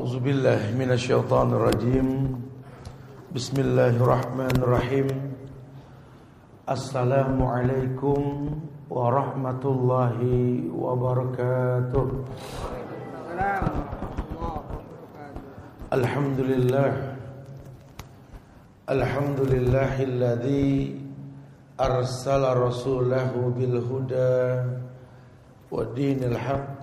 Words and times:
أعوذ 0.00 0.24
بالله 0.24 0.80
من 0.80 0.96
الشيطان 0.96 1.52
الرجيم. 1.52 2.08
بسم 3.36 3.56
الله 3.60 4.00
الرحمن 4.00 4.56
الرحيم. 4.64 5.08
السلام 6.64 7.36
عليكم 7.36 8.20
ورحمة 8.88 9.62
الله 9.64 10.18
وبركاته. 10.72 12.08
الحمد 15.92 16.40
لله. 16.48 16.92
الحمد 18.88 19.40
لله 19.52 19.94
الذي 20.00 20.96
أرسل 21.76 22.42
رسوله 22.56 23.32
بالهدى 23.36 24.40
ودين 25.68 26.20
الحق 26.24 26.79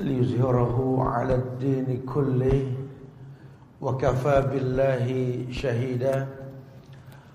ليظهره 0.00 0.98
على 1.00 1.34
الدين 1.34 2.02
كله 2.14 2.72
وكفى 3.80 4.36
بالله 4.52 5.06
شهيدا. 5.50 6.26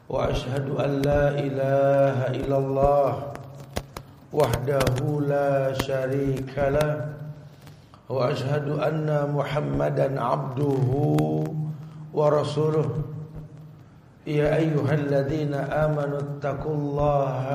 وأشهد 0.09 0.69
أن 0.69 0.91
لا 1.01 1.29
إله 1.39 2.17
إلا 2.35 2.57
الله 2.57 3.11
وحده 4.33 4.97
لا 5.21 5.73
شريك 5.73 6.53
له. 6.57 7.13
وأشهد 8.09 8.67
أن 8.69 9.31
محمدا 9.33 10.21
عبده 10.21 10.89
ورسوله. 12.13 12.89
يا 14.27 14.55
أيها 14.55 14.93
الذين 14.93 15.53
آمنوا 15.53 16.19
اتقوا 16.19 16.75
الله 16.75 17.45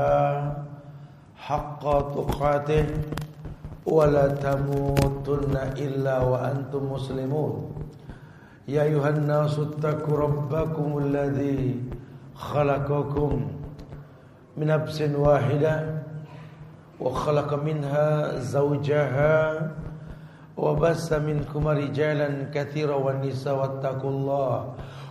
حق 1.36 1.82
تقاته. 2.14 2.86
ولا 3.86 4.28
تموتن 4.40 5.56
إلا 5.76 6.16
وأنتم 6.24 6.82
مسلمون. 6.92 7.54
يا 8.68 8.82
أيها 8.82 9.08
الناس 9.08 9.58
اتقوا 9.58 10.16
ربكم 10.18 10.98
الذي 10.98 11.84
خلقكم 12.34 13.30
من 14.56 14.66
نفس 14.66 14.98
واحدة 15.02 15.74
وخلق 17.00 17.50
منها 17.54 18.38
زوجها 18.40 19.36
وبس 20.56 21.12
منكم 21.12 21.62
رجالا 21.68 22.28
كثيرا 22.54 22.94
والنساء 22.94 23.54
واتقوا 23.58 24.10
الله 24.10 24.56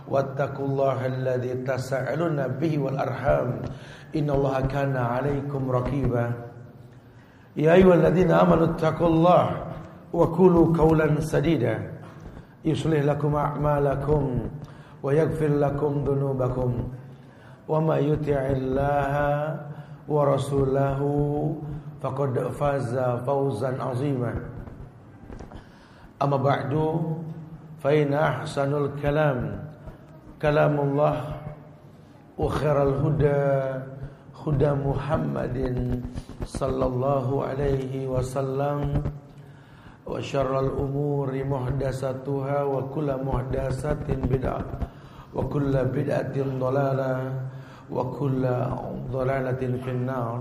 واتقوا 0.08 0.66
الله 0.66 1.06
الذي 1.06 1.54
تسألون 1.54 2.38
به 2.58 2.72
والأرحام. 2.78 3.48
إن 4.16 4.30
الله 4.30 4.60
كان 4.60 4.96
عليكم 4.96 5.62
رقيبا. 5.70 6.53
يا 7.56 7.72
أيها 7.72 7.94
الذين 7.94 8.30
آمنوا 8.30 8.64
اتقوا 8.64 9.06
الله 9.06 9.44
وقولوا 10.12 10.76
قولا 10.76 11.20
سديدا. 11.20 11.90
يصلح 12.64 13.00
لكم 13.02 13.36
أعمالكم 13.36 14.22
ويغفر 15.02 15.48
لكم 15.48 16.04
ذنوبكم. 16.08 16.70
وما 17.68 17.96
يطع 17.98 18.40
الله 18.58 19.14
ورسوله 20.08 21.00
فقد 22.02 22.38
فاز 22.38 22.98
فوزا 22.98 23.82
عظيما. 23.82 24.34
أما 26.22 26.36
بعد 26.36 27.00
فإن 27.80 28.14
أحسن 28.14 28.74
الكلام 28.84 29.64
كلام 30.42 30.80
الله 30.80 31.16
وخير 32.38 32.82
الهدى 32.82 33.93
هدى 34.43 34.71
محمد 34.71 35.57
صلى 36.45 36.85
الله 36.85 37.27
عليه 37.45 37.93
وسلم 38.07 38.79
وشر 40.07 40.53
الأمور 40.59 41.29
محدثاتها 41.43 42.57
وكل 42.63 43.09
محدثات 43.23 44.07
بدعة 44.31 44.65
وكل 45.35 45.73
بدعة 45.85 46.35
ضلالة 46.59 47.13
وكل 47.91 48.43
ضلالة 49.11 49.61
في 49.83 49.91
النار 49.91 50.39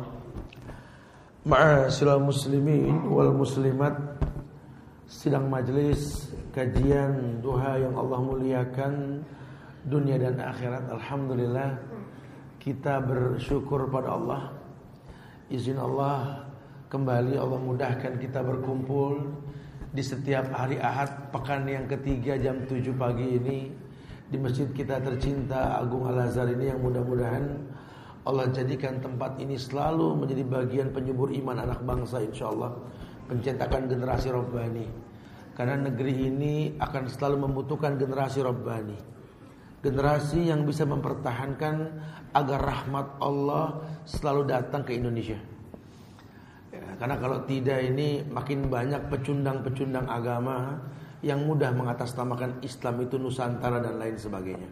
Ma'asyiral 1.49 2.21
muslimin 2.21 3.09
wal 3.09 3.33
muslimat 3.33 3.97
Sidang 5.09 5.49
majlis 5.49 6.29
kajian 6.53 7.41
duha 7.41 7.81
yang 7.81 7.97
Allah 7.97 8.21
muliakan 8.21 9.25
Dunia 9.89 10.21
dan 10.21 10.37
akhirat 10.37 10.93
Alhamdulillah 10.93 11.81
kita 12.64 13.04
bersyukur 13.04 13.92
pada 13.92 14.16
Allah. 14.16 14.56
Izin 15.52 15.76
Allah 15.76 16.48
Kembali 16.88 17.36
Allah 17.36 17.60
mudahkan 17.60 18.16
kita 18.16 18.40
berkumpul 18.40 19.36
Di 19.92 20.00
setiap 20.00 20.48
hari 20.56 20.80
ahad 20.80 21.28
Pekan 21.36 21.68
yang 21.68 21.92
ketiga 21.92 22.40
jam 22.40 22.64
7 22.64 22.96
pagi 22.96 23.36
ini. 23.36 23.68
Di 24.32 24.40
masjid 24.40 24.72
kita 24.72 25.04
tercinta 25.04 25.76
Agung 25.76 26.08
Al-Azhar 26.08 26.48
ini 26.56 26.72
yang 26.72 26.80
mudah-mudahan 26.80 27.52
Allah 28.24 28.48
jadikan 28.56 29.04
tempat 29.04 29.36
ini 29.44 29.60
selalu 29.60 30.24
menjadi 30.24 30.48
bagian 30.48 30.96
penyubur 30.96 31.36
iman 31.36 31.68
anak 31.68 31.84
bangsa 31.84 32.24
insya 32.24 32.48
Allah 32.48 32.80
Pencetakan 33.28 33.92
generasi 33.92 34.32
Rabbani. 34.32 34.88
Karena 35.52 35.92
negeri 35.92 36.32
ini 36.32 36.80
akan 36.80 37.12
selalu 37.12 37.44
membutuhkan 37.44 38.00
generasi 38.00 38.40
Rabbani 38.40 39.14
Generasi 39.84 40.48
yang 40.48 40.64
bisa 40.64 40.88
mempertahankan 40.88 41.76
agar 42.32 42.60
rahmat 42.64 43.20
Allah 43.20 43.84
selalu 44.08 44.48
datang 44.48 44.88
ke 44.88 44.96
Indonesia. 44.96 45.36
Ya, 46.72 46.88
karena 46.96 47.20
kalau 47.20 47.44
tidak 47.44 47.84
ini 47.84 48.24
makin 48.32 48.72
banyak 48.72 49.12
pecundang-pecundang 49.12 50.08
agama 50.08 50.80
yang 51.20 51.44
mudah 51.44 51.76
mengatasnamakan 51.76 52.64
Islam 52.64 53.04
itu 53.04 53.20
Nusantara 53.20 53.84
dan 53.84 54.00
lain 54.00 54.16
sebagainya. 54.16 54.72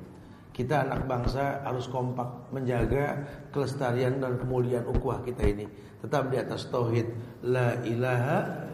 Kita 0.51 0.83
anak 0.83 1.07
bangsa 1.07 1.63
harus 1.63 1.87
kompak 1.87 2.51
menjaga 2.51 3.23
kelestarian 3.55 4.19
dan 4.19 4.35
kemuliaan 4.35 4.83
ukhuwah 4.83 5.23
kita 5.23 5.47
ini. 5.47 5.67
Tetap 6.03 6.27
di 6.27 6.39
atas 6.39 6.67
tauhid 6.67 7.07
la 7.47 7.79
ilaha 7.83 8.67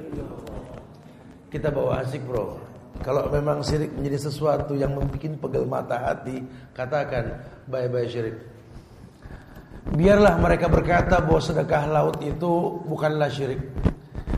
Kita 1.47 1.71
bawa 1.71 2.03
asik 2.03 2.27
bro. 2.27 2.66
Kalau 3.05 3.29
memang 3.29 3.61
syirik 3.61 3.93
menjadi 3.93 4.29
sesuatu 4.29 4.73
yang 4.73 4.97
membuat 4.97 5.37
pegel 5.37 5.65
mata 5.69 5.97
hati, 6.01 6.43
katakan 6.73 7.43
bye-bye 7.69 8.09
syirik. 8.09 8.37
Biarlah 9.87 10.35
mereka 10.35 10.67
berkata 10.67 11.23
bahwa 11.23 11.39
sedekah 11.39 11.83
laut 11.87 12.19
itu 12.19 12.83
bukanlah 12.83 13.31
syirik. 13.31 13.61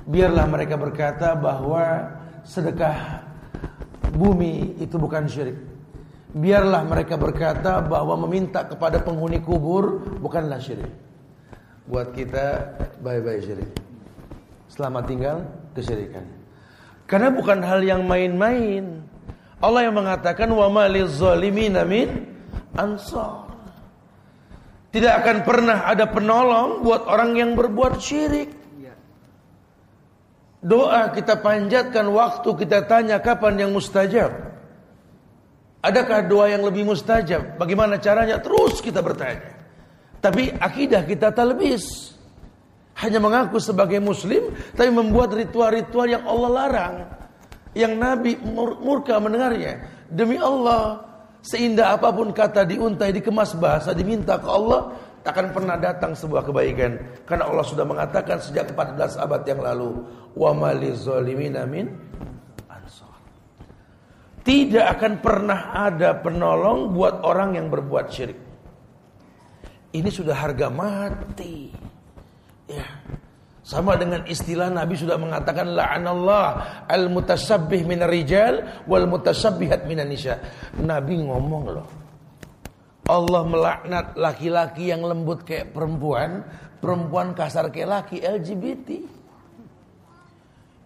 Biarlah 0.06 0.46
mereka 0.46 0.78
berkata 0.78 1.34
bahwa 1.34 2.06
sedekah 2.46 3.26
bumi 4.14 4.78
itu 4.78 4.96
bukan 5.02 5.26
syirik. 5.26 5.58
Biarlah 6.30 6.86
mereka 6.86 7.18
berkata 7.18 7.82
bahwa 7.82 8.14
meminta 8.30 8.62
kepada 8.62 9.02
penghuni 9.02 9.42
kubur 9.42 10.06
bukanlah 10.22 10.62
syirik. 10.62 10.90
Buat 11.90 12.14
kita 12.14 12.78
bye-bye 13.02 13.42
syirik. 13.42 13.70
Selamat 14.70 15.10
tinggal 15.10 15.38
kesyirikan. 15.74 16.39
Karena 17.10 17.34
bukan 17.34 17.66
hal 17.66 17.82
yang 17.82 18.06
main-main. 18.06 19.02
Allah 19.58 19.90
yang 19.90 19.98
mengatakan 19.98 20.46
wa 20.54 20.70
malil 20.70 21.10
zalimin 21.10 21.74
min 21.90 22.08
ansar. 22.78 23.50
Tidak 24.94 25.14
akan 25.18 25.38
pernah 25.42 25.90
ada 25.90 26.06
penolong 26.06 26.86
buat 26.86 27.10
orang 27.10 27.34
yang 27.34 27.52
berbuat 27.58 27.98
syirik. 27.98 28.54
Doa 30.60 31.10
kita 31.16 31.40
panjatkan 31.40 32.04
waktu 32.14 32.50
kita 32.52 32.86
tanya 32.86 33.18
kapan 33.24 33.64
yang 33.68 33.72
mustajab. 33.74 34.30
Adakah 35.80 36.28
doa 36.28 36.52
yang 36.52 36.68
lebih 36.68 36.84
mustajab? 36.84 37.56
Bagaimana 37.56 37.96
caranya? 37.98 38.44
Terus 38.44 38.84
kita 38.84 39.00
bertanya. 39.00 39.56
Tapi 40.20 40.52
akidah 40.52 41.08
kita 41.08 41.32
talbis. 41.32 42.19
Hanya 43.00 43.20
mengaku 43.24 43.64
sebagai 43.64 44.04
muslim 44.04 44.52
Tapi 44.76 44.92
membuat 44.92 45.32
ritual-ritual 45.32 46.08
yang 46.12 46.24
Allah 46.28 46.50
larang. 46.52 46.96
Yang 47.72 47.94
Nabi 47.96 48.32
murka 48.84 49.16
mendengarnya. 49.22 49.88
Demi 50.10 50.36
Allah 50.36 51.06
Seindah 51.40 51.96
apa 51.96 52.12
pun 52.12 52.36
kata 52.36 52.68
diuntai 52.68 53.16
dikemas 53.16 53.56
bahasa 53.56 53.96
Diminta 53.96 54.36
ke 54.36 54.50
Allah 54.50 54.92
Tak 55.24 55.32
akan 55.32 55.48
pernah 55.56 55.80
datang 55.80 56.12
sebuah 56.12 56.44
kebaikan. 56.44 57.24
Karena 57.24 57.48
Allah 57.48 57.64
sudah 57.64 57.88
mengatakan 57.88 58.44
sejak 58.44 58.76
14 58.76 59.16
abad 59.16 59.42
yang 59.48 59.60
lalu 59.64 60.04
Wa 60.36 60.52
ansar. 62.68 63.16
Tidak 64.44 64.86
akan 64.98 65.14
pernah 65.24 65.72
ada 65.88 66.20
penolong 66.20 66.92
Buat 66.92 67.24
orang 67.24 67.56
yang 67.56 67.72
berbuat 67.72 68.06
syirik. 68.12 68.40
Ini 69.90 70.10
sudah 70.14 70.38
harga 70.38 70.70
mati 70.70 71.89
Ya. 72.70 72.86
Sama 73.66 73.98
dengan 73.98 74.26
istilah 74.26 74.70
Nabi 74.72 74.98
sudah 74.98 75.18
mengatakan 75.18 75.78
la'anallah 75.78 76.86
al-mutasabbih 76.90 77.86
minar 77.86 78.10
rijal 78.10 78.86
wal 78.90 79.06
mutasabbihat 79.06 79.86
minan 79.86 80.10
nisa. 80.10 80.42
Nabi 80.80 81.22
ngomong 81.22 81.64
loh. 81.70 81.88
Allah 83.10 83.42
melaknat 83.46 84.14
laki-laki 84.18 84.94
yang 84.94 85.02
lembut 85.02 85.42
kayak 85.42 85.74
perempuan, 85.74 86.46
perempuan 86.78 87.34
kasar 87.34 87.74
kayak 87.74 87.90
laki 87.90 88.22
LGBT. 88.22 88.90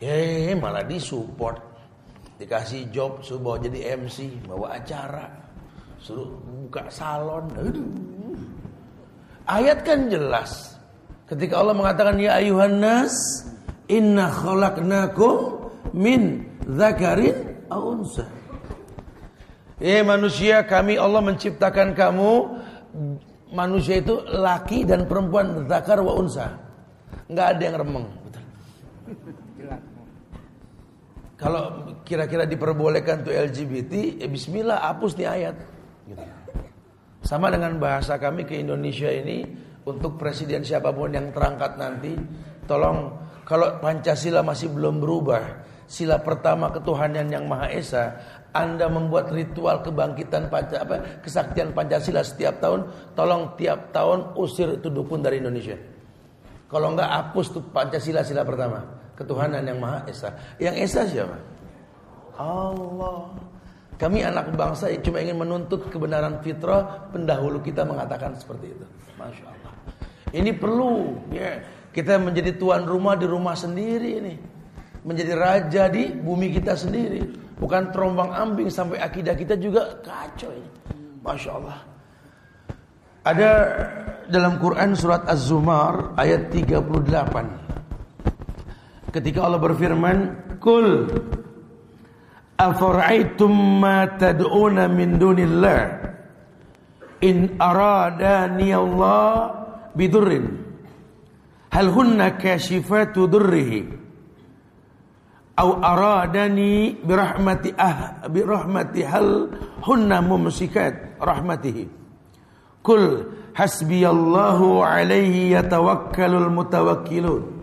Eh 0.03 0.51
malah 0.55 0.83
disupport. 0.87 1.59
Dikasih 2.35 2.91
job 2.91 3.23
suruh 3.23 3.59
jadi 3.59 3.95
MC, 3.95 4.43
bawa 4.43 4.75
acara. 4.75 5.27
Suruh 6.03 6.35
buka 6.43 6.91
salon. 6.91 7.47
Aduh. 7.55 7.87
Ayat 9.47 9.87
kan 9.87 10.11
jelas. 10.11 10.72
Ketika 11.23 11.59
Allah 11.59 11.75
mengatakan 11.75 12.19
ya 12.19 12.35
ayuhan 12.37 12.83
nas 12.83 13.47
inna 13.87 14.27
khalaqnakum 14.27 15.71
min 15.95 16.43
dzakarin 16.67 17.67
aw 17.71 17.81
unsa. 17.95 18.27
Eh 19.79 19.99
manusia 20.03 20.63
kami 20.63 20.95
Allah 20.95 21.19
menciptakan 21.19 21.95
kamu 21.95 22.31
manusia 23.51 23.99
itu 23.99 24.19
laki 24.25 24.83
dan 24.83 25.07
perempuan 25.07 25.67
zakar 25.67 25.99
wa 26.03 26.15
unsa. 26.15 26.59
Enggak 27.27 27.47
ada 27.57 27.61
yang 27.63 27.77
remeng. 27.81 28.07
Kalau 31.43 31.91
kira-kira 32.07 32.47
diperbolehkan 32.47 33.27
tuh 33.27 33.35
LGBT, 33.35 34.23
ya 34.23 34.27
bismillah 34.31 34.79
hapus 34.79 35.19
nih 35.19 35.27
ayat. 35.27 35.55
Gitu. 36.07 36.23
Sama 37.23 37.51
dengan 37.51 37.75
bahasa 37.83 38.15
kami 38.15 38.47
ke 38.47 38.55
Indonesia 38.59 39.11
ini 39.11 39.43
untuk 39.83 40.15
presiden 40.15 40.63
siapa 40.63 40.95
pun 40.95 41.11
yang 41.11 41.31
terangkat 41.35 41.75
nanti, 41.75 42.15
tolong 42.63 43.11
kalau 43.43 43.79
Pancasila 43.83 44.39
masih 44.39 44.71
belum 44.71 45.03
berubah, 45.03 45.43
sila 45.83 46.23
pertama 46.23 46.71
ketuhanan 46.71 47.27
yang 47.27 47.43
Maha 47.43 47.67
Esa, 47.75 48.15
anda 48.55 48.87
membuat 48.87 49.33
ritual 49.35 49.83
kebangkitan 49.83 50.47
Panca, 50.47 50.87
apa, 50.87 51.19
kesaktian 51.19 51.75
Pancasila 51.75 52.23
setiap 52.23 52.63
tahun, 52.63 52.87
tolong 53.17 53.59
tiap 53.59 53.91
tahun 53.91 54.37
usir 54.39 54.79
itu 54.79 54.87
dukun 54.87 55.19
dari 55.19 55.43
Indonesia. 55.43 55.75
Kalau 56.71 56.95
enggak 56.95 57.09
hapus 57.11 57.47
tuh 57.53 57.63
Pancasila 57.69 58.23
sila 58.23 58.47
pertama, 58.47 58.79
ketuhanan 59.19 59.61
yang 59.67 59.83
Maha 59.83 60.07
Esa. 60.07 60.31
Yang 60.57 60.75
Esa 60.87 61.01
siapa? 61.05 61.37
Allah. 62.39 63.29
Kami 63.93 64.25
anak 64.25 64.49
bangsa 64.57 64.89
cuma 65.05 65.21
ingin 65.21 65.37
menuntut 65.37 65.85
kebenaran 65.91 66.41
fitrah, 66.41 67.11
pendahulu 67.13 67.61
kita 67.61 67.85
mengatakan 67.85 68.33
seperti 68.33 68.73
itu. 68.73 68.85
Masya 69.21 69.45
Allah. 69.45 69.52
Ini 70.33 70.49
perlu 70.57 71.29
ya. 71.29 71.61
Kita 71.93 72.17
menjadi 72.17 72.57
tuan 72.57 72.89
rumah 72.89 73.13
di 73.13 73.29
rumah 73.29 73.53
sendiri 73.53 74.17
ini. 74.17 74.33
Menjadi 75.05 75.33
raja 75.37 75.85
di 75.93 76.09
bumi 76.09 76.49
kita 76.49 76.73
sendiri. 76.73 77.21
Bukan 77.61 77.93
terombang 77.93 78.33
ambing 78.33 78.73
sampai 78.73 78.97
akidah 78.97 79.37
kita 79.37 79.53
juga 79.61 80.01
kacau 80.01 80.49
ini. 80.49 80.69
Masya 81.21 81.51
Allah. 81.53 81.77
Ada 83.23 83.51
dalam 84.27 84.59
Quran 84.59 84.97
surat 84.97 85.23
Az-Zumar 85.29 86.17
ayat 86.17 86.49
38. 86.51 89.13
Ketika 89.13 89.45
Allah 89.45 89.61
berfirman, 89.61 90.17
"Kul 90.57 91.05
afara'aitum 92.57 93.53
ma 93.79 94.09
tad'una 94.17 94.89
min 94.89 95.21
dunillah 95.21 95.81
in 97.23 97.55
aradani 97.61 98.75
Allah 98.75 99.62
bidurrin 99.93 100.61
hal 101.73 101.87
hunna 101.89 102.37
kashifatu 102.37 103.25
durrihi 103.29 103.81
au 105.57 105.69
aradani 105.81 106.97
birahmati 107.01 107.73
ah 107.77 108.25
birahmati 108.29 109.01
hal 109.05 109.53
hunna 109.85 110.21
mumsikat 110.21 111.17
rahmatihi 111.21 111.89
kul 112.81 113.33
hasbiyallahu 113.53 114.81
alaihi 114.81 115.53
yatawakkalul 115.53 116.49
mutawakkilun 116.49 117.53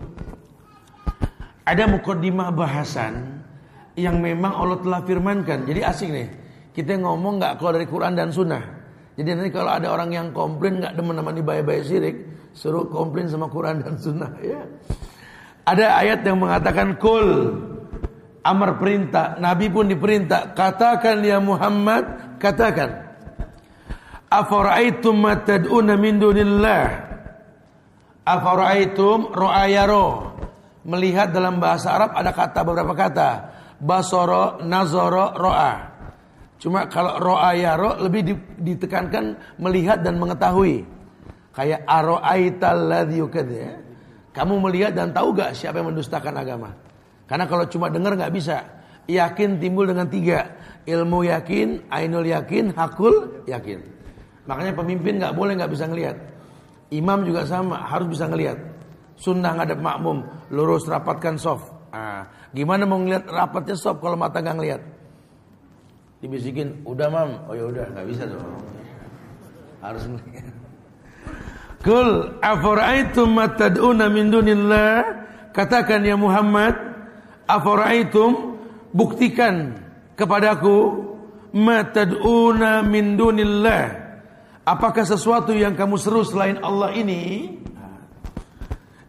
ada 1.61 1.83
mukaddimah 1.87 2.51
bahasan 2.51 3.41
yang 3.95 4.17
memang 4.23 4.51
Allah 4.55 4.79
telah 4.81 5.01
firmankan. 5.05 5.67
Jadi 5.67 5.81
asing 5.83 6.11
nih 6.11 6.27
kita 6.73 6.97
ngomong 6.99 7.37
nggak 7.39 7.59
keluar 7.59 7.75
dari 7.77 7.87
Quran 7.87 8.13
dan 8.15 8.31
Sunnah 8.31 8.80
jadi 9.21 9.37
nanti 9.37 9.53
kalau 9.53 9.71
ada 9.71 9.87
orang 9.93 10.09
yang 10.09 10.27
komplain 10.33 10.81
nggak 10.81 10.97
demen 10.97 11.15
nama 11.15 11.31
bayi-bayi 11.31 11.81
sirik 11.85 12.15
suruh 12.51 12.89
komplain 12.89 13.29
sama 13.29 13.47
Quran 13.47 13.85
dan 13.85 13.95
Sunnah 14.01 14.33
ya 14.41 14.65
ada 15.63 16.01
ayat 16.01 16.25
yang 16.25 16.41
mengatakan 16.41 16.97
kul 16.97 17.53
amar 18.41 18.81
perintah, 18.81 19.37
Nabi 19.37 19.69
pun 19.69 19.85
diperintah, 19.85 20.53
katakan 20.57 21.21
ya 21.21 21.37
Muhammad, 21.37 22.37
katakan. 22.41 23.13
Afara'aitum 24.31 25.15
ma 25.19 25.37
tad'una 25.43 25.99
min 25.99 26.17
dunillah? 26.17 26.85
Afara'aitum 28.23 29.35
ro'ayaro. 29.35 30.07
Melihat 30.81 31.29
dalam 31.29 31.61
bahasa 31.61 31.93
Arab 31.93 32.17
ada 32.17 32.31
kata 32.33 32.59
beberapa 32.65 32.93
kata. 32.97 33.29
Basoro, 33.77 34.63
nazoro, 34.65 35.35
ro'a. 35.37 35.90
Cuma 36.61 36.85
kalau 36.85 37.17
ro'ayaro 37.17 38.05
lebih 38.05 38.37
ditekankan 38.61 39.57
melihat 39.57 40.05
dan 40.05 40.21
mengetahui. 40.21 40.85
Kayak 41.57 41.81
aro'aital 41.89 42.85
ladhi 42.85 43.17
ya. 43.57 43.73
Kamu 44.31 44.61
melihat 44.69 44.93
dan 44.93 45.09
tahu 45.09 45.33
gak 45.33 45.57
siapa 45.57 45.81
yang 45.81 45.91
mendustakan 45.91 46.37
agama? 46.37 46.69
Karena 47.25 47.49
kalau 47.49 47.65
cuma 47.65 47.89
dengar 47.89 48.13
nggak 48.13 48.29
bisa. 48.29 48.61
Yakin 49.09 49.57
timbul 49.57 49.89
dengan 49.89 50.05
tiga. 50.05 50.53
Ilmu 50.85 51.25
yakin, 51.27 51.89
ainul 51.89 52.29
yakin, 52.29 52.71
hakul 52.77 53.43
yakin. 53.49 53.81
Makanya 54.45 54.77
pemimpin 54.77 55.17
nggak 55.17 55.33
boleh 55.33 55.57
nggak 55.57 55.71
bisa 55.73 55.89
ngelihat. 55.89 56.17
Imam 56.93 57.25
juga 57.25 57.47
sama, 57.47 57.87
harus 57.89 58.07
bisa 58.11 58.29
ngelihat. 58.29 58.59
Sunnah 59.17 59.57
ngadep 59.57 59.79
makmum, 59.79 60.27
lurus 60.53 60.85
rapatkan 60.85 61.39
soft. 61.39 61.71
Nah, 61.91 62.27
gimana 62.51 62.83
mau 62.83 62.99
ngelihat 62.99 63.31
rapatnya 63.31 63.79
soft 63.79 64.03
kalau 64.03 64.19
mata 64.19 64.43
nggak 64.43 64.55
ngelihat? 64.61 64.81
Dibisikin, 66.21 66.85
udah 66.85 67.09
mam, 67.09 67.29
oh 67.49 67.57
ya 67.57 67.65
udah 67.65 67.85
nggak 67.97 68.05
bisa 68.05 68.29
dong. 68.29 68.61
Harus. 69.81 70.05
Kul 71.85 72.37
afara'aitum 72.37 73.27
matad'una 73.33 74.05
min 74.13 74.29
dunillah? 74.29 75.01
Katakan 75.51 76.05
ya 76.05 76.13
Muhammad 76.13 76.91
Afaraitum 77.51 78.55
buktikan 78.95 79.75
kepadaku 80.15 81.09
matad'una 81.51 82.79
min 82.85 83.19
dunillah. 83.19 83.99
Apakah 84.63 85.03
sesuatu 85.03 85.51
yang 85.51 85.75
kamu 85.75 85.99
seru 85.99 86.23
selain 86.23 86.61
Allah 86.63 86.95
ini? 86.95 87.51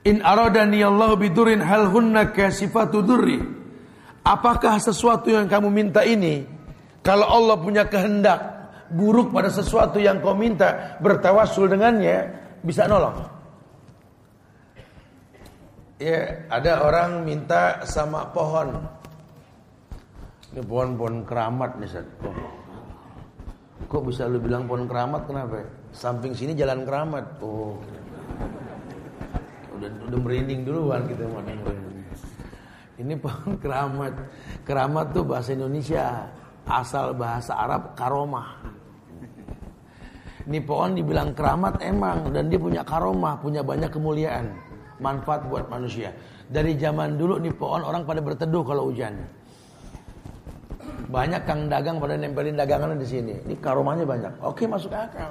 In 0.02 0.18
aradani 0.26 0.82
Allah 0.82 1.14
bidurin 1.14 1.62
hal 1.62 1.86
hunna 1.92 2.34
kasifatu 2.34 3.04
durri. 3.06 3.38
Apakah 4.26 4.82
sesuatu 4.82 5.30
yang 5.30 5.46
kamu 5.46 5.70
minta 5.70 6.02
ini 6.02 6.61
kalau 7.02 7.26
Allah 7.26 7.58
punya 7.58 7.84
kehendak 7.86 8.40
buruk 8.94 9.34
pada 9.34 9.50
sesuatu 9.50 9.98
yang 9.98 10.22
kau 10.22 10.34
minta 10.34 10.96
bertawasul 11.02 11.68
dengannya 11.68 12.30
bisa 12.62 12.86
nolong 12.86 13.32
Ya, 16.02 16.50
ada 16.50 16.82
orang 16.82 17.22
minta 17.22 17.86
sama 17.86 18.26
pohon. 18.34 18.74
Ini 20.50 20.58
pohon-pohon 20.66 21.22
keramat 21.22 21.78
nih, 21.78 21.86
Sat. 21.86 22.02
Oh. 22.26 22.34
Kok 23.86 24.10
bisa 24.10 24.26
lu 24.26 24.42
bilang 24.42 24.66
pohon 24.66 24.90
keramat 24.90 25.30
kenapa? 25.30 25.62
Samping 25.94 26.34
sini 26.34 26.58
jalan 26.58 26.82
keramat. 26.82 27.22
Oh. 27.38 27.78
Udah 29.78 29.90
udah 30.10 30.18
merinding 30.18 30.66
duluan 30.66 31.06
kita 31.06 31.22
mau 31.30 31.38
Ini 32.98 33.14
pohon 33.22 33.54
keramat. 33.62 34.12
Keramat 34.66 35.06
tuh 35.14 35.22
bahasa 35.22 35.54
Indonesia, 35.54 36.26
asal 36.66 37.14
bahasa 37.16 37.56
Arab 37.56 37.94
karomah. 37.98 38.60
Ini 40.42 40.58
pohon 40.66 40.98
dibilang 40.98 41.30
keramat 41.38 41.78
emang 41.86 42.34
dan 42.34 42.50
dia 42.50 42.58
punya 42.58 42.82
karomah, 42.82 43.38
punya 43.38 43.62
banyak 43.62 43.90
kemuliaan 43.94 44.50
manfaat 45.02 45.46
buat 45.46 45.66
manusia. 45.66 46.14
Dari 46.46 46.78
zaman 46.78 47.18
dulu 47.18 47.42
nih 47.42 47.54
pohon 47.54 47.82
orang 47.82 48.06
pada 48.06 48.22
berteduh 48.22 48.62
kalau 48.66 48.90
hujan. 48.90 49.18
Banyak 51.12 51.44
kang 51.44 51.68
dagang 51.68 52.00
pada 52.00 52.16
nempelin 52.16 52.56
dagangan 52.56 52.96
di 52.96 53.06
sini. 53.06 53.34
Ini 53.44 53.54
karomanya 53.60 54.06
banyak. 54.06 54.32
Oke 54.42 54.64
masuk 54.64 54.94
akal. 54.94 55.28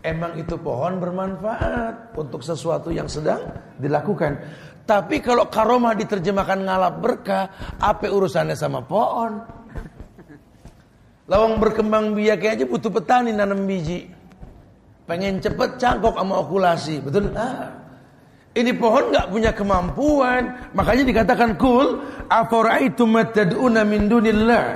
Emang 0.00 0.38
itu 0.38 0.54
pohon 0.56 1.02
bermanfaat 1.02 2.14
untuk 2.14 2.40
sesuatu 2.40 2.94
yang 2.94 3.10
sedang 3.10 3.42
dilakukan. 3.76 4.38
Tapi 4.86 5.18
kalau 5.18 5.50
karomah 5.50 5.98
diterjemahkan 5.98 6.62
ngalap 6.62 6.94
berkah, 7.02 7.50
apa 7.82 8.06
urusannya 8.06 8.54
sama 8.54 8.86
pohon? 8.86 9.42
Lawang 11.26 11.58
berkembang 11.58 12.14
biak 12.14 12.46
aja 12.46 12.62
butuh 12.62 12.90
petani 12.90 13.34
nanam 13.34 13.66
biji. 13.66 14.06
Pengen 15.06 15.42
cepet 15.42 15.78
cangkok 15.78 16.14
sama 16.14 16.34
okulasi, 16.42 17.02
betul? 17.02 17.34
Ah. 17.34 17.70
Ini 18.56 18.72
pohon 18.78 19.12
nggak 19.12 19.28
punya 19.28 19.50
kemampuan. 19.52 20.72
Makanya 20.72 21.04
dikatakan 21.04 21.60
kul 21.60 22.00
afara'aitum 22.30 23.14
tad'una 23.34 23.84
min 23.84 24.08
dunillah 24.08 24.66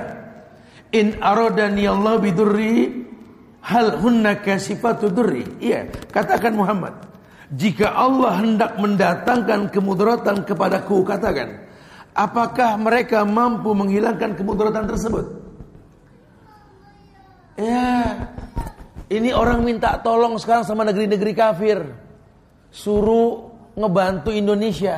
in 0.93 1.17
aradani 1.17 1.87
Allah 1.87 2.19
bidurri 2.19 2.93
hal 3.63 3.97
hunna 3.97 4.37
kasifatu 4.37 5.09
durri. 5.09 5.47
Iya, 5.57 5.87
katakan 6.11 6.53
Muhammad. 6.53 6.93
Jika 7.51 7.91
Allah 7.91 8.39
hendak 8.39 8.79
mendatangkan 8.79 9.67
kemudaratan 9.71 10.47
kepadaku, 10.47 11.03
katakan, 11.03 11.67
Apakah 12.11 12.75
mereka 12.75 13.23
mampu 13.23 13.71
menghilangkan 13.71 14.35
kemudaratan 14.35 14.87
tersebut? 14.87 15.40
Ya, 17.61 18.17
ini 19.13 19.29
orang 19.29 19.61
minta 19.61 20.01
tolong 20.01 20.33
sekarang 20.41 20.65
sama 20.65 20.81
negeri-negeri 20.81 21.33
kafir. 21.37 21.77
Suruh 22.73 23.53
ngebantu 23.77 24.33
Indonesia. 24.33 24.97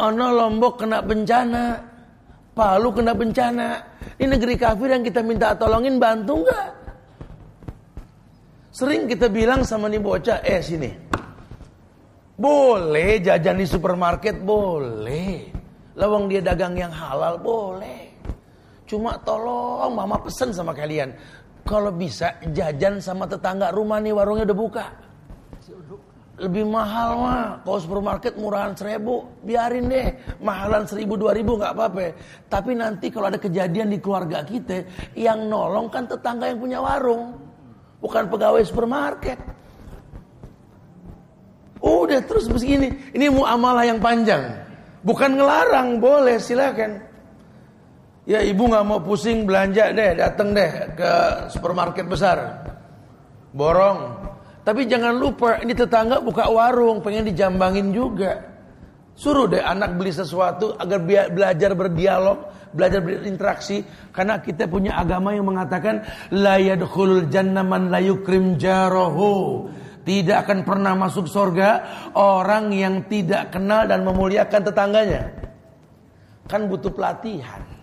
Ono 0.00 0.26
Lombok 0.32 0.80
kena 0.80 1.04
bencana. 1.04 1.76
Palu 2.56 2.88
kena 2.96 3.12
bencana. 3.12 3.68
Ini 4.16 4.40
negeri 4.40 4.56
kafir 4.56 4.88
yang 4.88 5.04
kita 5.04 5.20
minta 5.20 5.52
tolongin 5.52 6.00
bantu 6.00 6.48
nggak? 6.48 6.68
Sering 8.72 9.04
kita 9.04 9.28
bilang 9.28 9.60
sama 9.60 9.92
nih 9.92 10.00
bocah, 10.00 10.40
eh 10.40 10.64
sini. 10.64 10.88
Boleh 12.40 13.20
jajan 13.20 13.60
di 13.60 13.68
supermarket, 13.68 14.40
boleh. 14.40 15.52
Lawang 16.00 16.32
dia 16.32 16.40
dagang 16.40 16.72
yang 16.72 16.88
halal 16.88 17.36
boleh. 17.36 18.08
Cuma 18.90 19.14
tolong 19.22 19.94
mama 19.94 20.18
pesen 20.18 20.50
sama 20.50 20.74
kalian. 20.74 21.14
Kalau 21.70 21.94
bisa 21.94 22.34
jajan 22.50 22.98
sama 22.98 23.30
tetangga 23.30 23.70
rumah 23.70 24.02
nih 24.02 24.10
warungnya 24.10 24.42
udah 24.50 24.58
buka. 24.58 24.86
Lebih 26.40 26.66
mahal 26.66 27.10
mah. 27.20 27.46
Kalau 27.62 27.78
supermarket 27.78 28.34
murahan 28.34 28.74
seribu, 28.74 29.22
biarin 29.46 29.86
deh. 29.86 30.18
Mahalan 30.42 30.82
seribu 30.90 31.14
dua 31.14 31.30
ribu 31.30 31.54
nggak 31.54 31.70
apa-apa. 31.70 32.10
Tapi 32.50 32.74
nanti 32.74 33.06
kalau 33.14 33.30
ada 33.30 33.38
kejadian 33.38 33.86
di 33.86 34.02
keluarga 34.02 34.42
kita, 34.42 34.82
yang 35.14 35.46
nolong 35.46 35.86
kan 35.92 36.10
tetangga 36.10 36.50
yang 36.50 36.58
punya 36.58 36.82
warung, 36.82 37.38
bukan 38.02 38.26
pegawai 38.26 38.66
supermarket. 38.66 39.38
Udah 41.78 42.18
terus 42.26 42.50
begini. 42.50 43.14
Ini 43.14 43.30
muamalah 43.30 43.86
yang 43.86 44.02
panjang. 44.02 44.42
Bukan 45.06 45.38
ngelarang, 45.38 46.02
boleh 46.02 46.42
silakan. 46.42 47.09
Ya 48.30 48.46
ibu 48.46 48.70
nggak 48.70 48.86
mau 48.86 49.02
pusing 49.02 49.42
belanja 49.42 49.90
deh, 49.90 50.14
datang 50.14 50.54
deh 50.54 50.94
ke 50.94 51.10
supermarket 51.50 52.06
besar. 52.06 52.62
Borong. 53.50 54.22
Tapi 54.62 54.86
jangan 54.86 55.18
lupa 55.18 55.58
ini 55.58 55.74
tetangga 55.74 56.22
buka 56.22 56.46
warung, 56.46 57.02
pengen 57.02 57.26
dijambangin 57.26 57.90
juga. 57.90 58.38
Suruh 59.18 59.50
deh 59.50 59.58
anak 59.58 59.98
beli 59.98 60.14
sesuatu 60.14 60.78
agar 60.78 61.02
belajar 61.34 61.74
berdialog, 61.74 62.70
belajar 62.70 63.02
berinteraksi 63.02 63.82
karena 64.14 64.38
kita 64.38 64.70
punya 64.70 64.94
agama 64.94 65.34
yang 65.34 65.50
mengatakan 65.50 66.06
la 66.30 66.54
yadkhulul 66.54 67.26
jannah 67.34 67.66
man. 67.66 67.90
Tidak 70.00 70.36
akan 70.38 70.58
pernah 70.62 70.94
masuk 70.94 71.26
surga 71.26 71.70
orang 72.14 72.70
yang 72.70 73.10
tidak 73.10 73.50
kenal 73.58 73.90
dan 73.90 74.06
memuliakan 74.06 74.62
tetangganya. 74.62 75.34
Kan 76.46 76.70
butuh 76.70 76.94
pelatihan. 76.94 77.79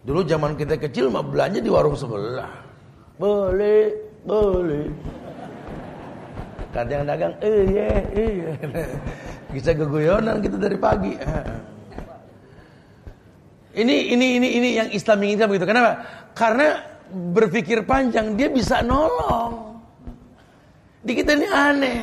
Dulu 0.00 0.24
zaman 0.24 0.56
kita 0.56 0.80
kecil 0.80 1.12
mah 1.12 1.20
belanja 1.20 1.60
di 1.60 1.68
warung 1.68 1.92
sebelah. 1.92 2.48
Boleh, 3.20 3.92
boleh. 4.24 4.88
Kadang 6.72 7.04
dagang, 7.04 7.34
eh 7.44 7.60
iya, 7.68 7.90
iya. 8.16 8.50
Bisa 9.50 9.76
keguyonan 9.76 10.40
kita 10.40 10.56
dari 10.56 10.78
pagi. 10.78 11.12
Ini 13.70 13.96
ini 14.14 14.26
ini 14.40 14.48
ini 14.56 14.68
yang 14.78 14.88
Islam 14.94 15.20
inginkan 15.26 15.46
begitu. 15.50 15.66
Kenapa? 15.68 16.00
Karena 16.32 16.80
berpikir 17.10 17.84
panjang 17.84 18.38
dia 18.38 18.48
bisa 18.48 18.80
nolong. 18.80 19.82
Di 21.04 21.12
kita 21.12 21.36
ini 21.36 21.48
aneh. 21.50 22.00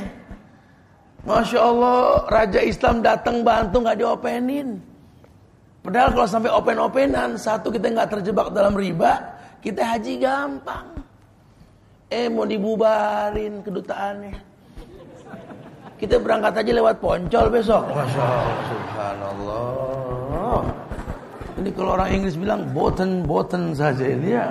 Masya 1.27 1.59
Allah, 1.59 2.23
Raja 2.31 2.61
Islam 2.63 3.03
datang 3.03 3.43
bantu 3.43 3.83
nggak 3.83 3.99
diopenin. 3.99 4.79
Padahal 5.87 6.11
kalau 6.11 6.27
sampai 6.27 6.51
open-openan, 6.51 7.39
satu 7.39 7.71
kita 7.71 7.87
nggak 7.87 8.19
terjebak 8.19 8.51
dalam 8.51 8.75
riba, 8.75 9.23
kita 9.63 9.95
haji 9.95 10.19
gampang. 10.19 10.99
Eh 12.11 12.27
mau 12.27 12.43
dibubarin 12.43 13.63
kedutaannya. 13.63 14.35
Kita 15.95 16.19
berangkat 16.19 16.59
aja 16.59 16.71
lewat 16.75 16.99
Poncol 16.99 17.47
besok. 17.47 17.87
Masya 17.87 18.19
Allah, 18.19 18.59
Subhanallah. 18.67 20.59
Ini 21.55 21.69
kalau 21.71 21.91
orang 21.95 22.09
Inggris 22.11 22.35
bilang 22.35 22.67
boten-boten 22.75 23.71
saja 23.71 24.03
ini 24.11 24.35
ya. 24.35 24.45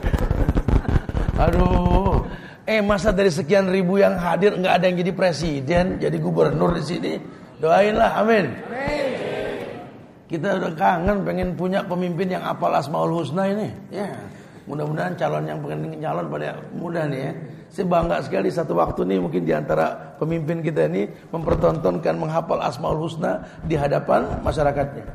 Aduh, 1.44 2.24
Eh 2.64 2.80
masa 2.80 3.12
dari 3.12 3.28
sekian 3.28 3.68
ribu 3.68 4.00
yang 4.00 4.16
hadir 4.16 4.56
nggak 4.56 4.74
ada 4.80 4.84
yang 4.88 4.96
jadi 4.98 5.12
presiden, 5.12 5.84
jadi 6.00 6.16
gubernur 6.16 6.72
di 6.72 6.82
sini. 6.82 7.12
Doainlah, 7.60 8.16
amin. 8.16 8.46
Kita 10.26 10.58
udah 10.58 10.74
kangen 10.74 11.22
pengen 11.22 11.54
punya 11.54 11.86
pemimpin 11.86 12.34
yang 12.34 12.42
apal 12.42 12.74
asmaul 12.74 13.22
husna 13.22 13.46
ini. 13.46 13.70
Ya, 13.94 14.10
mudah-mudahan 14.66 15.14
calon 15.14 15.46
yang 15.46 15.62
pengen 15.62 16.02
calon 16.02 16.26
pada 16.26 16.58
mudah 16.74 17.06
nih 17.06 17.20
ya. 17.30 17.32
Saya 17.70 17.86
bangga 17.86 18.18
sekali 18.22 18.50
satu 18.50 18.74
waktu 18.74 19.06
nih 19.06 19.18
mungkin 19.22 19.42
di 19.46 19.54
antara 19.54 20.18
pemimpin 20.18 20.62
kita 20.66 20.90
ini 20.90 21.06
mempertontonkan 21.30 22.14
menghafal 22.18 22.58
asmaul 22.58 23.06
husna 23.06 23.46
di 23.62 23.78
hadapan 23.78 24.42
masyarakatnya. 24.42 25.06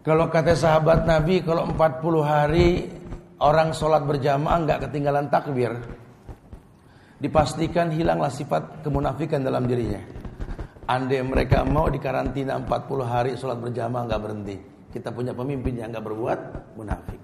Kalau 0.00 0.28
kata 0.32 0.52
sahabat 0.56 1.04
Nabi 1.04 1.44
kalau 1.44 1.68
40 1.72 2.24
hari 2.24 2.88
orang 3.40 3.72
sholat 3.72 4.04
berjamaah 4.04 4.60
nggak 4.64 4.88
ketinggalan 4.88 5.28
takbir, 5.32 5.76
dipastikan 7.20 7.92
hilanglah 7.92 8.32
sifat 8.32 8.84
kemunafikan 8.84 9.40
dalam 9.40 9.64
dirinya. 9.64 10.19
Andai 10.90 11.22
mereka 11.22 11.62
mau 11.62 11.86
dikarantina 11.86 12.58
40 12.66 13.06
hari 13.06 13.30
sholat 13.38 13.62
berjamaah 13.62 14.10
nggak 14.10 14.22
berhenti. 14.26 14.56
Kita 14.90 15.14
punya 15.14 15.30
pemimpin 15.30 15.78
yang 15.78 15.94
nggak 15.94 16.02
berbuat 16.02 16.40
munafik. 16.74 17.22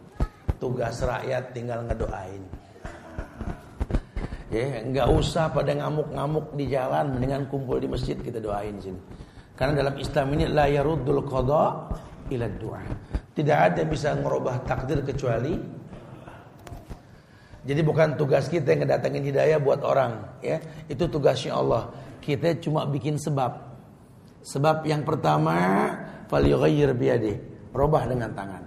Tugas 0.63 1.03
rakyat 1.03 1.51
tinggal 1.51 1.83
ngedoain. 1.83 2.47
Ya, 4.55 4.87
nggak 4.87 5.11
usah 5.11 5.51
pada 5.51 5.75
ngamuk-ngamuk 5.75 6.55
di 6.55 6.71
jalan, 6.71 7.19
mendingan 7.19 7.51
kumpul 7.51 7.83
di 7.83 7.91
masjid 7.91 8.15
kita 8.15 8.39
doain 8.39 8.79
sini. 8.79 9.03
Karena 9.59 9.83
dalam 9.83 9.99
Islam 9.99 10.27
ini 10.39 10.47
la 10.47 10.71
yaruddul 10.71 11.27
qada 11.27 11.91
ila 12.31 12.47
doa. 12.47 12.87
Tidak 13.35 13.59
ada 13.59 13.83
yang 13.83 13.91
bisa 13.91 14.15
merubah 14.15 14.63
takdir 14.63 15.03
kecuali 15.03 15.59
jadi 17.67 17.83
bukan 17.83 18.15
tugas 18.15 18.47
kita 18.47 18.79
yang 18.79 18.87
ngedatengin 18.87 19.27
hidayah 19.27 19.59
buat 19.59 19.83
orang, 19.83 20.39
ya. 20.39 20.63
Itu 20.87 21.11
tugasnya 21.11 21.59
Allah. 21.59 21.91
Kita 22.27 22.59
cuma 22.59 22.83
bikin 22.91 23.15
sebab. 23.15 23.55
Sebab 24.43 24.83
yang 24.83 25.07
pertama, 25.07 25.55
falyughayyir 26.27 26.91
biyadi, 26.99 27.39
robah 27.71 28.03
dengan 28.11 28.35
tangan. 28.35 28.67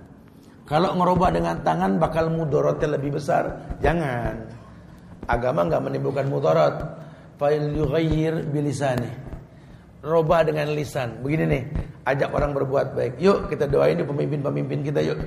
Kalau 0.64 0.96
ngerubah 0.96 1.30
dengan 1.36 1.60
tangan 1.60 2.00
bakal 2.00 2.32
mudorotnya 2.32 2.96
lebih 2.96 3.20
besar, 3.20 3.76
jangan. 3.84 4.48
Agama 5.28 5.68
nggak 5.68 5.82
menimbulkan 5.92 6.32
mudorot. 6.32 6.80
Falyughayyir 7.36 8.48
bilisani. 8.48 9.12
Robah 10.08 10.48
dengan 10.48 10.72
lisan. 10.72 11.20
Begini 11.20 11.44
nih, 11.44 11.64
ajak 12.08 12.32
orang 12.32 12.56
berbuat 12.56 12.96
baik. 12.96 13.14
Yuk 13.20 13.52
kita 13.52 13.68
doain 13.68 14.00
di 14.00 14.08
pemimpin-pemimpin 14.08 14.88
kita 14.88 15.04
yuk. 15.04 15.20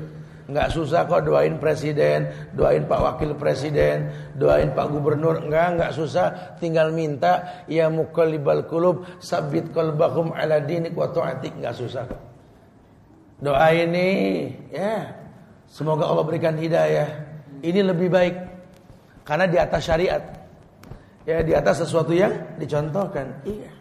Enggak 0.52 0.68
susah 0.68 1.08
kok 1.08 1.24
doain 1.24 1.56
presiden, 1.56 2.28
doain 2.52 2.84
Pak 2.84 3.00
Wakil 3.00 3.32
Presiden, 3.40 4.12
doain 4.36 4.68
Pak 4.76 4.84
Gubernur. 4.92 5.48
Enggak, 5.48 5.80
enggak 5.80 5.92
susah. 5.96 6.60
Tinggal 6.60 6.92
minta 6.92 7.64
ya 7.64 7.88
muqallibal 7.88 8.68
qulub 8.68 9.08
sabit 9.16 9.72
qalbakum 9.72 10.28
ala 10.36 10.60
dinik 10.60 10.92
wa. 10.92 11.08
Enggak 11.08 11.72
susah 11.72 12.04
kok. 12.04 12.20
Doa 13.40 13.64
ini 13.72 14.08
ya. 14.68 15.08
Semoga 15.72 16.04
Allah 16.04 16.28
berikan 16.28 16.60
hidayah. 16.60 17.08
Ini 17.64 17.80
lebih 17.88 18.12
baik 18.12 18.36
karena 19.24 19.48
di 19.48 19.56
atas 19.56 19.88
syariat. 19.88 20.20
Ya, 21.24 21.40
di 21.40 21.56
atas 21.56 21.80
sesuatu 21.80 22.12
yang 22.12 22.60
dicontohkan. 22.60 23.40
Iya. 23.48 23.72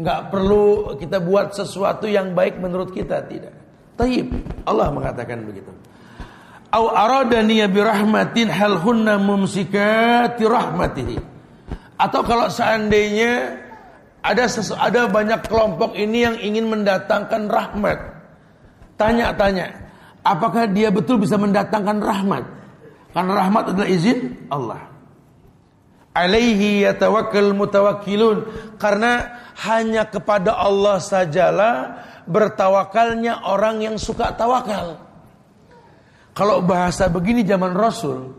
Enggak 0.00 0.32
perlu 0.32 0.96
kita 0.96 1.20
buat 1.20 1.52
sesuatu 1.52 2.08
yang 2.08 2.32
baik 2.32 2.56
menurut 2.56 2.96
kita, 2.96 3.28
tidak. 3.28 3.52
Taib. 4.00 4.32
Allah 4.64 4.88
mengatakan 4.88 5.44
begitu. 5.44 5.68
Au 6.72 6.88
aradani 6.88 7.60
bi 7.68 7.80
rahmatin 7.84 8.48
hal 8.48 8.80
hunna 8.80 9.20
mumsikati 9.20 10.40
rahmatihi. 10.48 11.16
Atau 12.00 12.24
kalau 12.24 12.48
seandainya 12.48 13.60
ada 14.24 14.48
sesu, 14.48 14.72
ada 14.72 15.04
banyak 15.04 15.44
kelompok 15.44 15.92
ini 15.92 16.24
yang 16.24 16.36
ingin 16.40 16.72
mendatangkan 16.72 17.52
rahmat. 17.52 17.98
Tanya-tanya, 18.96 19.68
apakah 20.24 20.64
dia 20.68 20.88
betul 20.88 21.20
bisa 21.20 21.36
mendatangkan 21.36 22.00
rahmat? 22.00 22.44
Karena 23.12 23.32
rahmat 23.36 23.74
adalah 23.74 23.88
izin 23.90 24.48
Allah. 24.48 24.80
Alaihi 26.10 26.82
yatawakkal 26.84 27.54
mutawakkilun 27.54 28.38
karena 28.82 29.40
hanya 29.62 30.08
kepada 30.08 30.58
Allah 30.58 30.98
sajalah 30.98 31.74
bertawakalnya 32.30 33.42
orang 33.42 33.82
yang 33.82 33.96
suka 33.98 34.30
tawakal. 34.38 34.94
Kalau 36.30 36.62
bahasa 36.62 37.10
begini 37.10 37.42
zaman 37.42 37.74
Rasul, 37.74 38.30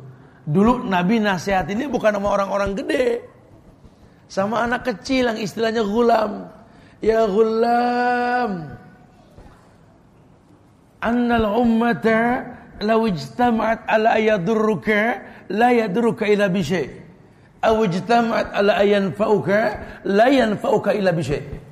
dulu 0.47 0.87
Nabi 0.87 1.19
nasihat 1.19 1.67
ini 1.67 1.91
bukan 1.91 2.15
sama 2.15 2.31
orang-orang 2.31 2.71
gede. 2.73 3.27
Sama 4.31 4.63
anak 4.63 4.87
kecil 4.87 5.27
yang 5.27 5.39
istilahnya 5.43 5.83
gulam. 5.83 6.47
Ya 7.01 7.25
ghulam 7.25 8.77
Annal 11.01 11.49
ummata 11.49 12.45
Law 12.77 13.09
ijtama'at 13.09 13.89
ala 13.89 14.21
ayadurruka 14.21 15.17
La 15.49 15.73
yadurruka 15.73 16.29
ila 16.29 16.45
bisyai 16.45 16.93
Aw 17.65 17.75
ijtama'at 17.89 18.53
ala 18.53 18.77
ayanfa'uka 18.85 19.59
La 20.05 20.29
yanfa'uka 20.29 20.93
ila 20.93 21.09
bisyai 21.09 21.70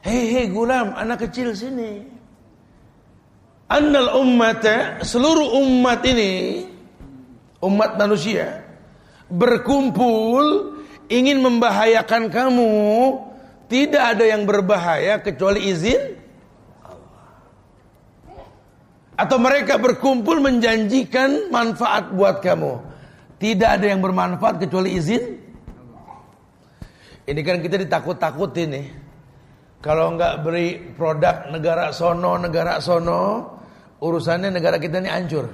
Hei 0.00 0.32
hei 0.32 0.46
gulam 0.48 0.96
Anak 0.96 1.28
kecil 1.28 1.52
sini 1.52 2.04
Annal 3.68 4.16
ummata 4.16 5.04
Seluruh 5.04 5.60
umat 5.60 6.00
ini 6.08 6.64
Umat 7.60 8.00
manusia 8.00 8.64
Berkumpul 9.28 10.78
Ingin 11.10 11.42
membahayakan 11.44 12.32
kamu 12.32 12.72
tidak 13.70 14.18
ada 14.18 14.26
yang 14.26 14.42
berbahaya 14.50 15.22
kecuali 15.22 15.70
izin. 15.70 16.18
Atau 19.14 19.38
mereka 19.38 19.78
berkumpul 19.78 20.42
menjanjikan 20.42 21.54
manfaat 21.54 22.10
buat 22.10 22.42
kamu. 22.42 22.82
Tidak 23.38 23.70
ada 23.78 23.86
yang 23.86 24.04
bermanfaat 24.04 24.60
kecuali 24.60 25.00
izin 25.00 25.40
Ini 27.24 27.40
kan 27.40 27.62
kita 27.64 27.80
ditakut-takutin 27.80 28.68
nih. 28.68 28.86
Kalau 29.80 30.12
nggak 30.12 30.44
beri 30.44 30.76
produk 30.92 31.48
negara 31.48 31.88
sono, 31.88 32.36
negara 32.36 32.84
sono, 32.84 33.20
urusannya 34.04 34.52
negara 34.52 34.76
kita 34.76 35.00
ini 35.00 35.08
hancur. 35.08 35.48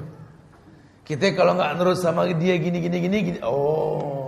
Kita 1.06 1.30
kalau 1.38 1.54
nggak 1.54 1.78
nurut 1.78 1.94
sama 1.94 2.26
dia 2.34 2.58
gini 2.58 2.82
gini 2.82 2.98
gini 2.98 3.16
gini, 3.22 3.38
oh 3.46 4.26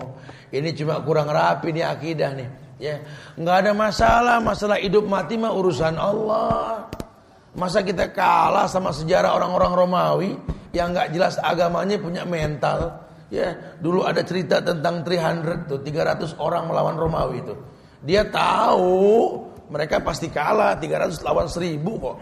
ini 0.54 0.70
cuma 0.78 1.02
kurang 1.02 1.26
rapi 1.26 1.74
nih 1.74 1.82
akidah 1.82 2.30
nih. 2.30 2.48
Ya, 2.78 3.02
nggak 3.34 3.56
ada 3.66 3.72
masalah, 3.74 4.38
masalah 4.38 4.78
hidup 4.78 5.02
mati 5.02 5.34
mah 5.34 5.50
urusan 5.50 5.98
Allah. 5.98 6.86
Masa 7.58 7.82
kita 7.82 8.14
kalah 8.14 8.70
sama 8.70 8.94
sejarah 8.94 9.34
orang-orang 9.34 9.72
Romawi 9.74 10.30
yang 10.70 10.94
nggak 10.94 11.10
jelas 11.10 11.42
agamanya 11.42 11.98
punya 11.98 12.22
mental. 12.22 13.02
Ya, 13.34 13.74
dulu 13.82 14.06
ada 14.06 14.22
cerita 14.22 14.62
tentang 14.62 15.02
300 15.02 15.66
tuh, 15.66 15.82
300 15.82 16.38
orang 16.38 16.70
melawan 16.70 16.94
Romawi 16.94 17.42
itu. 17.42 17.54
Dia 18.06 18.22
tahu 18.30 19.42
mereka 19.68 20.00
pasti 20.00 20.32
kalah 20.32 20.76
300 20.80 21.20
lawan 21.20 21.46
1000 21.46 21.80
kok. 21.80 22.16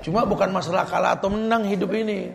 Cuma 0.00 0.24
bukan 0.24 0.48
masalah 0.54 0.88
kalah 0.88 1.18
atau 1.18 1.28
menang 1.28 1.66
hidup 1.68 1.92
ini. 1.92 2.32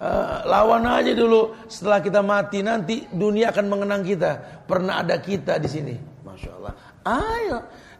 Uh, 0.00 0.40
lawan 0.48 0.88
aja 0.88 1.12
dulu 1.12 1.52
setelah 1.68 2.00
kita 2.00 2.24
mati 2.24 2.64
nanti 2.64 3.04
dunia 3.12 3.52
akan 3.52 3.66
mengenang 3.68 4.02
kita. 4.02 4.64
Pernah 4.64 5.04
ada 5.04 5.20
kita 5.20 5.60
di 5.60 5.68
sini. 5.68 5.94
Masya 6.24 6.50
Allah. 6.56 6.74
Ayo, 7.04 7.58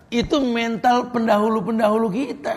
itu 0.09 0.37
mental 0.41 1.13
pendahulu-pendahulu 1.13 2.09
kita. 2.11 2.57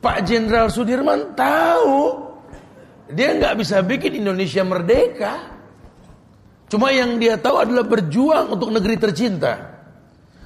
Pak 0.00 0.18
Jenderal 0.24 0.72
Sudirman 0.72 1.36
tahu 1.36 2.32
dia 3.12 3.36
nggak 3.36 3.54
bisa 3.60 3.84
bikin 3.84 4.24
Indonesia 4.24 4.64
merdeka. 4.64 5.34
Cuma 6.70 6.94
yang 6.94 7.20
dia 7.20 7.36
tahu 7.36 7.60
adalah 7.60 7.84
berjuang 7.84 8.56
untuk 8.56 8.72
negeri 8.72 8.96
tercinta. 8.96 9.69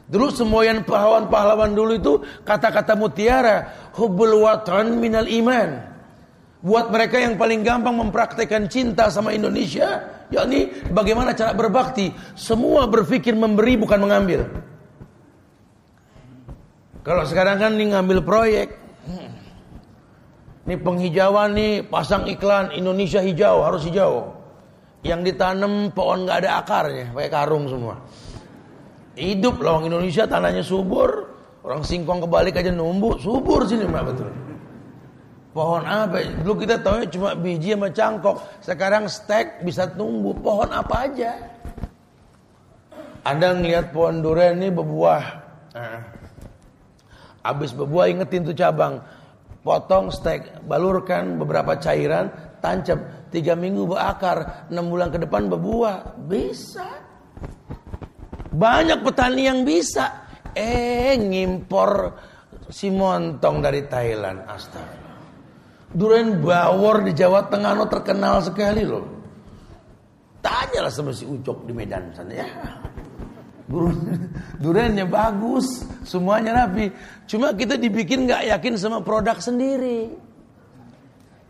Dulu 0.04 0.28
semboyan 0.28 0.84
pahlawan-pahlawan 0.84 1.72
dulu 1.72 1.92
itu 1.96 2.12
kata-kata 2.44 2.92
mutiara, 2.92 3.72
hubbul 3.96 4.44
watan 4.44 5.00
minal 5.00 5.24
iman. 5.24 5.80
Buat 6.64 6.92
mereka 6.92 7.20
yang 7.20 7.36
paling 7.36 7.60
gampang 7.64 7.96
mempraktekkan 7.96 8.68
cinta 8.68 9.08
sama 9.12 9.32
Indonesia, 9.32 10.00
yakni 10.32 10.72
bagaimana 10.92 11.36
cara 11.36 11.52
berbakti. 11.56 12.12
Semua 12.36 12.88
berpikir 12.88 13.36
memberi 13.36 13.76
bukan 13.76 14.00
mengambil. 14.00 14.48
Kalau 17.04 17.24
sekarang 17.28 17.60
kan 17.60 17.76
nih 17.76 17.92
ngambil 17.92 18.18
proyek. 18.24 18.68
Ini 20.64 20.80
penghijauan 20.80 21.52
nih 21.52 21.84
pasang 21.84 22.24
iklan 22.24 22.72
Indonesia 22.72 23.20
hijau 23.20 23.60
harus 23.60 23.84
hijau. 23.84 24.32
Yang 25.04 25.36
ditanam 25.36 25.92
pohon 25.92 26.24
nggak 26.24 26.48
ada 26.48 26.64
akarnya, 26.64 27.12
pakai 27.12 27.28
karung 27.28 27.68
semua. 27.68 28.00
Hidup 29.14 29.62
lawang 29.62 29.86
Indonesia 29.86 30.26
tanahnya 30.26 30.66
subur, 30.66 31.30
orang 31.62 31.86
singkong 31.86 32.26
kebalik 32.26 32.58
aja 32.58 32.74
numbuh, 32.74 33.14
subur 33.22 33.62
sini 33.62 33.86
mbak 33.86 34.10
betul. 34.10 34.30
Pohon 35.54 35.86
apa? 35.86 36.18
Dulu 36.42 36.66
kita 36.66 36.82
tahu 36.82 37.06
cuma 37.14 37.38
biji 37.38 37.78
sama 37.78 37.86
cangkok. 37.94 38.42
Sekarang 38.58 39.06
stek 39.06 39.62
bisa 39.62 39.86
tumbuh. 39.86 40.34
Pohon 40.34 40.66
apa 40.74 41.06
aja? 41.06 41.30
Anda 43.22 43.54
ngelihat 43.54 43.94
pohon 43.94 44.18
durian 44.18 44.58
ini 44.58 44.74
berbuah. 44.74 45.22
Habis 47.46 47.70
berbuah 47.70 48.10
ingetin 48.10 48.50
tuh 48.50 48.56
cabang. 48.58 48.98
Potong 49.62 50.10
stek, 50.10 50.66
balurkan 50.66 51.38
beberapa 51.38 51.78
cairan, 51.78 52.34
tancap. 52.58 53.30
Tiga 53.30 53.54
minggu 53.54 53.86
berakar, 53.86 54.66
enam 54.74 54.90
bulan 54.90 55.14
ke 55.14 55.22
depan 55.22 55.46
berbuah. 55.46 56.18
Bisa. 56.26 57.03
Banyak 58.54 59.02
petani 59.02 59.50
yang 59.50 59.66
bisa. 59.66 60.30
Eh, 60.54 61.18
ngimpor 61.18 62.14
si 62.70 62.86
montong 62.94 63.58
dari 63.58 63.82
Thailand. 63.90 64.46
Astaga. 64.46 65.02
Durian 65.94 66.42
bawor 66.42 67.06
di 67.06 67.14
Jawa 67.14 67.46
Tengah 67.46 67.72
no 67.74 67.86
terkenal 67.86 68.42
sekali 68.42 68.82
loh. 68.82 69.06
Tanyalah 70.42 70.90
sama 70.90 71.14
si 71.14 71.22
Ucok 71.22 71.66
di 71.66 71.72
Medan 71.74 72.10
sana 72.14 72.34
ya. 72.34 72.48
Duriannya 74.62 75.06
bagus, 75.06 75.86
semuanya 76.02 76.66
rapi. 76.66 76.90
Cuma 77.30 77.54
kita 77.54 77.78
dibikin 77.78 78.26
nggak 78.28 78.42
yakin 78.54 78.74
sama 78.76 79.00
produk 79.00 79.38
sendiri. 79.38 80.12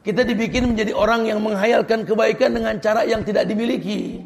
Kita 0.05 0.21
dibikin 0.21 0.77
menjadi 0.77 0.93
orang 0.93 1.25
yang 1.25 1.40
menghayalkan 1.40 2.05
kebaikan 2.05 2.53
dengan 2.53 2.77
cara 2.79 3.09
yang 3.09 3.25
tidak 3.25 3.49
dimiliki. 3.49 4.21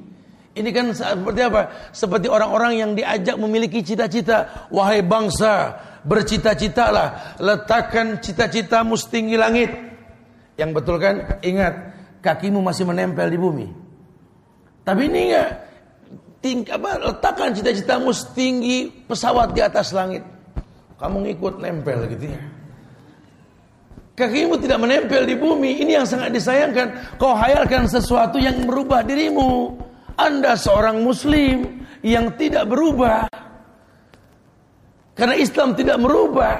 Ini 0.58 0.70
kan 0.74 0.90
seperti 0.90 1.40
apa? 1.46 1.90
Seperti 1.94 2.26
orang-orang 2.26 2.72
yang 2.74 2.90
diajak 2.98 3.38
memiliki 3.38 3.86
cita-cita. 3.86 4.66
Wahai 4.74 5.06
bangsa, 5.06 5.78
bercita-citalah. 6.02 7.38
Letakkan 7.38 8.18
cita-citamu 8.18 8.98
setinggi 8.98 9.38
langit. 9.38 9.70
Yang 10.58 10.70
betul 10.74 10.98
kan? 10.98 11.38
Ingat, 11.46 11.74
kakimu 12.18 12.58
masih 12.58 12.90
menempel 12.90 13.30
di 13.30 13.38
bumi. 13.38 13.66
Tapi 14.82 15.06
ini 15.06 15.20
enggak. 15.30 15.50
Ting, 16.38 16.66
apa, 16.70 16.90
letakkan 17.02 17.50
cita-citamu 17.54 18.10
setinggi 18.10 19.06
pesawat 19.06 19.54
di 19.54 19.62
atas 19.62 19.94
langit. 19.94 20.22
Kamu 20.98 21.22
ngikut 21.22 21.62
nempel 21.62 22.10
gitu 22.10 22.34
ya. 22.34 22.42
Kakimu 24.18 24.58
tidak 24.58 24.82
menempel 24.82 25.22
di 25.22 25.38
bumi. 25.38 25.78
Ini 25.86 26.02
yang 26.02 26.06
sangat 26.10 26.34
disayangkan. 26.34 27.18
Kau 27.22 27.38
hayalkan 27.38 27.86
sesuatu 27.86 28.42
yang 28.42 28.66
merubah 28.66 29.06
dirimu. 29.06 29.78
Anda 30.18 30.58
seorang 30.58 30.98
muslim 31.06 31.86
yang 32.02 32.34
tidak 32.34 32.66
berubah. 32.66 33.30
Karena 35.14 35.38
Islam 35.38 35.78
tidak 35.78 35.98
merubah. 36.02 36.58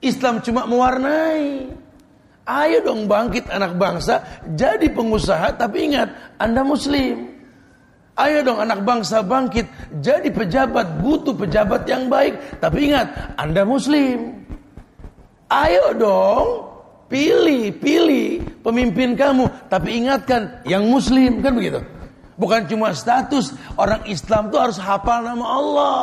Islam 0.00 0.40
cuma 0.40 0.64
mewarnai. 0.64 1.68
Ayo 2.48 2.82
dong 2.82 3.06
bangkit 3.06 3.46
anak 3.52 3.76
bangsa, 3.76 4.24
jadi 4.56 4.90
pengusaha 4.90 5.54
tapi 5.54 5.92
ingat 5.92 6.10
Anda 6.40 6.64
muslim. 6.64 7.30
Ayo 8.18 8.42
dong 8.42 8.58
anak 8.58 8.82
bangsa 8.82 9.22
bangkit, 9.22 9.70
jadi 10.02 10.28
pejabat, 10.28 10.98
butuh 10.98 11.32
pejabat 11.32 11.86
yang 11.86 12.10
baik, 12.10 12.36
tapi 12.58 12.90
ingat 12.90 13.38
Anda 13.38 13.62
muslim. 13.62 14.44
Ayo 15.46 15.94
dong, 15.94 16.46
pilih, 17.08 17.70
pilih 17.78 18.44
pemimpin 18.60 19.14
kamu, 19.14 19.48
tapi 19.72 20.04
ingatkan 20.04 20.60
yang 20.68 20.84
muslim, 20.90 21.40
kan 21.40 21.54
begitu. 21.54 21.80
Bukan 22.40 22.64
cuma 22.72 22.96
status, 22.96 23.52
orang 23.76 24.00
Islam 24.08 24.48
tuh 24.48 24.58
harus 24.64 24.80
hafal 24.80 25.20
nama 25.20 25.44
Allah. 25.44 26.00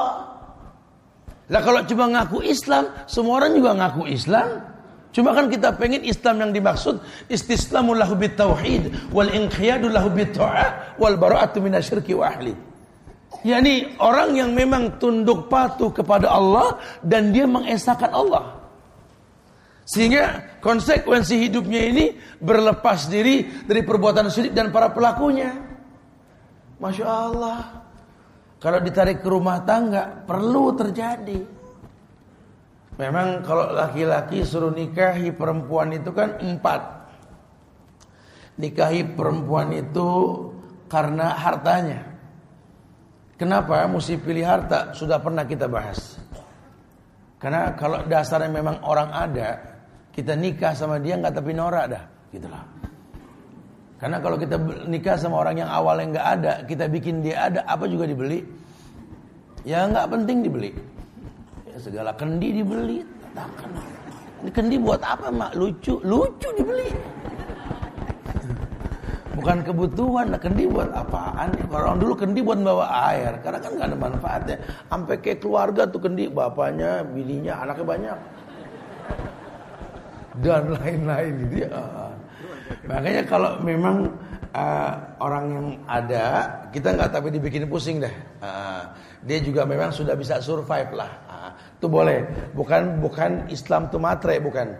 Lah 1.49 1.61
kalau 1.65 1.81
cuma 1.89 2.05
ngaku 2.13 2.45
Islam, 2.45 2.93
semua 3.09 3.41
orang 3.41 3.57
juga 3.57 3.73
ngaku 3.73 4.05
Islam, 4.05 4.77
Cuma 5.17 5.33
kan 5.33 5.49
kita 5.49 5.73
pengen 5.73 6.05
Islam 6.05 6.45
yang 6.45 6.51
dimaksud 6.53 7.01
istislamu 7.25 7.97
lahu 7.97 8.13
tauhid 8.21 9.09
wal 9.09 9.25
inqiyadu 9.25 9.89
lahu 9.89 10.13
ta'ah 10.13 10.93
wal 11.01 11.17
bara'atu 11.17 11.57
minasyirki 11.57 12.13
wa 12.13 12.29
ahli. 12.29 12.53
Yani 13.41 13.97
orang 13.97 14.37
yang 14.37 14.53
memang 14.53 15.01
tunduk 15.01 15.49
patuh 15.49 15.89
kepada 15.89 16.29
Allah 16.29 16.77
dan 17.01 17.33
dia 17.33 17.49
mengesahkan 17.49 18.13
Allah. 18.13 18.61
Sehingga 19.89 20.53
konsekuensi 20.61 21.49
hidupnya 21.49 21.81
ini 21.89 22.05
berlepas 22.37 23.09
diri 23.09 23.65
dari 23.65 23.81
perbuatan 23.81 24.29
syirik 24.29 24.53
dan 24.53 24.69
para 24.69 24.93
pelakunya. 24.93 25.66
Masya 26.77 27.05
Allah. 27.05 27.59
Kalau 28.57 28.79
ditarik 28.81 29.21
ke 29.21 29.29
rumah 29.29 29.61
tangga 29.61 30.25
perlu 30.25 30.73
terjadi. 30.73 31.39
Memang 32.97 33.45
kalau 33.45 33.69
laki-laki 33.69 34.41
suruh 34.41 34.73
nikahi 34.73 35.29
perempuan 35.29 35.93
itu 35.93 36.09
kan 36.09 36.41
empat. 36.41 36.81
Nikahi 38.57 39.05
perempuan 39.13 39.69
itu 39.69 40.09
karena 40.89 41.37
hartanya. 41.37 42.01
Kenapa 43.37 43.85
mesti 43.85 44.17
pilih 44.17 44.41
harta? 44.41 44.97
Sudah 44.97 45.21
pernah 45.21 45.45
kita 45.45 45.69
bahas. 45.69 46.17
Karena 47.37 47.77
kalau 47.77 48.01
dasarnya 48.09 48.49
memang 48.49 48.81
orang 48.81 49.13
ada, 49.13 49.61
kita 50.09 50.33
nikah 50.33 50.73
sama 50.73 50.97
dia 50.97 51.21
nggak 51.21 51.37
tapi 51.37 51.53
norak 51.53 51.85
dah, 51.85 52.03
gitulah. 52.33 52.65
Karena 53.97 54.21
kalau 54.21 54.37
kita 54.37 54.61
nikah 54.85 55.17
sama 55.17 55.41
orang 55.41 55.65
yang 55.65 55.69
awalnya 55.73 56.05
nggak 56.13 56.27
ada, 56.37 56.53
kita 56.69 56.85
bikin 56.85 57.25
dia 57.25 57.49
ada, 57.49 57.65
apa 57.65 57.89
juga 57.89 58.05
dibeli? 58.05 58.45
Ya 59.65 59.89
nggak 59.89 60.05
penting 60.13 60.45
dibeli. 60.45 60.71
Ya, 61.65 61.77
segala 61.81 62.13
kendi 62.13 62.61
dibeli. 62.61 63.01
Ini 64.45 64.49
kendi 64.53 64.77
buat 64.77 65.01
apa 65.01 65.33
mak? 65.33 65.57
Lucu, 65.57 65.97
lucu 66.05 66.49
dibeli. 66.53 66.93
Bukan 69.37 69.61
kebutuhan, 69.65 70.33
nah 70.33 70.41
kendi 70.41 70.65
buat 70.65 70.89
apaan? 70.93 71.53
Orang 71.69 72.01
dulu 72.01 72.17
kendi 72.17 72.41
buat 72.41 72.57
bawa 72.57 72.89
air, 73.13 73.37
karena 73.45 73.61
kan 73.61 73.71
gak 73.77 73.87
ada 73.93 73.97
manfaatnya. 73.97 74.57
Sampai 74.89 75.15
kayak 75.21 75.45
keluarga 75.45 75.85
tuh 75.85 76.01
kendi, 76.01 76.25
bapaknya, 76.25 77.05
bininya, 77.05 77.53
anaknya 77.61 77.85
banyak. 77.85 78.17
Dan 80.41 80.63
lain-lain 80.73 81.33
gitu 81.45 81.55
ya. 81.65 81.69
Makanya 82.87 83.23
kalau 83.27 83.59
memang 83.61 84.07
uh, 84.55 84.91
orang 85.19 85.45
yang 85.51 85.67
ada, 85.85 86.25
kita 86.71 86.95
nggak 86.95 87.11
tapi 87.11 87.29
dibikin 87.29 87.67
pusing 87.67 87.99
deh. 87.99 88.15
Uh, 88.39 88.87
dia 89.27 89.43
juga 89.43 89.67
memang 89.67 89.91
sudah 89.91 90.15
bisa 90.15 90.39
survive 90.39 90.91
lah. 90.95 91.11
Uh, 91.27 91.51
boleh. 91.87 92.23
Bukan 92.55 93.03
bukan 93.03 93.51
Islam 93.51 93.91
tuh 93.91 93.99
matre, 93.99 94.39
bukan. 94.39 94.71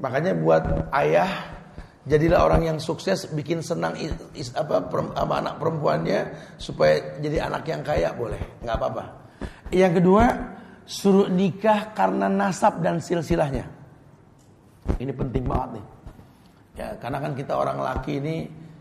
Makanya 0.00 0.32
buat 0.32 0.64
ayah 0.96 1.60
Jadilah 2.08 2.48
orang 2.48 2.64
yang 2.64 2.78
sukses 2.80 3.28
bikin 3.28 3.60
senang 3.60 3.92
is, 4.32 4.50
apa 4.56 4.88
sama 4.88 5.34
anak 5.36 5.60
perempuannya 5.60 6.32
supaya 6.56 7.20
jadi 7.20 7.44
anak 7.44 7.68
yang 7.68 7.84
kaya 7.84 8.16
boleh, 8.16 8.40
nggak 8.64 8.72
apa-apa. 8.72 9.04
Yang 9.68 10.00
kedua, 10.00 10.24
suruh 10.88 11.28
nikah 11.28 11.92
karena 11.92 12.32
nasab 12.32 12.80
dan 12.80 13.04
silsilahnya. 13.04 13.68
Ini 14.96 15.12
penting 15.12 15.44
banget 15.44 15.76
nih. 15.76 15.84
Ya, 16.78 16.94
karena 17.02 17.18
kan 17.18 17.32
kita 17.34 17.52
orang 17.56 17.82
laki 17.82 18.22
ini 18.22 18.36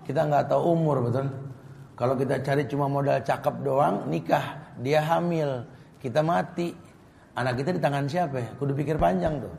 kita 0.06 0.26
nggak 0.26 0.50
tahu 0.50 0.74
umur 0.74 1.06
betul. 1.06 1.30
Kalau 1.94 2.16
kita 2.16 2.40
cari 2.42 2.64
cuma 2.66 2.88
modal 2.88 3.20
cakep 3.20 3.56
doang, 3.60 4.08
nikah, 4.08 4.56
dia 4.80 5.04
hamil, 5.04 5.68
kita 6.00 6.24
mati, 6.24 6.72
anak 7.36 7.60
kita 7.60 7.76
di 7.76 7.82
tangan 7.84 8.08
siapa 8.08 8.40
ya? 8.40 8.50
Kudu 8.56 8.72
pikir 8.72 8.96
panjang 8.96 9.44
tuh. 9.44 9.54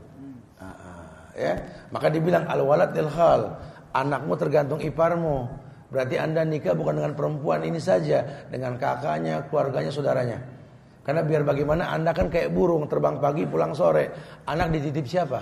Ya. 1.37 1.55
Maka 1.93 2.09
dibilang 2.09 2.49
al 2.49 2.65
walad 2.65 2.97
lil 2.97 3.13
khal. 3.13 3.55
Anakmu 3.93 4.35
tergantung 4.41 4.81
iparmu. 4.81 5.47
Berarti 5.93 6.17
anda 6.17 6.43
nikah 6.47 6.73
bukan 6.75 6.99
dengan 7.03 7.13
perempuan 7.13 7.61
ini 7.63 7.79
saja 7.79 8.23
dengan 8.51 8.75
kakaknya 8.81 9.47
keluarganya 9.51 9.91
saudaranya. 9.93 10.39
Karena 11.07 11.23
biar 11.23 11.43
bagaimana 11.47 11.95
anda 11.95 12.11
kan 12.11 12.27
kayak 12.27 12.51
burung 12.51 12.91
terbang 12.91 13.21
pagi 13.21 13.47
pulang 13.47 13.77
sore. 13.77 14.11
Anak 14.49 14.75
dititip 14.75 15.07
siapa? 15.07 15.41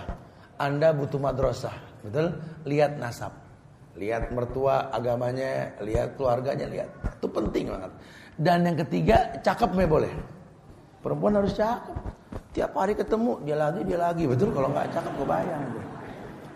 Anda 0.59 0.93
butuh 0.93 1.21
madrasah 1.21 1.88
betul 2.05 2.27
lihat 2.69 2.99
nasab 3.01 3.33
lihat 3.99 4.31
mertua 4.31 4.95
agamanya 4.95 5.75
lihat 5.83 6.15
keluarganya 6.15 6.67
lihat 6.71 6.91
itu 7.19 7.27
penting 7.31 7.73
banget 7.73 7.93
dan 8.39 8.63
yang 8.63 8.79
ketiga 8.87 9.17
cakep 9.43 9.71
me 9.75 9.85
boleh 9.87 10.15
perempuan 11.03 11.39
harus 11.39 11.55
cakep 11.59 12.19
Tiap 12.59 12.73
hari 12.75 12.97
ketemu 12.97 13.39
dia 13.45 13.57
lagi 13.57 13.81
dia 13.85 13.99
lagi 14.01 14.25
betul 14.27 14.51
kalau 14.51 14.73
nggak 14.73 14.91
cakep 14.91 15.15
kebayang. 15.21 15.63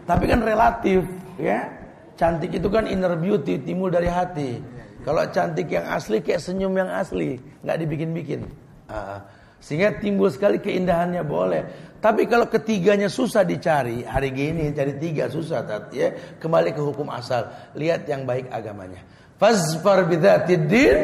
Tapi 0.02 0.24
kan 0.26 0.40
relatif 0.42 1.02
ya. 1.38 1.68
Cantik 2.12 2.52
itu 2.52 2.68
kan 2.68 2.84
inner 2.90 3.16
beauty 3.16 3.62
timbul 3.62 3.88
dari 3.88 4.10
hati. 4.10 4.60
Kalau 5.02 5.22
cantik 5.30 5.70
yang 5.70 5.88
asli 5.88 6.18
kayak 6.22 6.38
senyum 6.38 6.74
yang 6.76 6.90
asli, 6.90 7.40
nggak 7.64 7.76
dibikin-bikin. 7.82 8.46
Uh, 8.86 9.18
sehingga 9.58 9.98
timbul 9.98 10.26
sekali 10.30 10.58
keindahannya 10.58 11.24
boleh. 11.24 11.62
Tapi 12.02 12.26
kalau 12.26 12.50
ketiganya 12.50 13.06
susah 13.06 13.46
dicari, 13.46 14.02
hari 14.02 14.34
gini 14.34 14.74
cari 14.74 14.98
tiga 14.98 15.30
susah, 15.30 15.62
tat, 15.62 15.94
ya 15.94 16.10
kembali 16.42 16.74
ke 16.74 16.82
hukum 16.82 17.06
asal. 17.14 17.46
Lihat 17.78 18.10
yang 18.10 18.26
baik 18.26 18.50
agamanya. 18.50 19.06
Fazfar 19.38 20.10
bidzatid 20.10 20.66
din 20.66 20.98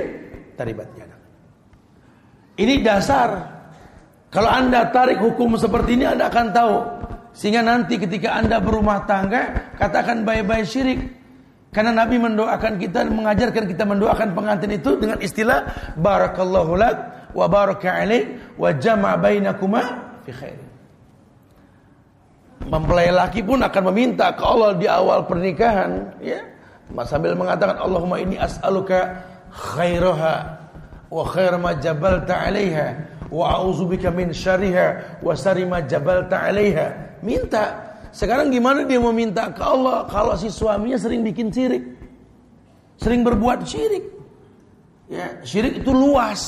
taribat 0.58 0.90
Ini 2.58 2.82
dasar 2.82 3.58
kalau 4.34 4.50
anda 4.50 4.90
tarik 4.90 5.22
hukum 5.22 5.54
seperti 5.54 5.94
ini 5.94 6.04
anda 6.10 6.26
akan 6.26 6.46
tahu. 6.50 6.76
Sehingga 7.30 7.62
nanti 7.62 8.02
ketika 8.02 8.34
anda 8.34 8.58
berumah 8.58 9.06
tangga 9.06 9.72
katakan 9.78 10.26
baik-baik 10.26 10.66
syirik. 10.66 11.00
Karena 11.70 11.94
Nabi 11.94 12.18
mendoakan 12.18 12.74
kita 12.80 13.06
mengajarkan 13.06 13.70
kita 13.70 13.84
mendoakan 13.86 14.34
pengantin 14.34 14.74
itu 14.74 14.98
dengan 14.98 15.22
istilah 15.22 15.94
barakallahu 15.94 16.74
lak 16.74 16.96
wa 17.36 17.46
baraka 17.46 18.02
alaik 18.02 18.56
wa 18.58 18.72
jama' 18.74 19.14
bainakuma 19.20 19.82
fi 20.26 20.32
khair. 20.34 20.67
Mempelai 22.66 23.14
laki 23.14 23.46
pun 23.46 23.62
akan 23.62 23.82
meminta 23.94 24.34
ke 24.34 24.42
Allah 24.42 24.74
di 24.74 24.90
awal 24.90 25.22
pernikahan 25.30 26.18
ya. 26.18 26.42
Sambil 27.06 27.38
mengatakan 27.38 27.78
Allahumma 27.78 28.18
ini 28.18 28.34
as'aluka 28.34 29.22
khairaha 29.52 30.58
wa 31.08 31.22
khair 31.28 31.54
ma 31.60 31.76
jabalta 31.78 32.34
'alaiha 32.34 32.86
wa 33.30 33.44
a'udzubika 33.60 34.10
min 34.10 34.34
syariha 34.34 35.20
wa 35.22 35.32
sarima 35.38 35.84
jabalta 35.84 36.42
'alaiha. 36.48 37.20
Minta. 37.22 37.86
Sekarang 38.08 38.48
gimana 38.48 38.88
dia 38.88 38.98
mau 38.98 39.12
minta 39.12 39.52
ke 39.52 39.62
Allah 39.62 40.08
kalau 40.08 40.34
si 40.34 40.48
suaminya 40.48 40.96
sering 40.96 41.22
bikin 41.22 41.52
syirik? 41.52 41.84
Sering 42.98 43.22
berbuat 43.22 43.62
syirik. 43.68 44.04
Ya, 45.08 45.40
syirik 45.46 45.84
itu 45.84 45.92
luas. 45.92 46.42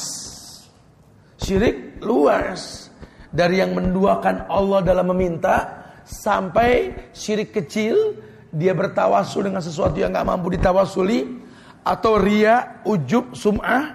Syirik 1.39 2.03
luas. 2.03 2.89
Dari 3.31 3.63
yang 3.63 3.79
menduakan 3.79 4.51
Allah 4.51 4.83
dalam 4.83 5.15
meminta 5.15 5.80
sampai 6.11 6.91
syirik 7.15 7.55
kecil 7.55 8.19
dia 8.51 8.75
bertawasul 8.75 9.47
dengan 9.47 9.63
sesuatu 9.63 9.95
yang 10.03 10.11
nggak 10.11 10.27
mampu 10.27 10.59
ditawasuli 10.59 11.39
atau 11.87 12.19
ria, 12.19 12.83
ujub, 12.83 13.33
sum'ah 13.39 13.95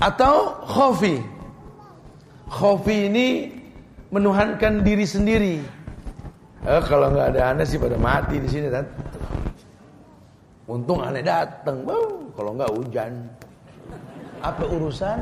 atau 0.00 0.64
khofi 0.64 1.34
Khofi 2.54 3.10
ini 3.10 3.50
menuhankan 4.14 4.86
diri 4.86 5.02
sendiri. 5.02 5.58
Eh, 6.64 6.82
kalau 6.86 7.10
nggak 7.10 7.34
ada 7.34 7.50
aneh 7.50 7.66
sih 7.66 7.82
pada 7.82 7.98
mati 7.98 8.38
di 8.38 8.46
sini 8.46 8.70
kan. 8.70 8.86
Untung 10.70 11.02
aneh 11.02 11.20
datang, 11.20 11.82
kalau 12.38 12.50
nggak 12.54 12.70
hujan. 12.72 13.12
Apa 14.38 14.64
urusan? 14.70 15.18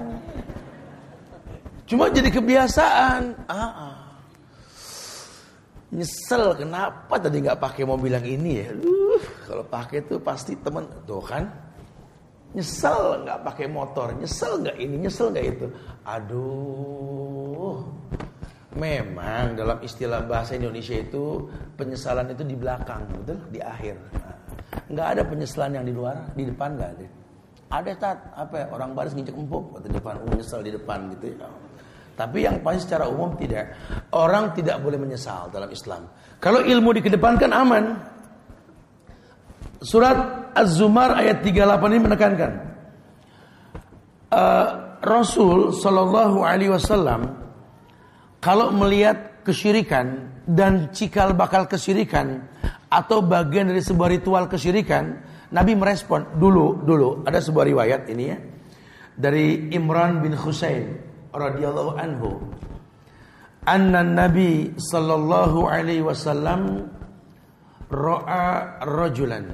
Cuma 1.89 2.13
jadi 2.13 2.29
kebiasaan. 2.29 3.49
Ah, 3.49 3.57
ah. 3.57 3.92
Nyesel 5.93 6.57
kenapa 6.57 7.21
tadi 7.21 7.45
nggak 7.45 7.61
pakai 7.61 7.85
mobil 7.85 8.17
yang 8.17 8.25
ini 8.25 8.65
ya? 8.65 8.73
Uh, 8.73 9.21
kalau 9.45 9.65
pakai 9.69 10.01
tuh 10.09 10.17
pasti 10.17 10.57
temen 10.57 10.89
tuh 11.05 11.21
kan 11.21 11.45
Nyesel 12.53 13.25
nggak 13.25 13.49
pakai 13.49 13.65
motor, 13.65 14.13
nyesel 14.13 14.61
nggak 14.61 14.77
ini, 14.77 15.09
nyesel 15.09 15.33
nggak 15.33 15.47
itu. 15.57 15.67
Aduh, 16.05 17.81
memang 18.77 19.57
dalam 19.57 19.81
istilah 19.81 20.21
bahasa 20.29 20.61
Indonesia 20.61 21.01
itu 21.01 21.49
penyesalan 21.81 22.29
itu 22.29 22.45
di 22.45 22.53
belakang, 22.53 23.09
betul? 23.25 23.41
Di 23.49 23.61
akhir. 23.65 23.97
Nggak 24.93 25.07
ada 25.17 25.23
penyesalan 25.25 25.81
yang 25.81 25.87
di 25.89 25.97
luar, 25.97 26.29
di 26.37 26.45
depan 26.45 26.77
nggak 26.77 26.91
ada. 26.93 27.07
Ada 27.73 27.93
tat, 27.97 28.19
apa 28.37 28.55
ya, 28.61 28.67
orang 28.69 28.93
baris 28.93 29.17
nginjek 29.17 29.33
empuk 29.33 29.81
di 29.81 29.89
depan, 29.89 30.21
oh, 30.21 30.29
menyesal 30.29 30.61
di 30.61 30.77
depan 30.77 31.09
gitu 31.17 31.33
ya. 31.33 31.49
Tapi 32.13 32.45
yang 32.45 32.61
pasti 32.61 32.89
secara 32.89 33.09
umum 33.09 33.35
tidak. 33.35 33.73
Orang 34.13 34.53
tidak 34.53 34.79
boleh 34.85 35.01
menyesal 35.01 35.49
dalam 35.49 35.73
Islam. 35.73 36.09
Kalau 36.39 36.61
ilmu 36.61 36.93
dikedepankan 37.01 37.51
aman. 37.51 37.85
Surat 39.83 40.55
Az-Zumar 40.55 41.19
ayat 41.19 41.43
38 41.43 41.91
ini 41.91 42.01
menekankan 42.07 42.51
uh, 44.31 44.67
Rasul 45.03 45.75
Shallallahu 45.75 46.47
Alaihi 46.47 46.71
Wasallam 46.71 47.35
kalau 48.39 48.71
melihat 48.71 49.43
kesyirikan 49.43 50.31
dan 50.47 50.95
cikal 50.95 51.35
bakal 51.35 51.67
kesyirikan 51.67 52.47
atau 52.87 53.27
bagian 53.27 53.71
dari 53.71 53.83
sebuah 53.83 54.15
ritual 54.15 54.47
kesyirikan, 54.47 55.19
Nabi 55.51 55.75
merespon 55.75 56.39
dulu 56.39 56.83
dulu 56.83 57.27
ada 57.27 57.43
sebuah 57.43 57.65
riwayat 57.67 58.03
ini 58.07 58.25
ya 58.27 58.39
dari 59.19 59.71
Imran 59.75 60.23
bin 60.25 60.35
Husain 60.35 61.12
radhiyallahu 61.33 61.99
anhu 61.99 62.41
anna 63.67 64.05
Nabi 64.07 64.77
sallallahu 64.77 65.67
alaihi 65.67 66.05
wasallam 66.05 66.89
ra'a 67.91 68.81
rajulan 68.87 69.49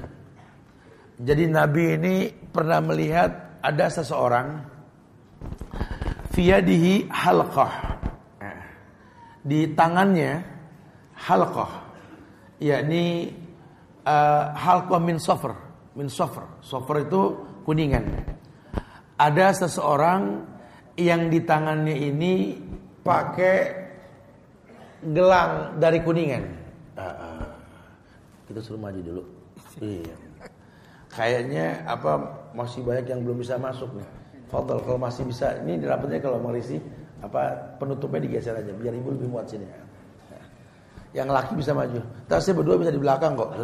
jadi 1.19 1.51
Nabi 1.51 1.99
ini 1.99 2.15
pernah 2.31 2.79
melihat 2.79 3.59
ada 3.59 3.91
seseorang 3.91 4.63
fiyadihi 6.31 7.11
halqah. 7.11 7.99
Di 9.43 9.75
tangannya 9.75 10.39
halqah. 11.27 11.91
Yakni 12.63 13.35
uh, 14.07 14.55
halqah 14.55 14.99
min 15.03 15.19
sofr. 15.19 15.51
Min 15.99 16.07
sofr. 16.07 16.63
Sofr 16.63 17.03
itu 17.03 17.21
kuningan. 17.67 18.07
ada 19.19 19.51
seseorang 19.51 20.47
yang 20.99 21.31
di 21.31 21.39
tangannya 21.43 21.95
ini 21.95 22.59
pakai 23.01 23.57
gelang 25.15 25.79
dari 25.79 26.03
kuningan. 26.03 26.43
Uh, 26.99 27.03
uh, 27.07 27.47
kita 28.51 28.59
suruh 28.59 28.81
maju 28.81 28.99
dulu. 28.99 29.23
Iya. 29.79 30.11
Kayaknya 31.09 31.87
apa 31.87 32.19
masih 32.53 32.83
banyak 32.83 33.07
yang 33.07 33.23
belum 33.23 33.39
bisa 33.39 33.55
masuk 33.55 33.89
nih. 33.95 34.05
Fadol 34.51 34.83
kalau 34.83 34.99
masih 34.99 35.23
bisa 35.25 35.55
ini 35.63 35.79
rapatnya 35.81 36.19
kalau 36.21 36.37
mau 36.37 36.53
apa 37.19 37.41
penutupnya 37.79 38.23
digeser 38.27 38.55
aja 38.55 38.71
biar 38.75 38.93
ibu 38.93 39.15
lebih 39.15 39.27
muat 39.31 39.47
sini. 39.49 39.65
Yang 41.15 41.29
laki 41.33 41.53
bisa 41.57 41.71
maju. 41.73 41.99
Tapi 42.29 42.41
saya 42.43 42.55
berdua 42.59 42.75
bisa 42.77 42.91
di 42.93 43.01
belakang 43.01 43.33
kok. 43.33 43.49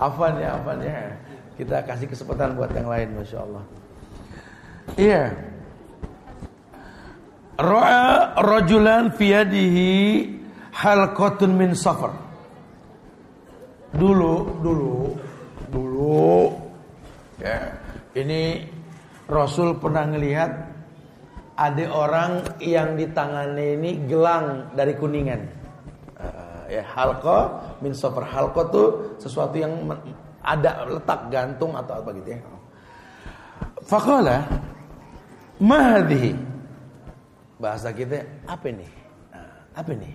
Afan 0.00 0.32
ya, 0.40 0.56
afan 0.56 0.80
ya. 0.80 1.12
Kita 1.60 1.84
kasih 1.84 2.08
kesempatan 2.08 2.56
buat 2.56 2.72
yang 2.72 2.88
lain, 2.88 3.20
masya 3.20 3.44
Allah. 3.44 3.64
Iya. 4.96 5.24
Ro'a 7.60 8.40
rojulan 8.40 9.12
fiyadihi 9.12 9.92
halqatun 10.72 11.52
min 11.52 11.76
safar. 11.76 12.16
Dulu, 13.92 14.64
dulu, 14.64 15.20
dulu. 15.68 16.48
Ya, 17.36 17.76
ini 18.16 18.64
Rasul 19.28 19.76
pernah 19.76 20.08
ngelihat 20.08 20.50
ada 21.60 21.84
orang 21.92 22.56
yang 22.64 22.96
di 22.96 23.04
tangannya 23.12 23.76
ini 23.76 23.90
gelang 24.08 24.72
dari 24.72 24.96
kuningan. 24.96 25.44
Uh, 26.16 26.64
ya 26.72 26.88
halqa 26.96 27.68
min 27.84 27.92
safar. 27.92 28.24
Halqa 28.24 28.72
tuh 28.72 29.20
sesuatu 29.20 29.60
yang 29.60 29.76
ada 30.50 30.82
letak 30.90 31.30
gantung 31.30 31.78
atau 31.78 32.02
apa 32.02 32.10
gitu 32.18 32.34
ya. 32.34 32.40
Faqala 33.86 34.36
mahadhi 35.62 36.34
bahasa 37.62 37.94
kita 37.94 38.26
apa 38.50 38.66
ini? 38.66 38.88
Apa 39.78 39.90
ini? 39.94 40.10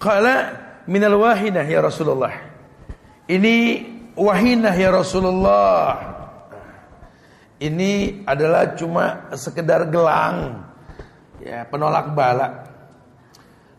Qala 0.00 0.34
minal 0.88 1.20
wahinah 1.20 1.66
ya 1.68 1.84
Rasulullah. 1.84 2.32
Ini 3.28 3.56
wahinah 4.16 4.72
ya 4.72 4.88
Rasulullah. 4.88 6.16
Ini 7.58 8.22
adalah 8.24 8.78
cuma 8.78 9.28
sekedar 9.34 9.90
gelang 9.90 10.62
ya 11.42 11.66
penolak 11.68 12.14
bala. 12.16 12.64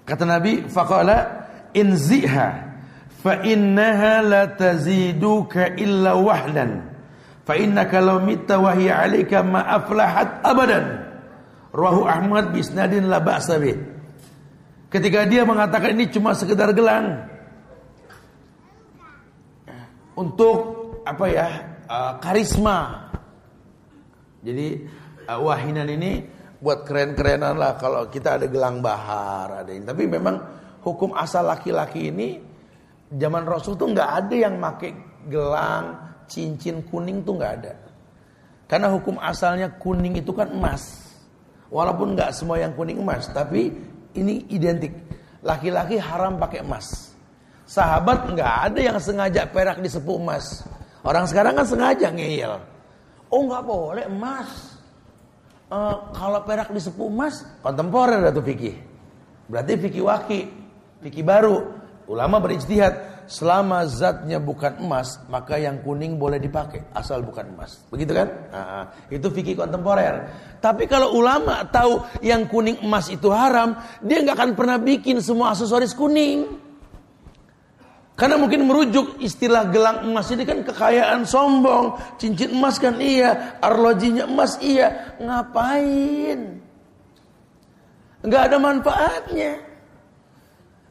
Kata 0.04 0.28
Nabi 0.28 0.68
faqala 0.68 1.48
inziha 1.72 2.69
fa 3.20 3.44
innaha 3.44 4.24
la 4.24 4.44
taziduka 4.56 5.76
illa 5.76 6.16
wahdan. 6.16 6.88
Fa 7.44 7.58
innaka 7.58 7.98
law 8.00 8.22
mitta 8.22 8.62
wa 8.62 8.72
hiya 8.78 9.04
'alaika 9.04 9.44
ma 9.44 9.66
aflahat 9.66 10.46
abadan. 10.46 10.86
Rawahu 11.70 12.06
Ahmad 12.06 12.54
bi 12.54 12.62
isnadin 12.66 13.06
la 13.06 13.22
ba'sa 13.22 13.62
ketika 14.90 15.26
dia 15.30 15.46
mengatakan 15.46 15.94
ini 15.94 16.10
cuma 16.10 16.34
sekedar 16.34 16.74
gelang. 16.74 17.30
Untuk 20.18 20.58
apa 21.06 21.26
ya 21.30 21.48
uh, 21.88 22.14
karisma. 22.20 23.10
Jadi 24.44 24.68
uh, 25.30 25.40
wahinan 25.40 25.88
ini 25.88 26.26
buat 26.60 26.84
keren-kerenan 26.84 27.56
lah 27.56 27.80
kalau 27.80 28.12
kita 28.12 28.36
ada 28.42 28.46
gelang 28.52 28.84
bahar 28.84 29.64
ada 29.64 29.72
ini. 29.72 29.86
Tapi 29.86 30.04
memang 30.10 30.36
hukum 30.84 31.16
asal 31.16 31.48
laki-laki 31.48 32.12
ini 32.12 32.30
Zaman 33.10 33.44
Rasul 33.50 33.74
tuh 33.74 33.90
nggak 33.90 34.10
ada 34.26 34.36
yang 34.38 34.62
pakai 34.62 34.92
gelang, 35.26 35.98
cincin 36.30 36.86
kuning 36.86 37.26
tuh 37.26 37.42
nggak 37.42 37.54
ada. 37.62 37.74
Karena 38.70 38.94
hukum 38.94 39.18
asalnya 39.18 39.74
kuning 39.82 40.22
itu 40.22 40.30
kan 40.30 40.54
emas. 40.54 41.10
Walaupun 41.74 42.14
nggak 42.14 42.34
semua 42.38 42.62
yang 42.62 42.78
kuning 42.78 43.02
emas, 43.02 43.26
tapi 43.34 43.74
ini 44.14 44.46
identik. 44.54 44.94
Laki-laki 45.42 45.98
haram 45.98 46.38
pakai 46.38 46.62
emas. 46.62 47.10
Sahabat 47.66 48.30
nggak 48.34 48.54
ada 48.70 48.80
yang 48.82 48.98
sengaja 49.02 49.46
perak 49.50 49.82
di 49.82 49.90
sepuh 49.90 50.18
emas. 50.22 50.66
Orang 51.02 51.26
sekarang 51.26 51.58
kan 51.58 51.66
sengaja 51.66 52.14
ngeyel. 52.14 52.62
Oh 53.30 53.46
nggak 53.46 53.64
boleh 53.66 54.06
emas. 54.06 54.78
Uh, 55.70 56.10
kalau 56.18 56.42
perak 56.46 56.74
di 56.74 56.82
sepuh 56.82 57.10
emas, 57.10 57.46
kontemporer 57.62 58.26
atau 58.26 58.42
fikih. 58.42 58.74
Berarti 59.50 59.74
fikih 59.78 60.04
waki, 60.06 60.40
fikih 61.06 61.22
baru. 61.22 61.79
Ulama 62.10 62.42
berijtihad, 62.42 63.22
selama 63.30 63.86
zatnya 63.86 64.42
bukan 64.42 64.82
emas, 64.82 65.22
maka 65.30 65.62
yang 65.62 65.86
kuning 65.86 66.18
boleh 66.18 66.42
dipakai 66.42 66.90
asal 66.98 67.22
bukan 67.22 67.54
emas. 67.54 67.86
Begitu 67.94 68.18
kan? 68.18 68.28
Nah, 68.50 68.90
itu 69.14 69.30
fikih 69.30 69.54
kontemporer. 69.54 70.26
Tapi 70.58 70.90
kalau 70.90 71.14
ulama 71.14 71.62
tahu 71.70 72.02
yang 72.26 72.50
kuning 72.50 72.82
emas 72.82 73.14
itu 73.14 73.30
haram, 73.30 73.78
dia 74.02 74.26
nggak 74.26 74.34
akan 74.34 74.52
pernah 74.58 74.82
bikin 74.82 75.22
semua 75.22 75.54
aksesoris 75.54 75.94
kuning. 75.94 76.50
Karena 78.18 78.42
mungkin 78.42 78.66
merujuk 78.66 79.22
istilah 79.22 79.70
gelang 79.70 80.10
emas 80.10 80.34
ini 80.34 80.50
kan 80.50 80.66
kekayaan 80.66 81.30
sombong, 81.30 81.94
cincin 82.18 82.58
emas 82.58 82.82
kan 82.82 82.98
iya, 82.98 83.62
arlojinya 83.62 84.26
emas 84.26 84.58
iya, 84.66 85.14
ngapain? 85.22 86.58
Nggak 88.26 88.42
ada 88.50 88.58
manfaatnya 88.58 89.69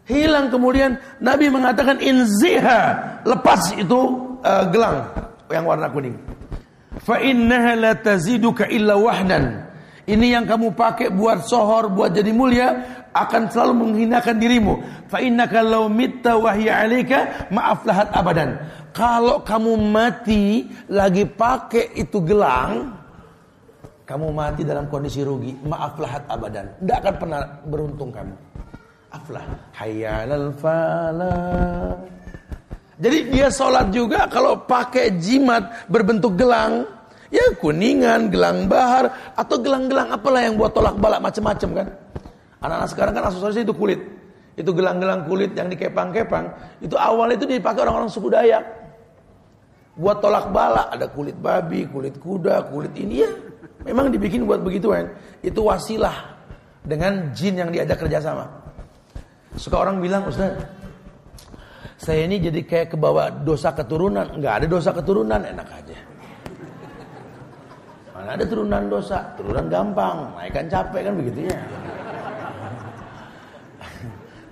hilang 0.08 0.48
kemudian 0.48 0.96
Nabi 1.20 1.52
mengatakan 1.52 2.00
inziha. 2.00 2.80
Lepas 3.28 3.76
itu 3.76 4.00
uh, 4.42 4.64
gelang 4.72 5.06
yang 5.52 5.68
warna 5.68 5.92
kuning. 5.92 6.16
Fa 7.04 7.20
innaha 7.20 7.76
la 7.76 7.92
taziduka 7.94 8.66
illa 8.66 8.96
wahdan. 8.96 9.68
Ini 10.08 10.40
yang 10.40 10.48
kamu 10.48 10.72
pakai 10.72 11.12
buat 11.12 11.44
sohor 11.44 11.92
buat 11.92 12.16
jadi 12.16 12.32
mulia 12.32 12.68
akan 13.12 13.52
selalu 13.52 13.72
menghinakan 13.84 14.40
dirimu. 14.40 14.80
Fa 15.12 15.20
innaka 15.20 15.60
law 15.60 15.84
mitta 15.92 16.40
wa 16.40 16.56
hiya 16.56 16.88
alayka 16.88 17.48
ma'aflahat 17.52 18.08
abadan. 18.16 18.56
Kalau 18.96 19.44
kamu 19.44 19.76
mati 19.92 20.64
lagi 20.88 21.28
pakai 21.28 21.92
itu 22.00 22.24
gelang 22.24 22.96
kamu 24.08 24.32
mati 24.32 24.64
dalam 24.64 24.88
kondisi 24.88 25.20
rugi 25.20 25.52
ma'aflahat 25.60 26.24
abadan. 26.32 26.72
Tidak 26.80 26.96
akan 27.04 27.14
pernah 27.20 27.40
beruntung 27.68 28.08
kamu 28.08 28.47
aflah. 29.12 29.44
Hayyalal 29.74 30.52
falah 30.56 32.18
jadi 32.98 33.30
dia 33.30 33.48
sholat 33.48 33.94
juga 33.94 34.26
kalau 34.26 34.66
pakai 34.66 35.22
jimat 35.22 35.86
berbentuk 35.86 36.34
gelang. 36.34 36.84
Ya 37.28 37.44
kuningan 37.60 38.32
gelang 38.32 38.66
bahar 38.72 39.36
atau 39.36 39.60
gelang-gelang 39.60 40.08
apalah 40.08 40.48
yang 40.48 40.56
buat 40.56 40.72
tolak 40.72 40.96
balak 40.96 41.20
macam-macam 41.20 41.70
kan? 41.84 41.88
Anak-anak 42.64 42.88
sekarang 42.88 43.12
kan 43.14 43.24
asosiasi 43.28 43.68
itu 43.68 43.76
kulit. 43.76 44.00
Itu 44.56 44.72
gelang-gelang 44.72 45.28
kulit 45.28 45.54
yang 45.54 45.68
dikepang-kepang 45.70 46.50
itu 46.82 46.96
awalnya 46.98 47.38
itu 47.38 47.46
dipakai 47.46 47.84
orang-orang 47.84 48.10
suku 48.10 48.32
Dayak. 48.32 48.64
Buat 49.94 50.24
tolak 50.24 50.50
balak 50.50 50.88
ada 50.88 51.06
kulit 51.12 51.36
babi 51.38 51.86
kulit 51.86 52.16
kuda 52.18 52.66
kulit 52.72 52.96
ini 52.96 53.22
ya. 53.22 53.30
Memang 53.86 54.10
dibikin 54.10 54.48
buat 54.48 54.64
begitu 54.64 54.90
kan 54.90 55.06
itu 55.44 55.60
wasilah 55.62 56.34
dengan 56.82 57.30
jin 57.36 57.60
yang 57.60 57.70
diajak 57.70 58.00
kerjasama 58.00 58.48
Suka 59.56 59.80
orang 59.80 60.04
bilang, 60.04 60.28
Ustaz, 60.28 60.52
saya 61.96 62.28
ini 62.28 62.36
jadi 62.36 62.60
kayak 62.62 62.92
kebawa 62.92 63.32
dosa 63.32 63.72
keturunan. 63.72 64.28
Enggak 64.36 64.62
ada 64.62 64.66
dosa 64.68 64.90
keturunan, 64.92 65.40
enak 65.40 65.68
aja. 65.72 65.98
Mana 68.12 68.34
ada 68.34 68.44
turunan 68.44 68.82
dosa? 68.90 69.24
Turunan 69.38 69.70
gampang, 69.70 70.36
naikkan 70.36 70.66
capek 70.68 71.00
kan 71.06 71.14
begitu 71.16 71.40
ya. 71.48 71.58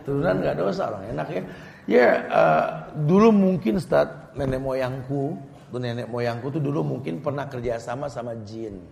turunan 0.06 0.34
nggak 0.40 0.56
dosa 0.56 0.82
orang 0.88 1.04
enak 1.12 1.28
ya. 1.28 1.42
Ya 1.86 2.08
uh, 2.30 2.66
dulu 3.06 3.30
mungkin 3.30 3.78
Ustaz, 3.78 4.10
nenek 4.34 4.58
moyangku, 4.58 5.38
tuh 5.70 5.78
nenek 5.78 6.10
moyangku 6.10 6.50
tuh 6.50 6.62
dulu 6.62 6.82
mungkin 6.82 7.22
pernah 7.22 7.46
kerjasama 7.46 8.10
sama 8.10 8.34
jin. 8.42 8.82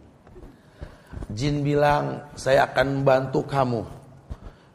Jin 1.33 1.67
bilang, 1.67 2.23
saya 2.39 2.71
akan 2.71 3.03
bantu 3.03 3.43
kamu 3.47 3.83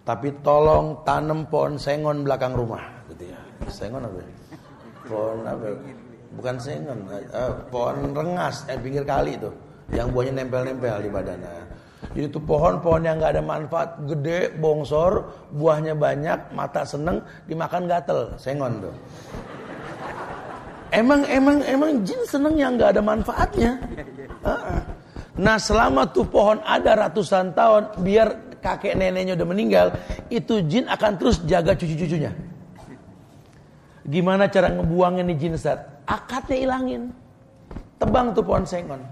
tapi 0.08 0.34
tolong 0.46 1.02
tanam 1.08 1.48
pohon 1.48 1.80
sengon 1.80 2.28
belakang 2.28 2.56
rumah, 2.56 2.82
gitu 3.12 3.30
ya. 3.30 3.40
Sengon 3.70 4.06
apa? 4.06 4.20
Pohon 5.06 5.40
apa? 5.46 5.68
Bukan 6.30 6.56
sengon, 6.62 7.00
uh, 7.10 7.54
pohon 7.74 8.14
rengas 8.14 8.66
eh 8.70 8.78
pinggir 8.78 9.02
kali 9.02 9.36
itu, 9.38 9.50
yang 9.90 10.14
buahnya 10.14 10.44
nempel-nempel 10.46 11.02
di 11.02 11.10
badannya. 11.10 11.54
Jadi 12.10 12.26
itu 12.26 12.40
pohon-pohon 12.42 13.06
yang 13.06 13.22
nggak 13.22 13.38
ada 13.38 13.44
manfaat, 13.44 13.90
gede, 14.08 14.56
bongsor, 14.58 15.30
buahnya 15.54 15.94
banyak, 15.94 16.56
mata 16.58 16.82
seneng, 16.82 17.22
dimakan 17.46 17.86
gatel, 17.86 18.34
sengon 18.40 18.82
tuh. 18.82 18.96
Emang 20.90 21.22
emang 21.30 21.62
emang 21.70 22.02
jin 22.02 22.18
seneng 22.26 22.58
yang 22.58 22.74
nggak 22.80 22.98
ada 22.98 23.04
manfaatnya. 23.06 23.78
Nah 25.38 25.58
selama 25.62 26.10
tuh 26.10 26.26
pohon 26.26 26.58
ada 26.66 26.98
ratusan 26.98 27.54
tahun, 27.54 28.02
biar 28.02 28.49
kakek 28.60 28.96
neneknya 29.00 29.34
udah 29.40 29.48
meninggal, 29.48 29.88
itu 30.28 30.62
jin 30.68 30.86
akan 30.86 31.12
terus 31.16 31.42
jaga 31.48 31.74
cucu-cucunya. 31.74 32.32
Gimana 34.10 34.48
cara 34.52 34.70
ngebuangin 34.74 35.26
nih 35.28 35.38
jin 35.38 35.54
Ustaz? 35.56 35.80
Akadnya 36.06 36.58
ilangin. 36.58 37.14
tebang 38.00 38.32
tuh 38.32 38.42
pohon 38.42 38.64
sengon. 38.64 39.04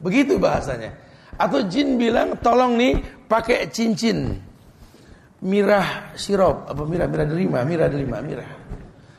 Begitu 0.00 0.38
bahasanya. 0.38 0.94
Atau 1.34 1.66
jin 1.66 1.98
bilang 1.98 2.38
tolong 2.38 2.78
nih 2.78 3.02
pakai 3.26 3.66
cincin 3.66 4.38
mirah 5.44 6.14
sirop 6.14 6.70
apa 6.70 6.82
mirah 6.86 7.10
mirah 7.10 7.26
delima 7.26 7.58
mirah 7.66 7.90
delima 7.90 8.22
mirah. 8.22 8.46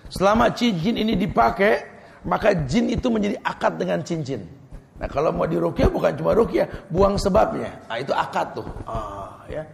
Selama 0.07 0.55
cincin 0.55 0.95
ini 0.95 1.19
dipakai 1.19 1.93
maka 2.23 2.55
jin 2.65 2.87
itu 2.87 3.11
menjadi 3.11 3.35
akad 3.43 3.75
dengan 3.75 3.99
cincin. 4.01 4.47
Nah 4.95 5.07
kalau 5.11 5.35
mau 5.35 5.43
dirukyah 5.43 5.91
bukan 5.91 6.15
cuma 6.15 6.31
rukyah, 6.31 6.87
buang 6.87 7.19
sebabnya. 7.19 7.83
Nah 7.91 7.97
itu 7.99 8.15
akad 8.15 8.55
tuh. 8.55 8.67
Ah, 8.87 9.43
ya. 9.51 9.67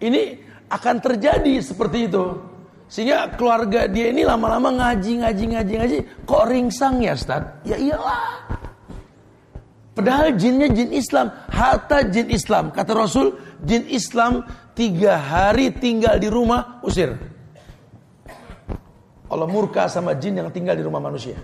Ini 0.00 0.40
akan 0.72 0.96
terjadi 1.04 1.60
seperti 1.60 2.08
itu. 2.08 2.24
Sehingga 2.88 3.32
keluarga 3.36 3.88
dia 3.88 4.12
ini 4.12 4.24
lama-lama 4.24 4.68
ngaji, 4.72 5.24
ngaji, 5.24 5.44
ngaji, 5.56 5.72
ngaji. 5.80 5.98
Kok 6.28 6.44
ringsang 6.48 7.00
ya 7.00 7.16
Ustaz? 7.16 7.64
Ya 7.64 7.76
iyalah. 7.76 8.44
Padahal 9.92 10.36
jinnya 10.40 10.72
jin 10.72 10.92
Islam. 10.92 11.32
Hatta 11.52 12.08
jin 12.08 12.32
Islam. 12.32 12.72
Kata 12.72 12.96
Rasul, 12.96 13.36
jin 13.60 13.84
Islam 13.92 14.44
tiga 14.72 15.20
hari 15.20 15.72
tinggal 15.72 16.16
di 16.16 16.32
rumah, 16.32 16.80
usir. 16.80 17.12
Allah 19.28 19.48
murka 19.48 19.88
sama 19.88 20.12
jin 20.16 20.40
yang 20.40 20.48
tinggal 20.52 20.76
di 20.76 20.84
rumah 20.84 21.00
manusia. 21.00 21.36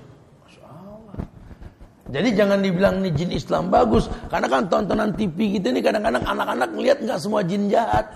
Jadi 2.08 2.28
jangan 2.32 2.64
dibilang 2.64 3.04
nih 3.04 3.12
jin 3.12 3.30
Islam 3.36 3.68
bagus, 3.68 4.08
karena 4.32 4.48
kan 4.48 4.64
tontonan 4.72 5.12
TV 5.12 5.60
kita 5.60 5.68
ini 5.68 5.84
kadang-kadang 5.84 6.24
anak-anak 6.24 6.68
ngelihat 6.72 6.98
nggak 7.04 7.20
semua 7.20 7.44
jin 7.44 7.68
jahat. 7.68 8.08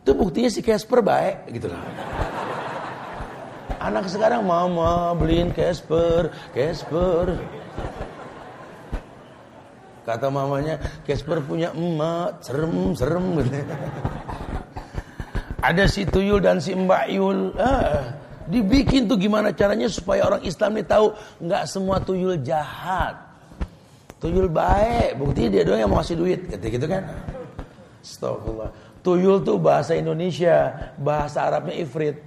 Itu 0.00 0.16
buktinya 0.16 0.48
si 0.48 0.64
Casper 0.64 1.04
baik 1.04 1.52
gitu 1.52 1.68
lah. 1.68 1.84
Anak 3.78 4.08
sekarang 4.08 4.48
mama 4.48 5.12
beliin 5.12 5.52
Casper, 5.52 6.32
Casper. 6.56 7.36
Kata 10.08 10.32
mamanya, 10.32 10.80
Casper 11.04 11.44
punya 11.44 11.68
emak, 11.76 12.40
serem, 12.40 12.96
serem 12.96 13.36
gitu. 13.44 13.52
Ada 15.68 15.84
si 15.84 16.08
Tuyul 16.08 16.40
dan 16.40 16.64
si 16.64 16.72
Mbak 16.72 17.04
Yul. 17.12 17.52
Ah, 17.60 18.16
Dibikin 18.48 19.04
tuh 19.04 19.20
gimana 19.20 19.52
caranya 19.52 19.92
supaya 19.92 20.24
orang 20.24 20.40
Islam 20.40 20.80
ini 20.80 20.84
tahu 20.88 21.12
nggak 21.44 21.62
semua 21.68 22.00
tuyul 22.00 22.40
jahat. 22.40 23.28
Tuyul 24.18 24.50
baik, 24.50 25.20
buktinya 25.20 25.48
dia 25.52 25.62
doang 25.62 25.80
yang 25.84 25.90
mau 25.92 26.02
kasih 26.02 26.18
duit, 26.18 26.40
gitu, 26.50 26.66
gitu 26.74 26.86
kan. 26.90 27.06
Astagfirullah. 28.02 28.70
Tuyul 29.04 29.46
tuh 29.46 29.62
bahasa 29.62 29.94
Indonesia, 29.94 30.74
bahasa 30.98 31.46
Arabnya 31.46 31.78
ifrit. 31.78 32.18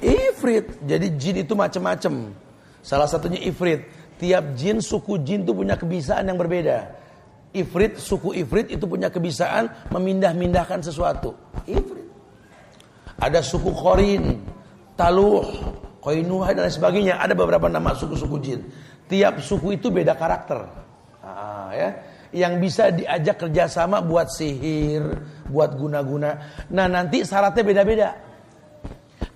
Ifrit. 0.00 0.80
Jadi 0.88 1.06
jin 1.20 1.36
itu 1.44 1.52
macam-macam. 1.52 2.32
Salah 2.80 3.04
satunya 3.04 3.44
ifrit. 3.44 3.84
Tiap 4.16 4.56
jin, 4.56 4.80
suku 4.80 5.20
jin 5.20 5.44
tuh 5.44 5.52
punya 5.52 5.76
kebiasaan 5.76 6.32
yang 6.32 6.40
berbeda. 6.40 6.96
Ifrit, 7.52 8.00
suku 8.00 8.32
ifrit 8.32 8.72
itu 8.72 8.88
punya 8.88 9.12
kebiasaan 9.12 9.92
memindah-mindahkan 9.92 10.80
sesuatu. 10.80 11.36
Ifrit. 11.68 12.08
Ada 13.20 13.44
suku 13.44 13.68
korin, 13.68 14.40
Taluh, 14.94 15.42
Koinuha 15.98 16.54
dan 16.54 16.70
sebagainya. 16.70 17.18
Ada 17.18 17.34
beberapa 17.34 17.66
nama 17.66 17.94
suku-suku 17.94 18.36
jin. 18.38 18.60
Tiap 19.10 19.42
suku 19.42 19.74
itu 19.74 19.90
beda 19.90 20.14
karakter. 20.14 20.70
Ah, 21.20 21.70
ya. 21.74 21.88
Yang 22.34 22.54
bisa 22.62 22.90
diajak 22.90 23.46
kerjasama 23.46 24.02
buat 24.02 24.26
sihir, 24.30 25.02
buat 25.50 25.74
guna-guna. 25.78 26.30
Nah 26.70 26.86
nanti 26.90 27.22
syaratnya 27.22 27.62
beda-beda. 27.62 28.10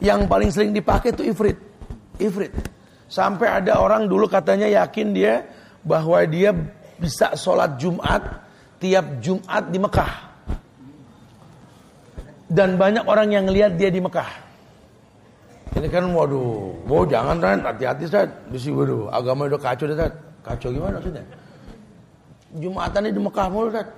Yang 0.03 0.21
paling 0.27 0.51
sering 0.51 0.73
dipakai 0.75 1.14
itu 1.14 1.23
ifrit. 1.27 1.59
Ifrit. 2.18 2.55
Sampai 3.07 3.49
ada 3.49 3.79
orang 3.79 4.11
dulu 4.11 4.27
katanya 4.27 4.66
yakin 4.66 5.14
dia 5.14 5.47
bahwa 5.87 6.18
dia 6.27 6.53
bisa 6.99 7.38
sholat 7.38 7.79
Jumat 7.79 8.21
tiap 8.83 9.23
Jumat 9.23 9.71
di 9.71 9.79
Mekah. 9.79 10.12
Dan 12.49 12.81
banyak 12.81 13.05
orang 13.07 13.29
yang 13.31 13.47
lihat 13.47 13.79
dia 13.79 13.90
di 13.94 14.03
Mekah. 14.03 14.47
Ini 15.76 15.88
kan 15.92 16.04
waduh, 16.11 16.72
wow 16.88 17.04
jangan 17.04 17.37
kan 17.38 17.61
hati-hati. 17.61 18.09
Di 18.48 18.59
sini 18.59 18.74
waduh, 18.78 19.12
agama 19.12 19.44
udah 19.44 19.61
kacau 19.61 19.85
Ustaz. 19.85 20.12
Kacau 20.40 20.72
gimana 20.72 20.96
maksudnya? 20.96 21.24
Jumatan 22.57 23.04
ini 23.04 23.12
di 23.12 23.20
Mekah 23.20 23.46
mulu 23.52 23.68
Ustaz. 23.68 23.88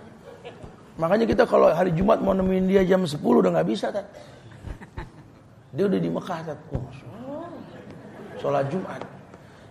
Makanya 0.99 1.25
kita 1.25 1.47
kalau 1.47 1.71
hari 1.71 1.95
Jumat 1.95 2.19
mau 2.21 2.35
nemuin 2.35 2.67
dia 2.67 2.83
jam 2.83 3.07
10 3.07 3.23
udah 3.23 3.51
nggak 3.55 3.69
bisa 3.71 3.95
Ustaz. 3.95 4.07
Dia 5.71 5.87
udah 5.87 6.01
di 6.03 6.11
Mekah 6.11 6.39
Ustaz. 6.43 6.59
Oh, 6.75 6.91
sholat 8.43 8.67
Jumat. 8.69 9.01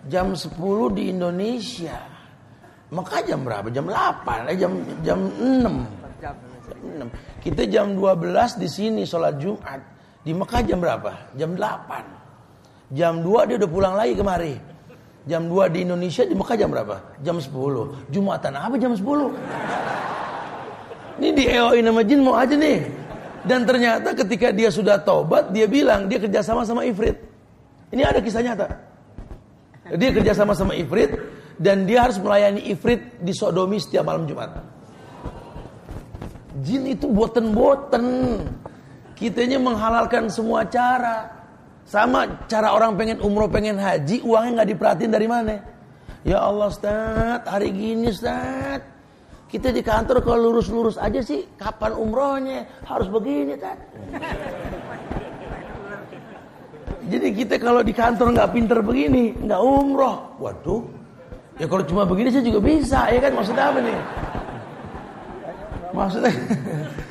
Jam 0.08 0.32
10 0.32 0.96
di 0.96 1.12
Indonesia. 1.12 2.00
Mekah 2.90 3.22
jam 3.22 3.46
berapa? 3.46 3.68
Jam 3.70 3.86
8, 3.86 4.50
eh 4.50 4.58
jam 4.58 4.72
jam 5.06 5.20
6. 5.38 5.62
Jam 6.24 6.36
6. 6.82 7.44
Kita 7.44 7.62
jam 7.70 7.94
12 7.94 8.58
di 8.58 8.66
sini 8.72 9.02
sholat 9.06 9.38
Jumat. 9.38 9.99
Di 10.24 10.32
Mekah 10.36 10.62
jam 10.68 10.80
berapa? 10.84 11.12
Jam 11.40 11.56
8. 11.56 12.96
Jam 12.96 13.14
2 13.24 13.48
dia 13.48 13.56
udah 13.62 13.70
pulang 13.70 13.94
lagi 13.96 14.14
kemari. 14.18 14.56
Jam 15.30 15.48
2 15.48 15.70
di 15.72 15.80
Indonesia 15.86 16.24
di 16.26 16.36
Mekah 16.36 16.56
jam 16.58 16.70
berapa? 16.74 16.96
Jam 17.24 17.38
10. 17.40 18.12
Jumatan 18.12 18.54
apa 18.56 18.76
jam 18.76 18.92
10? 18.92 19.04
Ini 21.20 21.30
di 21.36 21.44
EOI 21.52 21.80
nama 21.84 22.02
jin 22.04 22.20
mau 22.24 22.36
aja 22.36 22.56
nih. 22.56 22.80
Dan 23.44 23.64
ternyata 23.64 24.12
ketika 24.12 24.52
dia 24.52 24.68
sudah 24.68 25.00
tobat, 25.00 25.52
dia 25.56 25.68
bilang 25.68 26.12
dia 26.12 26.20
kerjasama 26.20 26.68
sama 26.68 26.84
Ifrit. 26.84 27.16
Ini 27.92 28.04
ada 28.04 28.20
kisah 28.20 28.44
nyata. 28.44 28.68
Dia 29.96 30.10
kerjasama 30.14 30.54
sama 30.54 30.76
Ifrit 30.76 31.16
dan 31.58 31.84
dia 31.84 32.06
harus 32.06 32.22
melayani 32.22 32.70
Ifrit 32.70 33.20
di 33.24 33.34
Sodomi 33.34 33.82
setiap 33.82 34.06
malam 34.06 34.30
Jumat. 34.30 34.54
Jin 36.62 36.84
itu 36.92 37.08
buatan-buatan. 37.08 38.04
Kitanya 39.20 39.60
menghalalkan 39.60 40.32
semua 40.32 40.64
cara. 40.64 41.28
Sama 41.84 42.24
cara 42.48 42.72
orang 42.72 42.96
pengen 42.96 43.20
umroh, 43.20 43.52
pengen 43.52 43.76
haji, 43.76 44.24
uangnya 44.24 44.62
nggak 44.62 44.70
diperhatiin 44.72 45.12
dari 45.12 45.28
mana. 45.28 45.60
Ya 46.24 46.40
Allah 46.40 46.72
Ustaz, 46.72 47.44
hari 47.44 47.76
gini 47.76 48.14
Ustaz. 48.14 48.80
Kita 49.50 49.74
di 49.74 49.82
kantor 49.82 50.22
kalau 50.22 50.54
lurus-lurus 50.54 50.96
aja 51.02 51.20
sih, 51.20 51.50
kapan 51.58 51.98
umrohnya? 51.98 52.70
Harus 52.86 53.10
begini, 53.10 53.58
Ustaz. 53.58 53.76
Jadi 57.10 57.28
kita 57.34 57.58
kalau 57.58 57.82
di 57.82 57.90
kantor 57.90 58.38
nggak 58.38 58.52
pinter 58.54 58.80
begini, 58.86 59.34
nggak 59.42 59.60
umroh. 59.60 60.38
Waduh, 60.38 60.86
ya 61.58 61.66
kalau 61.66 61.84
cuma 61.84 62.06
begini 62.06 62.30
saya 62.30 62.46
juga 62.46 62.62
bisa, 62.62 63.10
ya 63.10 63.20
kan? 63.20 63.32
Maksudnya 63.34 63.66
apa 63.66 63.80
nih? 63.82 64.00
Maksudnya 65.90 66.32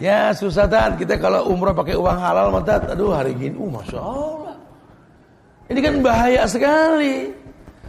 Ya 0.00 0.32
susah 0.32 0.64
tat 0.64 0.96
kita 0.96 1.20
kalau 1.20 1.52
umroh 1.52 1.76
pakai 1.76 1.92
uang 1.92 2.16
halal 2.16 2.48
mata, 2.48 2.80
aduh 2.88 3.12
hari 3.12 3.36
gini, 3.36 3.52
uh 3.52 3.68
masya 3.68 4.00
Allah. 4.00 4.56
Ini 5.68 5.80
kan 5.84 5.94
bahaya 6.00 6.42
sekali. 6.48 7.36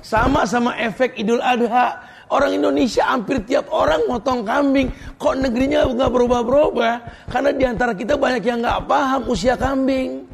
Sama 0.03 0.43
sama 0.43 0.75
efek 0.75 1.15
Idul 1.15 1.39
Adha. 1.39 2.11
Orang 2.31 2.55
Indonesia 2.55 3.07
hampir 3.07 3.43
tiap 3.47 3.71
orang 3.71 4.07
motong 4.11 4.43
kambing. 4.43 4.91
Kok 5.19 5.35
negerinya 5.39 5.87
nggak 5.87 6.11
berubah-berubah? 6.11 6.93
Karena 7.31 7.51
di 7.55 7.63
antara 7.63 7.91
kita 7.95 8.19
banyak 8.19 8.43
yang 8.43 8.59
nggak 8.59 8.87
paham 8.87 9.21
usia 9.31 9.55
kambing. 9.55 10.27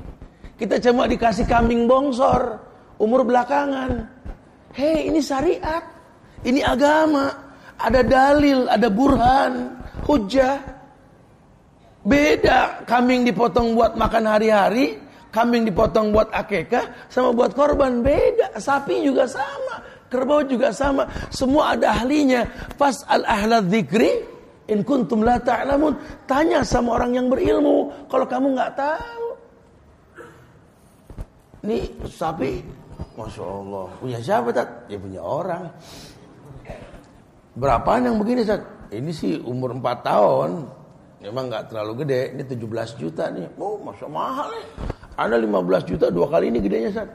Kita 0.58 0.82
cuma 0.82 1.06
dikasih 1.06 1.46
kambing 1.46 1.86
bongsor, 1.86 2.58
umur 2.98 3.22
belakangan. 3.22 4.10
Hei, 4.74 5.10
ini 5.10 5.22
syariat, 5.22 5.86
ini 6.42 6.62
agama, 6.62 7.34
ada 7.78 8.02
dalil, 8.02 8.66
ada 8.66 8.90
burhan, 8.90 9.74
hujah. 10.06 10.77
Beda 12.08 12.88
kambing 12.88 13.28
dipotong 13.28 13.76
buat 13.76 14.00
makan 14.00 14.24
hari-hari, 14.32 14.96
kambing 15.28 15.68
dipotong 15.68 16.16
buat 16.16 16.32
akekah, 16.32 17.12
sama 17.12 17.36
buat 17.36 17.52
korban 17.52 18.00
beda. 18.00 18.56
Sapi 18.56 19.04
juga 19.04 19.28
sama, 19.28 19.84
kerbau 20.08 20.40
juga 20.48 20.72
sama. 20.72 21.04
Semua 21.28 21.76
ada 21.76 21.92
ahlinya. 22.00 22.48
Pas 22.80 22.96
al 23.12 23.28
ahla 23.28 23.60
dzikri 23.60 24.24
in 24.72 24.88
kuntum 24.88 25.20
la 25.20 25.36
ta'lamun. 25.36 26.24
Tanya 26.24 26.64
sama 26.64 26.96
orang 26.96 27.20
yang 27.20 27.28
berilmu 27.28 28.08
kalau 28.08 28.24
kamu 28.24 28.56
nggak 28.56 28.72
tahu. 28.80 29.26
Ini 31.68 32.08
sapi, 32.08 32.64
masya 33.20 33.44
Allah 33.44 33.92
punya 34.00 34.20
siapa 34.24 34.56
tak? 34.56 34.88
Ya 34.88 34.96
punya 34.96 35.20
orang. 35.20 35.68
Berapaan 37.58 38.08
yang 38.08 38.16
begini 38.22 38.48
Tat? 38.48 38.64
Ini 38.94 39.12
sih 39.12 39.42
umur 39.44 39.76
4 39.76 40.08
tahun. 40.08 40.52
Memang 41.18 41.50
nggak 41.50 41.74
terlalu 41.74 42.06
gede, 42.06 42.22
ini 42.38 42.44
17 42.46 42.94
juta 43.02 43.34
nih. 43.34 43.50
Oh, 43.58 43.82
masa 43.82 44.06
mahal 44.06 44.54
nih. 44.54 44.68
Ada 45.18 45.36
15 45.42 45.90
juta 45.90 46.06
dua 46.14 46.30
kali 46.30 46.54
ini 46.54 46.62
gedenya, 46.62 46.94
Sat. 46.94 47.10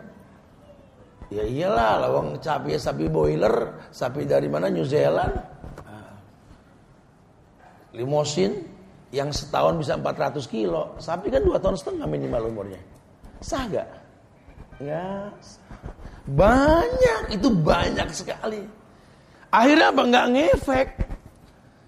Ya 1.30 1.46
iyalah, 1.46 2.02
lawang 2.02 2.36
sapi 2.36 2.76
sapi 2.76 3.06
boiler, 3.08 3.88
sapi 3.94 4.26
dari 4.26 4.50
mana 4.50 4.68
New 4.68 4.84
Zealand. 4.84 5.32
Nah. 5.86 6.12
Limosin 7.94 8.52
yang 9.14 9.30
setahun 9.30 9.78
bisa 9.80 9.94
400 9.96 10.44
kilo, 10.50 10.98
sapi 10.98 11.30
kan 11.30 11.40
dua 11.46 11.62
tahun 11.62 11.78
setengah 11.78 12.04
minimal 12.10 12.42
umurnya. 12.50 12.80
Sah 13.38 13.64
gak? 13.70 13.88
Ya. 14.82 15.30
Banyak, 16.26 17.38
itu 17.38 17.48
banyak 17.48 18.08
sekali. 18.10 18.66
Akhirnya 19.54 19.94
apa? 19.94 20.02
Nggak 20.04 20.26
ngefek. 20.36 20.88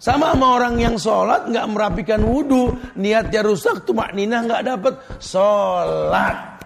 Sama 0.05 0.36
sama 0.36 0.61
orang 0.61 0.76
yang 0.76 1.00
sholat 1.00 1.48
nggak 1.48 1.64
merapikan 1.72 2.20
wudhu, 2.20 2.76
niatnya 2.92 3.40
rusak, 3.40 3.88
tuh 3.88 3.96
maknina 3.96 4.44
nggak 4.44 4.61
dapat 4.68 5.00
sholat. 5.16 6.61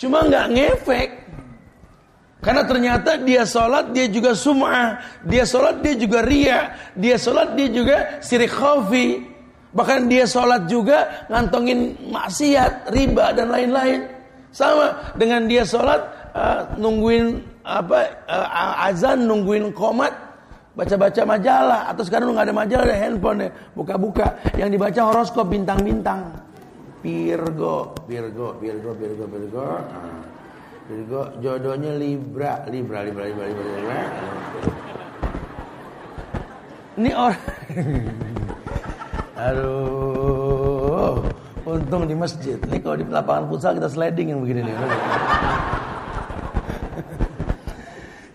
Cuma 0.00 0.24
nggak 0.24 0.48
ngefek. 0.48 1.10
Karena 2.40 2.64
ternyata 2.64 3.20
dia 3.20 3.44
sholat, 3.44 3.92
dia 3.92 4.08
juga 4.08 4.32
sum'ah. 4.32 4.96
Dia 5.28 5.44
sholat, 5.44 5.84
dia 5.84 5.92
juga 5.92 6.24
ria. 6.24 6.72
Dia 6.96 7.20
sholat, 7.20 7.52
dia 7.52 7.68
juga 7.68 7.96
sirik 8.24 8.56
khafi. 8.56 9.20
Bahkan 9.76 10.08
dia 10.08 10.24
sholat 10.24 10.64
juga 10.64 11.28
ngantongin 11.28 12.00
maksiat, 12.16 12.88
riba 12.96 13.36
dan 13.36 13.52
lain-lain. 13.52 14.08
Sama 14.56 15.12
dengan 15.20 15.44
dia 15.44 15.68
sholat 15.68 16.00
uh, 16.32 16.72
nungguin 16.80 17.44
apa 17.60 18.24
uh, 18.24 18.88
azan, 18.88 19.28
nungguin 19.28 19.68
komat, 19.76 20.23
baca-baca 20.74 21.22
majalah. 21.24 21.80
Atau 21.90 22.02
sekarang 22.06 22.34
nggak 22.34 22.50
ada 22.50 22.54
majalah 22.54 22.84
ada 22.84 22.98
handphone 22.98 23.38
ya. 23.46 23.50
Buka-buka. 23.72 24.26
Yang 24.58 24.68
dibaca 24.78 25.00
horoskop 25.06 25.46
bintang-bintang. 25.48 26.34
Virgo. 27.04 27.94
Virgo 28.08 28.56
Virgo 28.58 28.90
Virgo 28.96 29.24
Virgo. 29.28 29.64
Nah, 29.64 30.24
Virgo 30.90 31.20
jodohnya 31.40 31.92
Libra. 31.96 32.64
Libra 32.68 33.04
Libra 33.04 33.24
Libra 33.28 33.44
Libra, 33.48 33.64
Libra. 33.64 34.00
ini 36.94 37.10
orang 37.10 37.42
aduh. 39.50 41.18
Untung 41.64 42.04
di 42.06 42.14
masjid. 42.14 42.60
Ini 42.60 42.78
kalau 42.78 42.96
di 43.00 43.04
lapangan 43.08 43.48
futsal 43.50 43.74
kita 43.74 43.88
sliding 43.88 44.36
yang 44.36 44.40
begini 44.44 44.68
nih 44.68 44.76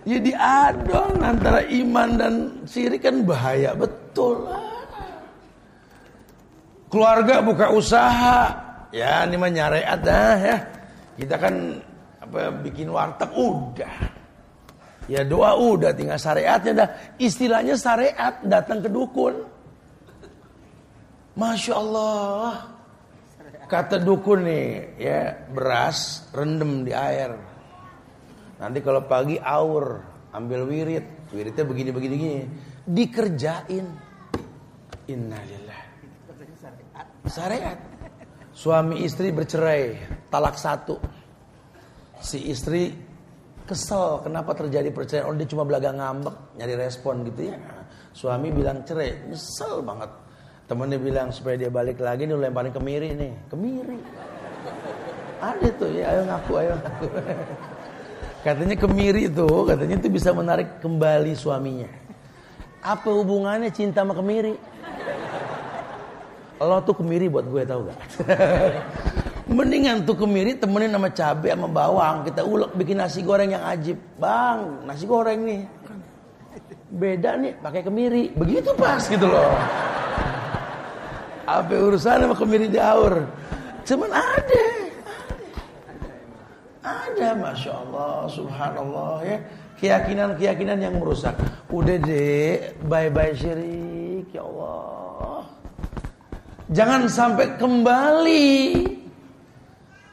Jadi 0.10 0.34
adon 0.34 1.22
antara 1.22 1.62
iman 1.70 2.10
dan 2.18 2.34
syirik 2.66 3.06
kan 3.06 3.22
bahaya 3.22 3.78
betul. 3.78 4.50
Keluarga 6.90 7.46
buka 7.46 7.70
usaha, 7.70 8.50
ya 8.90 9.22
ini 9.30 9.38
mah 9.38 9.54
nyariat 9.54 10.00
dah 10.02 10.38
ya. 10.42 10.58
Kita 11.14 11.38
kan 11.38 11.78
apa 12.26 12.50
bikin 12.66 12.90
warteg 12.90 13.30
udah. 13.38 13.96
Ya 15.06 15.22
doa 15.22 15.54
udah 15.54 15.94
tinggal 15.94 16.18
syariatnya 16.18 16.74
dah. 16.74 16.90
Istilahnya 17.22 17.78
syariat 17.78 18.42
datang 18.42 18.82
ke 18.82 18.90
dukun. 18.90 19.46
Masya 21.38 21.74
Allah. 21.78 22.66
Kata 23.70 24.02
dukun 24.02 24.50
nih 24.50 24.66
ya 24.98 25.38
beras 25.54 26.26
rendem 26.34 26.82
di 26.82 26.90
air 26.98 27.49
Nanti 28.60 28.84
kalau 28.84 29.08
pagi 29.08 29.40
aur, 29.40 30.04
ambil 30.36 30.68
wirid, 30.68 31.32
wiridnya 31.32 31.64
begini-begini 31.64 32.16
gini, 32.20 32.44
dikerjain. 32.84 33.88
Innalillah. 35.08 35.82
Syariat. 37.26 37.80
Suami 38.52 39.08
istri 39.08 39.32
bercerai, 39.32 39.96
talak 40.28 40.60
satu. 40.60 41.00
Si 42.20 42.52
istri 42.52 42.92
kesel 43.64 44.20
kenapa 44.28 44.52
terjadi 44.52 44.92
perceraian. 44.92 45.32
Oh 45.32 45.36
dia 45.38 45.48
cuma 45.48 45.64
belaga 45.64 45.96
ngambek, 45.96 46.60
nyari 46.60 46.76
respon 46.76 47.24
gitu 47.32 47.56
ya. 47.56 47.58
Suami 48.12 48.52
bilang 48.52 48.84
cerai, 48.84 49.32
nyesel 49.32 49.80
banget. 49.86 50.12
Temennya 50.68 51.00
bilang 51.00 51.32
supaya 51.32 51.56
dia 51.56 51.72
balik 51.72 52.04
lagi 52.04 52.28
nih 52.28 52.36
lemparin 52.36 52.76
kemiri 52.76 53.16
nih, 53.16 53.32
kemiri. 53.48 53.98
Ada 55.40 55.68
tuh 55.80 55.90
ya, 55.96 56.06
ayo 56.12 56.22
ngaku, 56.28 56.52
ayo 56.60 56.74
ngaku. 56.76 57.08
Katanya 58.40 58.76
kemiri 58.80 59.28
itu, 59.28 59.48
katanya 59.68 59.96
itu 60.00 60.08
bisa 60.08 60.32
menarik 60.32 60.80
kembali 60.80 61.36
suaminya. 61.36 61.92
Apa 62.80 63.12
hubungannya 63.12 63.68
cinta 63.68 64.00
sama 64.08 64.16
kemiri? 64.16 64.56
Lo 66.60 66.80
tuh 66.84 66.96
kemiri 66.96 67.28
buat 67.28 67.44
gue 67.48 67.64
tau 67.68 67.88
gak? 67.88 68.00
Mendingan 69.60 70.08
tuh 70.08 70.16
kemiri 70.16 70.56
temenin 70.56 70.94
sama 70.94 71.12
cabai 71.12 71.52
sama 71.52 71.68
bawang. 71.68 72.16
Kita 72.24 72.48
ulek 72.48 72.72
bikin 72.80 73.04
nasi 73.04 73.26
goreng 73.28 73.52
yang 73.52 73.64
ajib. 73.68 74.00
Bang, 74.16 74.88
nasi 74.88 75.04
goreng 75.04 75.44
nih. 75.44 75.62
Beda 76.96 77.36
nih 77.36 77.60
pakai 77.60 77.82
kemiri. 77.84 78.32
Begitu 78.40 78.72
pas 78.80 79.04
gitu 79.04 79.28
loh. 79.28 79.52
Apa 81.44 81.74
urusan 81.76 82.24
sama 82.24 82.36
kemiri 82.38 82.72
diaur? 82.72 83.26
Cuman 83.84 84.12
ada. 84.14 84.69
Ada 86.80 87.36
Masya 87.36 87.72
Allah 87.76 88.28
Subhanallah 88.32 89.16
ya. 89.28 89.38
Keyakinan-keyakinan 89.80 90.80
yang 90.80 90.96
merusak. 91.00 91.36
Udah 91.72 92.00
deh 92.00 92.76
Bye-bye 92.88 93.36
syirik 93.36 94.32
Ya 94.32 94.44
Allah. 94.44 95.44
Jangan 96.70 97.10
sampai 97.10 97.58
kembali. 97.58 98.48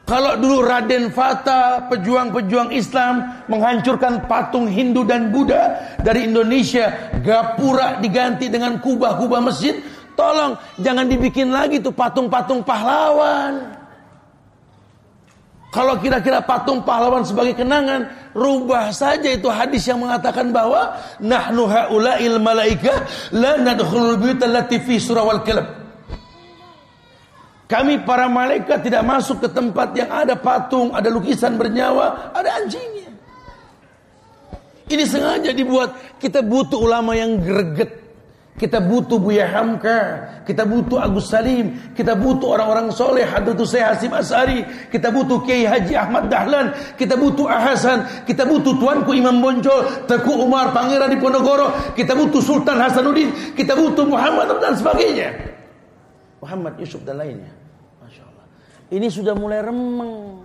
Kalau 0.07 0.39
dulu 0.39 0.63
Raden 0.63 1.11
Fata, 1.11 1.83
pejuang-pejuang 1.91 2.71
Islam 2.71 3.43
menghancurkan 3.51 4.23
patung 4.25 4.63
Hindu 4.63 5.03
dan 5.03 5.35
Buddha 5.35 5.83
dari 5.99 6.31
Indonesia, 6.31 7.11
gapura 7.19 7.99
diganti 7.99 8.47
dengan 8.47 8.79
kubah-kubah 8.79 9.43
masjid, 9.43 9.83
tolong 10.15 10.55
jangan 10.79 11.11
dibikin 11.11 11.51
lagi 11.51 11.83
tuh 11.83 11.91
patung-patung 11.91 12.63
pahlawan. 12.63 13.76
Kalau 15.67 15.99
kira-kira 15.99 16.39
patung 16.39 16.79
pahlawan 16.87 17.27
sebagai 17.27 17.59
kenangan, 17.59 18.07
rubah 18.31 18.87
saja 18.95 19.27
itu 19.35 19.51
hadis 19.51 19.83
yang 19.83 19.99
mengatakan 19.99 20.55
bahwa 20.55 20.95
nahnu 21.19 21.67
haula'il 21.67 22.39
malaika 22.39 23.03
la 23.35 23.59
nadkhulul 23.59 24.15
buyut 24.15 24.39
allati 24.39 24.79
fi 24.79 24.95
surah 24.95 25.27
wal 25.27 25.43
kalb. 25.43 25.67
Kami 27.67 27.99
para 28.07 28.31
malaikat 28.31 28.79
tidak 28.79 29.03
masuk 29.03 29.43
ke 29.43 29.51
tempat 29.51 29.91
yang 29.91 30.07
ada 30.07 30.39
patung, 30.39 30.95
ada 30.95 31.11
lukisan 31.11 31.59
bernyawa, 31.59 32.31
ada 32.31 32.63
anjingnya. 32.63 33.11
Ini 34.87 35.03
sengaja 35.03 35.51
dibuat 35.51 36.15
kita 36.15 36.39
butuh 36.47 36.79
ulama 36.79 37.11
yang 37.11 37.43
greget 37.43 38.06
kita 38.57 38.81
butuh 38.81 39.21
Buya 39.21 39.45
Hamka, 39.53 40.01
kita 40.41 40.65
butuh 40.65 40.97
Agus 40.97 41.29
Salim, 41.29 41.93
kita 41.93 42.17
butuh 42.17 42.57
orang-orang 42.57 42.89
soleh, 42.89 43.21
Hadratu 43.21 43.69
Syekh 43.69 43.85
Hasim 43.85 44.11
Asari, 44.17 44.65
kita 44.89 45.13
butuh 45.13 45.45
Kiai 45.45 45.69
Haji 45.69 45.93
Ahmad 45.93 46.25
Dahlan, 46.25 46.73
kita 46.97 47.13
butuh 47.13 47.45
Ahasan, 47.45 48.25
kita 48.25 48.49
butuh 48.49 48.73
Tuanku 48.81 49.13
Imam 49.13 49.37
Boncol, 49.37 50.09
Teku 50.09 50.41
Umar 50.41 50.73
Pangeran 50.73 51.13
di 51.13 51.21
Ponorogo, 51.21 51.69
kita 51.93 52.17
butuh 52.17 52.41
Sultan 52.41 52.81
Hasanuddin, 52.81 53.53
kita 53.53 53.77
butuh 53.77 54.09
Muhammad 54.09 54.49
dan 54.57 54.73
sebagainya. 54.73 55.37
Muhammad 56.41 56.81
Yusuf 56.81 57.05
dan 57.05 57.21
lainnya. 57.21 57.53
Masya 58.01 58.25
Allah. 58.25 58.45
Ini 58.89 59.07
sudah 59.13 59.37
mulai 59.37 59.61
remeng. 59.61 60.41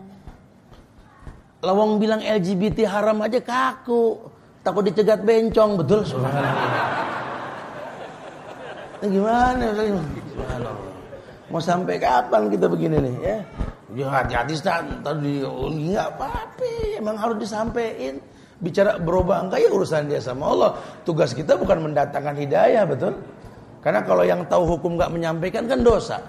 Lawang 1.64 1.96
bilang 1.96 2.20
LGBT 2.20 2.84
haram 2.92 3.24
aja 3.24 3.40
kaku. 3.40 4.20
Takut 4.60 4.84
dicegat 4.84 5.24
bencong, 5.24 5.80
betul? 5.80 6.04
Subhanallah. 6.04 7.21
Nah, 9.02 9.10
gimana 9.10 9.66
Mau 11.50 11.58
sampai 11.58 11.98
kapan 11.98 12.46
kita 12.48 12.70
begini 12.70 13.02
nih 13.02 13.14
ya? 13.18 13.36
Ya 13.92 14.06
hati-hati 14.08 14.56
tadi 14.62 15.44
nggak 15.44 16.08
apa-apa, 16.16 16.70
emang 16.96 17.18
harus 17.18 17.36
disampaikan. 17.42 18.22
Bicara 18.62 18.96
berubah 18.96 19.42
enggak 19.42 19.66
ya 19.66 19.68
urusan 19.74 20.06
dia 20.06 20.22
sama 20.22 20.54
Allah. 20.54 20.70
Tugas 21.02 21.34
kita 21.34 21.58
bukan 21.58 21.90
mendatangkan 21.90 22.38
hidayah, 22.40 22.86
betul? 22.86 23.18
Karena 23.82 24.06
kalau 24.06 24.22
yang 24.22 24.46
tahu 24.46 24.78
hukum 24.78 24.94
nggak 24.94 25.10
menyampaikan 25.12 25.66
kan 25.66 25.82
dosa. 25.82 26.22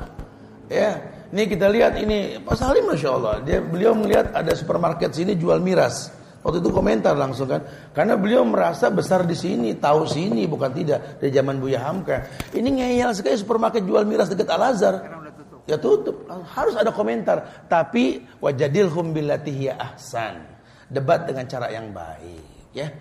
Ya, 0.68 0.98
ini 1.30 1.46
kita 1.46 1.70
lihat 1.70 1.94
ini 2.02 2.42
Pak 2.42 2.58
Salim 2.58 2.90
Masya 2.90 3.10
Allah 3.14 3.36
dia 3.46 3.62
beliau 3.62 3.94
melihat 3.94 4.34
ada 4.34 4.52
supermarket 4.58 5.14
sini 5.14 5.38
jual 5.38 5.62
miras 5.62 6.10
Waktu 6.44 6.60
itu 6.60 6.70
komentar 6.76 7.16
langsung 7.16 7.48
kan, 7.48 7.64
karena 7.96 8.20
beliau 8.20 8.44
merasa 8.44 8.92
besar 8.92 9.24
di 9.24 9.32
sini, 9.32 9.80
tahu 9.80 10.04
sini 10.04 10.44
bukan 10.44 10.76
tidak 10.76 11.24
dari 11.24 11.32
zaman 11.32 11.56
Buya 11.56 11.80
Hamka. 11.88 12.28
Ini 12.52 12.68
ngeyel 12.68 13.16
sekali 13.16 13.40
supermarket 13.40 13.88
jual 13.88 14.04
miras 14.04 14.28
dekat 14.28 14.52
Al 14.52 14.76
Azhar. 14.76 14.96
Ya 15.64 15.80
tutup, 15.80 16.28
harus 16.28 16.76
ada 16.76 16.92
komentar. 16.92 17.64
Tapi 17.72 18.28
wajadilhum 18.44 19.16
billati 19.16 19.72
ahsan. 19.72 20.44
Debat 20.92 21.24
dengan 21.24 21.48
cara 21.48 21.72
yang 21.72 21.96
baik, 21.96 22.76
ya. 22.76 22.92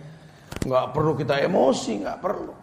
Enggak 0.63 0.95
perlu 0.95 1.13
kita 1.19 1.43
emosi, 1.43 1.99
enggak 1.99 2.23
perlu. 2.23 2.55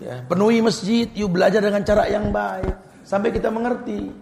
Ya, 0.00 0.24
penuhi 0.24 0.64
masjid, 0.64 1.08
yuk 1.12 1.36
belajar 1.36 1.60
dengan 1.60 1.84
cara 1.84 2.08
yang 2.08 2.32
baik 2.32 3.04
sampai 3.04 3.32
kita 3.32 3.52
mengerti. 3.52 4.12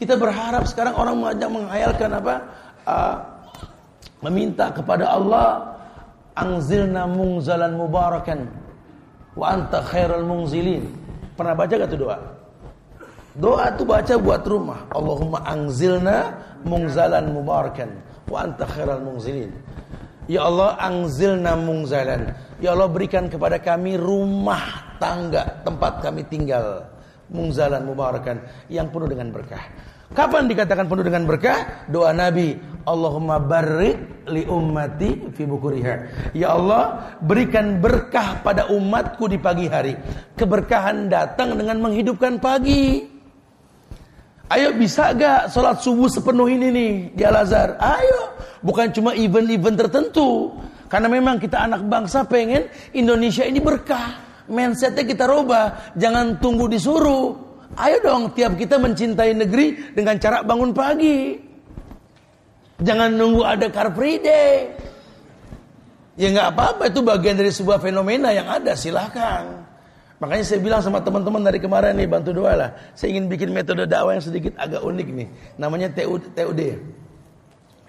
Kita 0.00 0.16
berharap 0.16 0.64
sekarang 0.64 0.96
orang 0.96 1.14
mengajak 1.20 1.48
menghayalkan 1.52 2.10
apa? 2.16 2.34
Uh, 2.82 3.16
meminta 4.22 4.70
kepada 4.70 5.10
Allah 5.10 5.76
angzilna 6.38 7.04
mungzalan 7.10 7.76
mubarakan 7.76 8.48
wa 9.36 9.52
anta 9.52 9.82
mungzilin. 10.22 10.88
Pernah 11.36 11.54
baca 11.56 11.74
gak 11.74 11.90
tuh 11.90 12.00
doa? 12.08 12.18
Doa 13.32 13.72
tuh 13.72 13.88
baca 13.88 14.14
buat 14.20 14.44
rumah. 14.44 14.84
Allahumma 14.92 15.40
angzilna 15.48 16.36
mungzalan 16.62 17.32
mubarakan 17.32 17.90
wa 18.28 18.44
anta 18.44 18.68
khairul 18.68 19.00
mungzilin. 19.00 19.52
Ya 20.28 20.46
Allah 20.46 20.76
angzilna 20.78 21.56
mungzalan. 21.58 22.36
Ya 22.62 22.76
Allah 22.76 22.86
berikan 22.86 23.26
kepada 23.26 23.58
kami 23.58 23.98
rumah 23.98 24.94
tangga 25.02 25.64
tempat 25.66 26.04
kami 26.04 26.22
tinggal. 26.28 26.86
Mungzalan 27.32 27.88
mubarakan 27.88 28.44
yang 28.68 28.92
penuh 28.92 29.08
dengan 29.08 29.32
berkah. 29.32 29.64
Kapan 30.12 30.44
dikatakan 30.44 30.84
penuh 30.92 31.04
dengan 31.08 31.24
berkah? 31.24 31.88
Doa 31.88 32.12
Nabi, 32.12 32.52
Allahumma 32.82 33.38
barik 33.38 34.26
li 34.26 34.42
ummati 34.46 35.30
fi 35.30 35.42
bukuriha. 35.46 35.94
Ya 36.34 36.54
Allah, 36.54 37.14
berikan 37.22 37.78
berkah 37.78 38.42
pada 38.42 38.66
umatku 38.70 39.30
di 39.30 39.38
pagi 39.38 39.70
hari. 39.70 39.94
Keberkahan 40.34 41.06
datang 41.06 41.54
dengan 41.54 41.78
menghidupkan 41.78 42.42
pagi. 42.42 43.06
Ayo 44.52 44.76
bisa 44.76 45.16
gak 45.16 45.48
sholat 45.48 45.80
subuh 45.80 46.12
sepenuh 46.12 46.44
ini 46.44 46.68
nih 46.68 46.92
di 47.16 47.22
Al-Azhar? 47.24 47.80
Ayo, 47.80 48.36
bukan 48.60 48.92
cuma 48.92 49.16
event-event 49.16 49.78
tertentu. 49.86 50.52
Karena 50.92 51.08
memang 51.08 51.40
kita 51.40 51.64
anak 51.64 51.88
bangsa 51.88 52.28
pengen 52.28 52.68
Indonesia 52.92 53.48
ini 53.48 53.64
berkah. 53.64 54.20
Mindsetnya 54.50 55.08
kita 55.08 55.24
rubah, 55.24 55.96
jangan 55.96 56.36
tunggu 56.36 56.68
disuruh. 56.68 57.32
Ayo 57.80 58.04
dong 58.04 58.36
tiap 58.36 58.52
kita 58.60 58.76
mencintai 58.76 59.32
negeri 59.32 59.96
dengan 59.96 60.20
cara 60.20 60.44
bangun 60.44 60.76
pagi. 60.76 61.51
Jangan 62.82 63.14
nunggu 63.14 63.42
ada 63.46 63.66
car 63.70 63.94
free 63.94 64.18
day. 64.18 64.74
Ya 66.18 66.28
nggak 66.28 66.48
apa-apa 66.52 66.92
itu 66.92 67.00
bagian 67.00 67.38
dari 67.38 67.48
sebuah 67.48 67.80
fenomena 67.80 68.34
yang 68.34 68.44
ada 68.50 68.76
silahkan. 68.76 69.64
Makanya 70.20 70.44
saya 70.44 70.60
bilang 70.62 70.78
sama 70.84 71.02
teman-teman 71.02 71.42
dari 71.42 71.58
kemarin 71.58 71.98
nih 71.98 72.06
bantu 72.06 72.30
doa 72.30 72.52
lah. 72.54 72.70
Saya 72.94 73.16
ingin 73.16 73.26
bikin 73.26 73.50
metode 73.50 73.88
dakwah 73.88 74.14
yang 74.14 74.22
sedikit 74.22 74.54
agak 74.60 74.84
unik 74.84 75.08
nih. 75.08 75.28
Namanya 75.58 75.88
TUD. 75.90 76.36
TUD. 76.36 76.60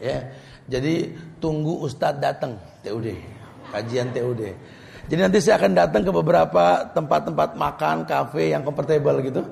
Ya. 0.02 0.34
Jadi 0.66 1.14
tunggu 1.38 1.84
Ustadz 1.84 2.24
datang 2.24 2.58
TUD. 2.82 3.14
Kajian 3.70 4.10
TUD. 4.16 4.42
Jadi 5.04 5.20
nanti 5.20 5.38
saya 5.44 5.60
akan 5.60 5.72
datang 5.76 6.02
ke 6.08 6.12
beberapa 6.16 6.90
tempat-tempat 6.96 7.60
makan, 7.60 8.08
kafe 8.08 8.56
yang 8.56 8.64
comfortable 8.64 9.20
gitu 9.20 9.44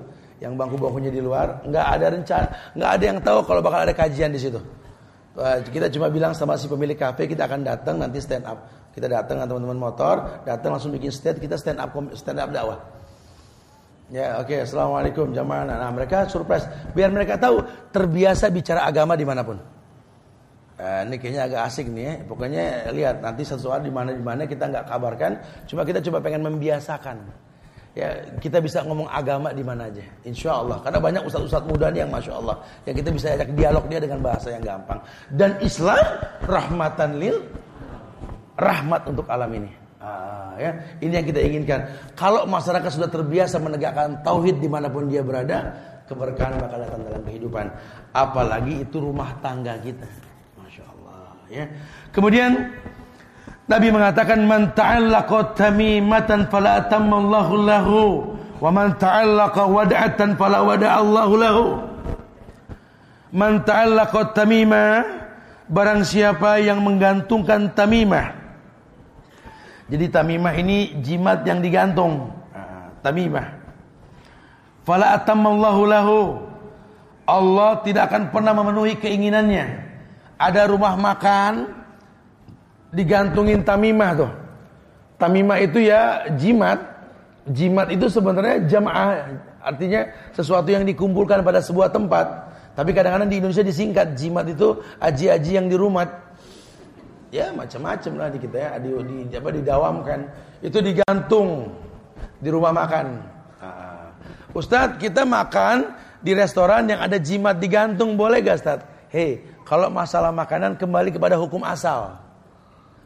yang 0.41 0.57
bangku-bangkunya 0.57 1.13
di 1.13 1.21
luar, 1.21 1.61
nggak 1.69 1.85
ada 1.85 2.05
rencana, 2.17 2.47
nggak 2.73 2.91
ada 2.97 3.03
yang 3.05 3.19
tahu 3.21 3.39
kalau 3.45 3.61
bakal 3.61 3.85
ada 3.85 3.93
kajian 3.93 4.33
di 4.33 4.41
situ. 4.41 4.57
Kita 5.71 5.87
cuma 5.87 6.11
bilang 6.11 6.35
sama 6.35 6.59
si 6.59 6.67
pemilik 6.67 6.99
kafe 6.99 7.23
kita 7.23 7.47
akan 7.47 7.63
datang 7.63 7.95
nanti 7.95 8.19
stand 8.19 8.43
up. 8.43 8.67
Kita 8.91 9.07
datang 9.07 9.39
dengan 9.39 9.47
teman-teman 9.55 9.79
motor, 9.79 10.43
datang 10.43 10.75
langsung 10.75 10.91
bikin 10.91 11.07
stand, 11.07 11.39
kita 11.39 11.55
stand 11.55 11.79
up 11.79 11.95
stand 12.11 12.39
up 12.43 12.51
dakwah. 12.51 12.79
Ya 14.11 14.43
oke, 14.43 14.51
okay. 14.51 14.67
assalamualaikum 14.67 15.31
jamaah. 15.31 15.63
Nah 15.63 15.87
mereka 15.95 16.27
surprise, 16.27 16.67
biar 16.91 17.07
mereka 17.15 17.39
tahu 17.39 17.63
terbiasa 17.95 18.51
bicara 18.51 18.83
agama 18.83 19.15
di 19.15 19.23
mana 19.23 19.39
pun. 19.39 19.55
Eh, 20.75 21.01
ini 21.07 21.15
kayaknya 21.15 21.47
agak 21.47 21.61
asik 21.71 21.87
nih 21.87 22.03
ya. 22.03 22.13
Pokoknya 22.27 22.63
lihat 22.91 23.23
nanti 23.23 23.47
sesuatu 23.47 23.87
di 23.87 23.93
mana 23.93 24.11
di 24.11 24.19
mana 24.19 24.43
kita 24.43 24.67
nggak 24.67 24.85
kabarkan, 24.91 25.31
cuma 25.63 25.87
kita 25.87 26.03
coba 26.03 26.19
pengen 26.19 26.43
membiasakan 26.43 27.23
ya 27.91 28.23
kita 28.39 28.63
bisa 28.63 28.87
ngomong 28.87 29.11
agama 29.11 29.51
di 29.51 29.63
mana 29.67 29.91
aja 29.91 29.99
insya 30.23 30.63
Allah 30.63 30.79
karena 30.79 30.99
banyak 31.03 31.27
ustadz-ustadz 31.27 31.67
muda 31.67 31.91
nih 31.91 32.07
yang 32.07 32.11
masya 32.11 32.33
Allah 32.39 32.55
yang 32.87 32.95
kita 32.95 33.09
bisa 33.11 33.35
ajak 33.35 33.51
dialog 33.51 33.83
dia 33.91 33.99
dengan 33.99 34.19
bahasa 34.23 34.47
yang 34.51 34.63
gampang. 34.63 34.99
Dan 35.27 35.59
Islam 35.59 35.99
rahmatan 36.47 37.19
lil 37.19 37.35
rahmat 38.61 39.01
untuk 39.09 39.25
alam 39.27 39.51
ini. 39.51 39.71
Ah, 40.01 40.57
ya. 40.57 40.71
Ini 40.97 41.13
yang 41.21 41.27
kita 41.29 41.39
inginkan. 41.45 41.79
Kalau 42.17 42.49
masyarakat 42.49 42.89
sudah 42.89 43.09
terbiasa 43.09 43.61
menegakkan 43.61 44.25
tauhid 44.25 44.57
di 44.57 44.65
mana 44.65 44.89
pun 44.89 45.05
dia 45.05 45.21
berada 45.21 45.77
keberkahan 46.09 46.57
bakal 46.57 46.81
datang 46.81 47.01
dalam 47.05 47.21
kehidupan. 47.21 47.65
Apalagi 48.09 48.81
itu 48.81 48.97
rumah 48.97 49.37
tangga 49.45 49.77
kita. 49.77 50.09
Masya 50.57 50.83
Allah 50.89 51.37
ya. 51.53 51.65
Kemudian 52.09 52.51
Nabi 53.69 53.87
mengatakan 53.93 54.41
man 54.45 54.73
ta'allaqa 54.73 55.53
tamimatan 55.53 56.49
fala 56.49 56.81
atammallahu 56.81 57.53
lahu 57.61 58.01
wa 58.57 58.69
man 58.73 58.97
ta'allaqa 58.97 59.69
wad'atan 59.69 60.35
fala 60.35 60.65
wada'allahu 60.65 61.33
lahu. 61.37 61.65
Man 63.31 63.63
ta'allaqa 63.63 64.35
tamima 64.35 65.05
barang 65.71 66.03
siapa 66.03 66.59
yang 66.59 66.83
menggantungkan 66.83 67.71
tamimah. 67.71 68.35
Jadi 69.87 70.07
tamimah 70.07 70.53
ini 70.55 70.99
jimat 71.03 71.43
yang 71.47 71.63
digantung. 71.63 72.31
Ah, 72.51 72.91
tamimah. 73.03 73.55
Fala 74.83 75.15
atammallahu 75.15 75.81
lahu. 75.87 76.19
Allah 77.23 77.79
tidak 77.87 78.11
akan 78.11 78.35
pernah 78.35 78.51
memenuhi 78.51 78.99
keinginannya. 78.99 79.87
Ada 80.35 80.67
rumah 80.67 80.99
makan, 80.99 81.80
digantungin 82.91 83.63
tamimah 83.63 84.11
tuh. 84.15 84.31
Tamimah 85.17 85.57
itu 85.63 85.79
ya 85.83 86.27
jimat. 86.35 86.79
Jimat 87.41 87.89
itu 87.89 88.05
sebenarnya 88.05 88.69
jamaah, 88.69 89.33
artinya 89.65 90.05
sesuatu 90.29 90.69
yang 90.69 90.85
dikumpulkan 90.85 91.41
pada 91.41 91.57
sebuah 91.57 91.89
tempat. 91.89 92.53
Tapi 92.77 92.93
kadang-kadang 92.93 93.33
di 93.33 93.41
Indonesia 93.41 93.65
disingkat 93.65 94.13
jimat 94.13 94.45
itu 94.45 94.77
aji-aji 95.01 95.57
yang 95.57 95.65
di 95.65 95.73
rumah. 95.73 96.05
Ya 97.33 97.49
macam-macam 97.49 98.11
lah 98.13 98.27
di 98.29 98.39
kita 98.45 98.57
ya, 98.61 98.69
di, 98.77 98.93
di 99.25 99.33
apa 99.33 99.49
didawamkan. 99.49 100.19
Itu 100.61 100.85
digantung 100.85 101.73
di 102.37 102.49
rumah 102.53 102.69
makan. 102.77 103.05
Ah. 103.57 104.13
Ustadz 104.53 105.01
kita 105.01 105.25
makan 105.25 105.97
di 106.21 106.37
restoran 106.37 106.85
yang 106.85 107.01
ada 107.01 107.17
jimat 107.17 107.57
digantung 107.57 108.13
boleh 108.13 108.45
gak 108.45 108.61
Ustadz? 108.61 108.87
Hei, 109.09 109.41
kalau 109.65 109.89
masalah 109.89 110.29
makanan 110.29 110.77
kembali 110.77 111.09
kepada 111.09 111.35
hukum 111.41 111.65
asal. 111.65 112.30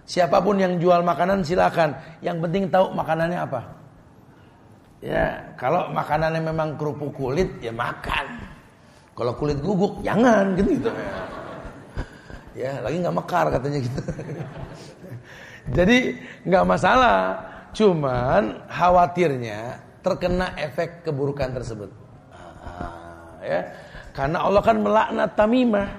Siapa 0.06 0.38
pun 0.38 0.62
yang 0.62 0.78
jual 0.78 1.02
makanan 1.02 1.42
silakan. 1.42 1.98
Yang 2.22 2.38
penting 2.46 2.64
tahu 2.70 2.94
makanannya 2.94 3.40
apa. 3.42 3.62
Ya, 5.02 5.54
kalau 5.58 5.90
makanannya 5.90 6.42
memang 6.46 6.78
kerupuk 6.78 7.14
kulit 7.18 7.50
ya 7.62 7.74
makan. 7.74 8.42
Kalau 9.18 9.34
kulit 9.34 9.58
guguk 9.62 10.02
jangan 10.06 10.54
gitu 10.58 10.82
gitu. 10.82 10.90
Ya, 12.56 12.80
lagi 12.80 13.04
nggak 13.04 13.18
mekar 13.20 13.52
katanya 13.52 13.84
gitu. 13.84 14.00
Jadi 15.76 16.16
nggak 16.48 16.64
masalah. 16.64 17.36
Cuman 17.76 18.64
khawatirnya 18.72 19.84
terkena 20.00 20.56
efek 20.56 21.04
keburukan 21.04 21.52
tersebut. 21.52 21.92
Ah, 22.32 23.44
ya. 23.44 23.60
Karena 24.16 24.48
Allah 24.48 24.64
kan 24.64 24.80
melaknat 24.80 25.36
tamimah. 25.36 25.90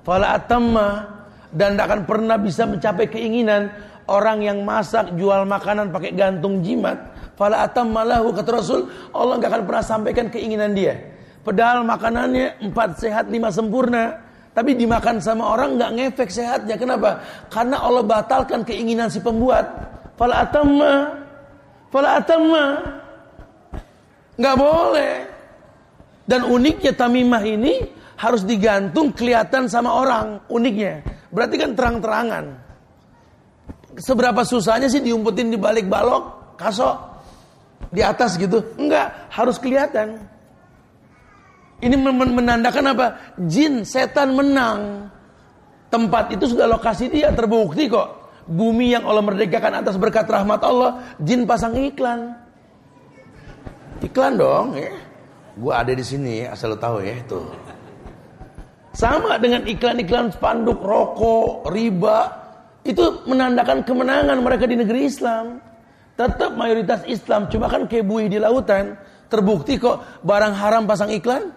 Fala 0.00 0.40
atamma 0.40 1.21
dan 1.52 1.76
tidak 1.76 1.86
akan 1.92 2.00
pernah 2.08 2.36
bisa 2.40 2.64
mencapai 2.64 3.06
keinginan 3.12 3.68
orang 4.08 4.42
yang 4.42 4.58
masak 4.64 5.12
jual 5.14 5.44
makanan 5.44 5.92
pakai 5.92 6.16
gantung 6.16 6.64
jimat. 6.64 6.98
Fala 7.36 7.68
malahu 7.84 8.32
kata 8.32 8.50
Rasul 8.52 8.80
Allah 9.12 9.40
nggak 9.40 9.50
akan 9.52 9.62
pernah 9.68 9.84
sampaikan 9.84 10.26
keinginan 10.32 10.72
dia. 10.72 10.96
Padahal 11.42 11.82
makanannya 11.82 12.62
empat 12.70 13.02
sehat 13.02 13.28
lima 13.28 13.50
sempurna. 13.50 14.30
Tapi 14.52 14.76
dimakan 14.76 15.16
sama 15.16 15.48
orang 15.48 15.80
nggak 15.80 15.92
ngefek 15.96 16.28
sehatnya. 16.28 16.76
Kenapa? 16.76 17.24
Karena 17.48 17.80
Allah 17.80 18.04
batalkan 18.04 18.68
keinginan 18.68 19.08
si 19.08 19.24
pembuat. 19.24 19.64
Fala 20.20 20.44
atamma. 20.44 21.24
Fala 21.88 22.20
atamma. 22.20 22.64
Nggak 24.36 24.56
boleh. 24.60 25.14
Dan 26.28 26.44
uniknya 26.46 26.92
tamimah 26.92 27.42
ini 27.48 27.80
harus 28.20 28.44
digantung 28.44 29.10
kelihatan 29.10 29.72
sama 29.72 29.88
orang 29.88 30.44
uniknya. 30.52 31.00
Berarti 31.32 31.56
kan 31.56 31.72
terang-terangan. 31.72 32.44
Seberapa 33.96 34.44
susahnya 34.44 34.88
sih 34.92 35.00
diumpetin 35.00 35.52
di 35.52 35.56
balik 35.56 35.88
balok, 35.88 36.56
kasok, 36.60 36.96
di 37.88 38.04
atas 38.04 38.36
gitu? 38.36 38.60
Enggak, 38.76 39.32
harus 39.32 39.56
kelihatan. 39.56 40.28
Ini 41.82 41.96
menandakan 41.98 42.94
apa? 42.94 43.06
Jin, 43.48 43.82
setan 43.82 44.38
menang. 44.38 45.10
Tempat 45.90 46.32
itu 46.32 46.48
sudah 46.48 46.70
lokasi 46.70 47.10
dia 47.10 47.34
terbukti 47.34 47.90
kok. 47.90 48.22
Bumi 48.48 48.94
yang 48.96 49.04
Allah 49.04 49.22
merdekakan 49.22 49.82
atas 49.82 49.98
berkat 50.00 50.24
rahmat 50.30 50.62
Allah, 50.62 51.16
jin 51.20 51.44
pasang 51.44 51.76
iklan. 51.76 52.32
Iklan 54.02 54.34
dong, 54.34 54.78
ya. 54.78 54.90
Gua 55.52 55.84
ada 55.84 55.92
di 55.92 56.02
sini, 56.02 56.48
asal 56.48 56.74
lo 56.74 56.78
tahu 56.80 57.04
ya, 57.04 57.18
tuh. 57.28 57.44
Sama 58.92 59.40
dengan 59.40 59.64
iklan-iklan 59.64 60.32
spanduk 60.36 60.84
rokok, 60.84 61.68
riba. 61.72 62.28
Itu 62.84 63.24
menandakan 63.24 63.86
kemenangan 63.88 64.38
mereka 64.44 64.68
di 64.68 64.76
negeri 64.76 65.08
Islam. 65.08 65.60
Tetap 66.12 66.52
mayoritas 66.54 67.00
Islam. 67.08 67.48
Cuma 67.48 67.72
kan 67.72 67.88
kayak 67.88 68.04
di 68.28 68.36
lautan. 68.36 68.96
Terbukti 69.32 69.80
kok 69.80 70.20
barang 70.20 70.52
haram 70.52 70.84
pasang 70.84 71.08
iklan. 71.08 71.48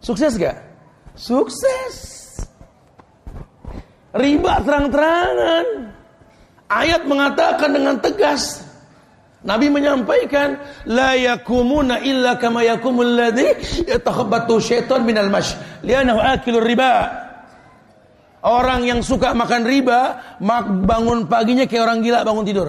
Sukses 0.00 0.40
gak? 0.40 0.56
Sukses. 1.12 1.94
Riba 4.16 4.64
terang-terangan. 4.64 5.66
Ayat 6.68 7.04
mengatakan 7.04 7.70
dengan 7.76 8.00
tegas. 8.00 8.67
Nabi 9.38 9.70
menyampaikan 9.70 10.58
la 10.90 11.14
yakumuna 11.14 12.02
illa 12.02 12.34
kama 12.34 12.66
yakumul 12.66 13.06
ladzi 13.06 13.86
yatakhabbatu 13.86 14.58
syaitan 14.58 15.06
minal 15.06 15.30
mash 15.30 15.54
lianahu 15.86 16.18
akilur 16.18 16.66
riba. 16.66 17.26
Orang 18.38 18.86
yang 18.86 19.02
suka 19.02 19.34
makan 19.34 19.66
riba, 19.66 20.18
bangun 20.86 21.26
paginya 21.26 21.66
kayak 21.66 21.90
orang 21.90 21.98
gila 22.06 22.22
bangun 22.22 22.46
tidur. 22.46 22.68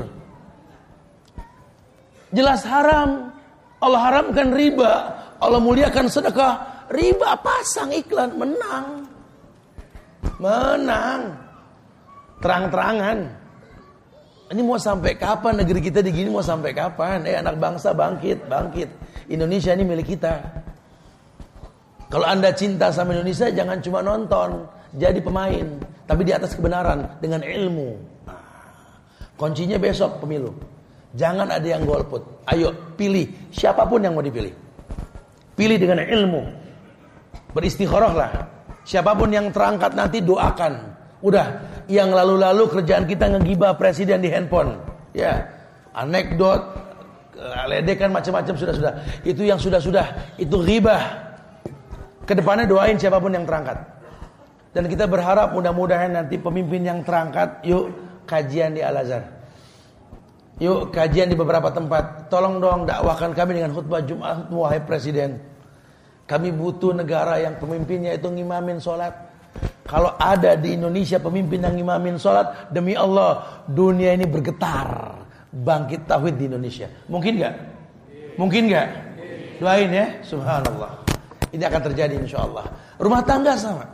Jelas 2.33 2.61
haram. 2.65 3.33
Allah 3.79 4.01
haramkan 4.11 4.49
riba. 4.53 4.93
Allah 5.39 5.61
muliakan 5.61 6.09
sedekah. 6.09 6.85
Riba 6.89 7.37
pasang 7.41 7.93
iklan 7.93 8.33
menang. 8.33 9.07
Menang. 10.41 11.37
Terang-terangan. 12.41 13.38
Ini 14.49 14.61
mau 14.65 14.81
sampai 14.81 15.13
kapan 15.13 15.61
negeri 15.61 15.77
kita 15.77 16.01
digini 16.01 16.33
mau 16.33 16.41
sampai 16.41 16.73
kapan? 16.73 17.21
Eh 17.29 17.37
anak 17.37 17.61
bangsa 17.61 17.93
bangkit, 17.93 18.49
bangkit. 18.49 18.89
Indonesia 19.29 19.77
ini 19.77 19.85
milik 19.85 20.17
kita. 20.17 20.41
Kalau 22.09 22.25
anda 22.25 22.49
cinta 22.49 22.89
sama 22.89 23.13
Indonesia 23.13 23.45
jangan 23.53 23.77
cuma 23.85 24.01
nonton, 24.01 24.65
jadi 24.97 25.21
pemain, 25.21 25.77
tapi 26.09 26.25
di 26.25 26.33
atas 26.33 26.57
kebenaran 26.57 27.05
dengan 27.21 27.45
ilmu. 27.45 27.89
Nah, 28.25 28.41
kuncinya 29.37 29.77
besok 29.77 30.17
pemilu. 30.17 30.49
Jangan 31.13 31.53
ada 31.53 31.67
yang 31.69 31.85
golput. 31.85 32.25
Ayo 32.49 32.73
pilih 32.97 33.29
siapa 33.53 33.85
pun 33.85 34.01
yang 34.01 34.17
mau 34.17 34.25
dipilih. 34.25 34.53
Pilih 35.53 35.77
dengan 35.77 36.01
ilmu. 36.01 36.41
Beristikharahlah. 37.53 38.49
Siapa 38.81 39.13
pun 39.13 39.29
yang 39.29 39.53
terangkat 39.53 39.93
nanti 39.93 40.25
doakan. 40.25 40.98
Udah, 41.19 41.59
yang 41.91 42.15
lalu-lalu 42.15 42.79
kerjaan 42.79 43.03
kita 43.03 43.27
ngegibah 43.27 43.75
presiden 43.75 44.23
di 44.23 44.31
handphone. 44.31 44.79
Ya, 45.11 45.51
anekdot, 45.91 46.63
ledekan 47.67 48.15
macam-macam 48.15 48.55
sudah-sudah. 48.55 48.93
Itu 49.27 49.43
yang 49.43 49.59
sudah-sudah, 49.59 50.37
itu 50.39 50.55
ghibah. 50.63 51.27
Ke 52.23 52.37
depannya 52.37 52.69
doain 52.69 52.95
siapa 52.95 53.19
pun 53.19 53.35
yang 53.35 53.43
terangkat. 53.43 53.83
Dan 54.69 54.85
kita 54.85 55.09
berharap 55.09 55.51
mudah-mudahan 55.51 56.13
nanti 56.13 56.37
pemimpin 56.37 56.85
yang 56.85 56.99
terangkat, 57.01 57.65
yuk 57.65 57.89
kajian 58.29 58.77
di 58.77 58.85
Al-Azhar. 58.85 59.25
Yuk 60.61 60.93
kajian 60.93 61.31
di 61.31 61.35
beberapa 61.35 61.73
tempat. 61.73 62.29
Tolong 62.29 62.61
dong 62.61 62.85
dakwahkan 62.85 63.33
kami 63.33 63.59
dengan 63.59 63.73
khutbah 63.73 64.03
Jumat, 64.05 64.47
wahai 64.53 64.79
Presiden. 64.83 65.41
Kami 66.29 66.53
butuh 66.53 66.93
negara 66.93 67.41
yang 67.41 67.57
pemimpinnya 67.57 68.13
itu 68.13 68.29
ngimamin 68.29 68.77
sholat. 68.77 69.28
Kalau 69.89 70.13
ada 70.21 70.53
di 70.53 70.77
Indonesia 70.77 71.17
pemimpin 71.17 71.65
yang 71.65 71.73
ngimamin 71.73 72.21
sholat, 72.21 72.69
demi 72.69 72.93
Allah 72.93 73.63
dunia 73.65 74.13
ini 74.13 74.29
bergetar. 74.29 75.17
Bangkit 75.49 76.05
tauhid 76.05 76.37
di 76.37 76.45
Indonesia. 76.45 76.85
Mungkin 77.09 77.41
gak? 77.41 77.55
Mungkin 78.37 78.69
gak? 78.69 78.87
Doain 79.57 79.89
ya. 79.89 80.05
Subhanallah. 80.21 80.93
Ini 81.49 81.63
akan 81.65 81.81
terjadi 81.89 82.21
insya 82.21 82.45
Allah. 82.45 82.69
Rumah 83.01 83.21
tangga 83.25 83.57
sama. 83.57 83.89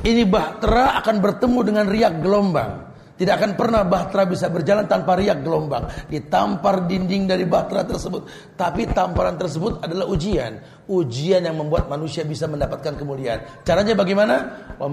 Ini 0.00 0.24
bahtera 0.24 0.96
akan 1.04 1.16
bertemu 1.20 1.60
dengan 1.66 1.84
riak 1.84 2.14
gelombang. 2.24 2.85
Tidak 3.16 3.32
akan 3.32 3.56
pernah 3.56 3.80
bahtera 3.80 4.28
bisa 4.28 4.52
berjalan 4.52 4.84
tanpa 4.84 5.16
riak 5.16 5.40
gelombang. 5.40 5.88
Ditampar 6.12 6.84
dinding 6.84 7.24
dari 7.24 7.48
bahtera 7.48 7.88
tersebut. 7.88 8.52
Tapi 8.52 8.92
tamparan 8.92 9.40
tersebut 9.40 9.80
adalah 9.80 10.04
ujian. 10.04 10.60
Ujian 10.84 11.40
yang 11.48 11.56
membuat 11.56 11.88
manusia 11.88 12.28
bisa 12.28 12.44
mendapatkan 12.44 12.92
kemuliaan. 12.92 13.64
Caranya 13.64 13.96
bagaimana? 13.96 14.36
Wa 14.76 14.86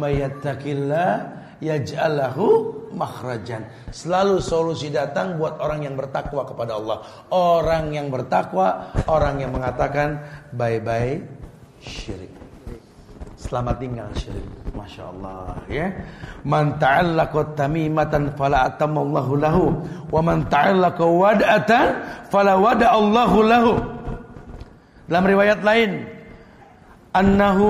yaj'alahu 1.64 2.46
makhrajan. 2.92 3.64
Selalu 3.90 4.44
solusi 4.44 4.92
datang 4.92 5.40
buat 5.40 5.58
orang 5.64 5.88
yang 5.88 5.96
bertakwa 5.96 6.44
kepada 6.44 6.76
Allah. 6.76 7.04
Orang 7.32 7.96
yang 7.96 8.12
bertakwa, 8.12 8.92
orang 9.08 9.40
yang 9.40 9.56
mengatakan 9.56 10.20
bye-bye 10.52 11.24
syirik. 11.80 12.43
Selamat 13.44 13.76
tinggal 13.76 14.08
syirik. 14.16 14.48
Masya 14.72 15.04
Allah 15.04 15.60
ya. 15.68 15.92
Man 16.48 16.80
ta'allaqa 16.80 17.60
tamimatan 17.60 18.32
fala 18.40 18.72
atamallahu 18.72 19.34
lahu 19.36 19.64
wa 20.08 20.20
man 20.24 20.48
ta'allaqa 20.48 21.04
wad'atan 21.04 21.88
fala 22.32 22.56
wada'allahu 22.56 23.38
lahu. 23.44 23.74
Dalam 25.12 25.26
riwayat 25.28 25.60
lain 25.60 26.08
annahu 27.12 27.68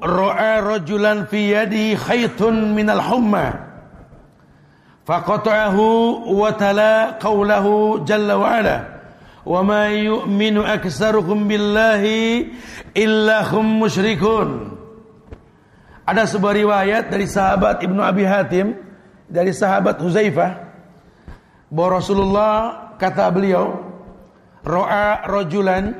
ra'a 0.00 0.64
rajulan 0.64 1.28
fi 1.28 1.52
yadi 1.52 1.92
khaytun 1.94 2.72
minal 2.72 3.04
humma 3.04 3.52
faqata'ahu 5.04 6.24
wa 6.32 6.48
tala 6.56 7.20
qawlahu 7.20 8.00
jalla 8.08 8.34
wa 8.40 8.48
ala 8.48 8.99
wa 9.44 9.60
ma 9.64 9.88
yu'minu 9.88 10.64
aktsaruhum 10.64 11.48
billahi 11.48 12.50
illa 12.94 13.46
hum 13.48 13.80
musyrikun. 13.80 14.76
Ada 16.04 16.26
sebuah 16.26 16.54
riwayat 16.58 17.04
dari 17.08 17.26
sahabat 17.30 17.86
Ibnu 17.86 18.02
Abi 18.02 18.26
Hatim 18.26 18.74
dari 19.30 19.54
sahabat 19.54 20.02
Huzaifah 20.02 20.50
bahwa 21.70 22.02
Rasulullah 22.02 22.54
kata 22.98 23.30
beliau 23.30 23.78
ro'a 24.66 25.22
rojulan 25.30 25.94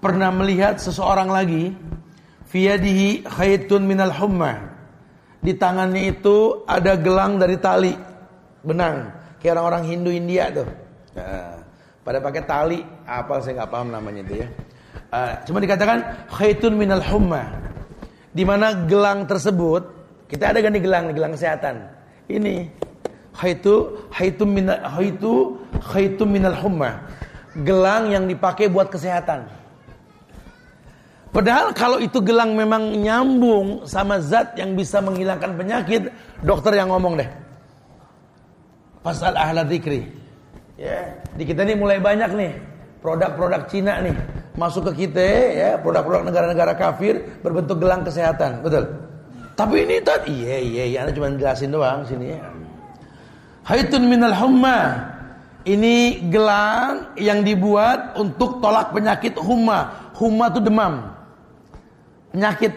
pernah 0.00 0.32
melihat 0.32 0.80
seseorang 0.80 1.28
lagi 1.28 1.76
fiyadihi 2.48 3.28
khaytun 3.28 3.84
minal 3.84 4.12
humma. 4.16 4.72
Di 5.44 5.52
tangannya 5.60 6.08
itu 6.08 6.64
ada 6.64 6.96
gelang 6.96 7.36
dari 7.36 7.60
tali. 7.60 7.92
Benang. 8.64 9.12
Kayak 9.44 9.60
orang-orang 9.60 9.84
Hindu 9.92 10.08
India 10.08 10.48
tuh. 10.48 10.64
Nah, 11.12 11.63
pada 12.04 12.20
pakai 12.20 12.42
tali 12.44 12.80
apa 13.08 13.40
saya 13.40 13.64
nggak 13.64 13.72
paham 13.72 13.88
namanya 13.90 14.22
itu 14.22 14.44
ya 14.44 14.48
Uh, 15.14 15.38
cuma 15.46 15.62
dikatakan 15.62 16.26
khaitun 16.26 16.74
minal 16.74 16.98
humma. 16.98 17.46
Di 18.34 18.42
mana 18.42 18.74
gelang 18.90 19.30
tersebut 19.30 19.86
kita 20.26 20.50
ada 20.50 20.58
ganti 20.58 20.82
gelang 20.82 21.14
gelang 21.14 21.38
kesehatan. 21.38 21.86
Ini 22.26 22.66
khaitu 23.30 23.94
khaitu 24.10 24.42
minal 24.42 24.82
khaitu 24.82 25.54
khaitu 25.86 26.26
minal 26.26 26.58
humma. 26.58 27.06
Gelang 27.62 28.10
yang 28.10 28.26
dipakai 28.26 28.66
buat 28.66 28.90
kesehatan. 28.90 29.46
Padahal 31.30 31.70
kalau 31.78 32.02
itu 32.02 32.18
gelang 32.18 32.58
memang 32.58 32.98
nyambung 32.98 33.86
sama 33.86 34.18
zat 34.18 34.58
yang 34.58 34.74
bisa 34.74 34.98
menghilangkan 34.98 35.54
penyakit, 35.54 36.10
dokter 36.42 36.74
yang 36.74 36.90
ngomong 36.90 37.22
deh. 37.22 37.30
Pasal 38.98 39.38
ahla 39.38 39.62
dzikri. 39.62 40.23
Ya, 40.74 41.22
di 41.38 41.46
kita 41.46 41.62
ini 41.62 41.78
mulai 41.78 42.02
banyak 42.02 42.30
nih. 42.34 42.52
Produk-produk 42.98 43.70
Cina 43.70 44.02
nih. 44.02 44.16
Masuk 44.58 44.90
ke 44.90 45.06
kita 45.06 45.22
ya. 45.54 45.70
Produk-produk 45.78 46.26
negara-negara 46.26 46.74
kafir 46.74 47.22
berbentuk 47.46 47.78
gelang 47.78 48.02
kesehatan. 48.02 48.64
Betul? 48.64 48.90
Tapi 49.54 49.86
ini 49.86 50.02
tadi 50.02 50.34
iya 50.34 50.58
iya 50.58 50.84
iya. 50.90 50.98
Anda 51.06 51.14
cuma 51.14 51.30
jelasin 51.30 51.70
doang 51.70 52.02
sini 52.02 52.34
ya. 52.34 52.38
Haitun 53.70 54.10
minal 54.10 54.34
humma. 54.34 55.10
Ini 55.64 56.28
gelang 56.28 57.16
yang 57.16 57.40
dibuat 57.40 58.18
untuk 58.18 58.58
tolak 58.58 58.90
penyakit 58.92 59.38
humma. 59.38 60.10
Humma 60.18 60.50
itu 60.50 60.60
demam. 60.60 60.94
Penyakit 62.34 62.72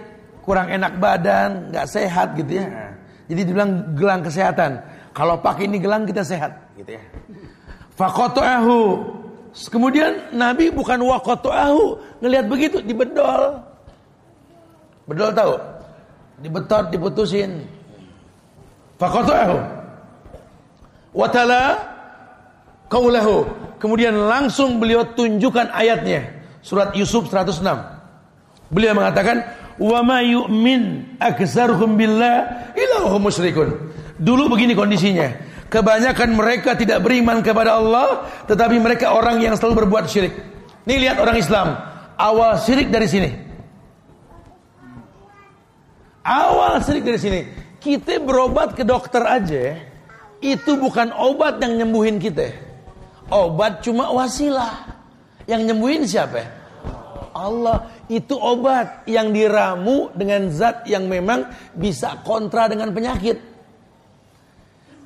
kurang 0.46 0.70
enak 0.70 1.02
badan 1.02 1.74
nggak 1.74 1.88
sehat 1.90 2.38
gitu 2.38 2.62
ya. 2.62 2.94
Jadi 3.28 3.42
dibilang 3.42 3.98
gelang 3.98 4.22
kesehatan. 4.22 4.80
Kalau 5.18 5.42
pakai 5.42 5.66
ini 5.66 5.82
gelang 5.82 6.06
kita 6.06 6.22
sehat 6.22 6.78
gitu 6.78 6.94
ya 6.94 7.04
fakotoahu 7.98 9.18
Kemudian 9.66 10.30
Nabi 10.38 10.70
bukan 10.70 11.02
ahu 11.50 11.98
ngelihat 12.22 12.46
begitu 12.46 12.78
dibedol. 12.86 13.58
Bedol 15.10 15.34
tahu? 15.34 15.54
Dibetot, 16.38 16.94
diputusin. 16.94 17.66
ahu. 19.02 19.58
Watala 21.18 21.82
kaulahu. 22.86 23.50
Kemudian 23.82 24.14
langsung 24.14 24.78
beliau 24.78 25.02
tunjukkan 25.18 25.74
ayatnya. 25.74 26.30
Surat 26.62 26.94
Yusuf 26.94 27.26
106. 27.34 27.66
Beliau 28.70 28.94
mengatakan, 28.94 29.42
"Wa 29.82 30.06
ma 30.06 30.22
yu'min 30.22 31.18
billah 31.98 32.70
illa 32.78 33.10
musyrikun." 33.18 33.74
Dulu 34.22 34.54
begini 34.54 34.78
kondisinya. 34.78 35.34
Kebanyakan 35.68 36.32
mereka 36.32 36.80
tidak 36.80 37.04
beriman 37.04 37.44
kepada 37.44 37.76
Allah, 37.76 38.24
tetapi 38.48 38.80
mereka 38.80 39.12
orang 39.12 39.44
yang 39.44 39.52
selalu 39.60 39.84
berbuat 39.84 40.08
syirik. 40.08 40.32
Nih 40.88 41.04
lihat 41.04 41.20
orang 41.20 41.36
Islam, 41.36 41.76
awal 42.16 42.56
syirik 42.56 42.88
dari 42.88 43.08
sini. 43.12 43.30
Awal 46.24 46.80
syirik 46.80 47.04
dari 47.04 47.20
sini. 47.20 47.40
Kita 47.84 48.24
berobat 48.24 48.80
ke 48.80 48.88
dokter 48.88 49.20
aja, 49.28 49.76
itu 50.40 50.80
bukan 50.80 51.12
obat 51.12 51.60
yang 51.60 51.84
nyembuhin 51.84 52.16
kita. 52.16 52.48
Obat 53.28 53.84
cuma 53.84 54.08
wasilah. 54.16 54.88
Yang 55.48 55.62
nyembuhin 55.72 56.04
siapa? 56.08 56.44
Allah 57.36 57.92
itu 58.08 58.34
obat 58.34 59.04
yang 59.06 59.36
diramu 59.36 60.10
dengan 60.16 60.48
zat 60.50 60.88
yang 60.88 61.06
memang 61.12 61.48
bisa 61.76 62.24
kontra 62.24 62.72
dengan 62.72 62.96
penyakit. 62.96 63.57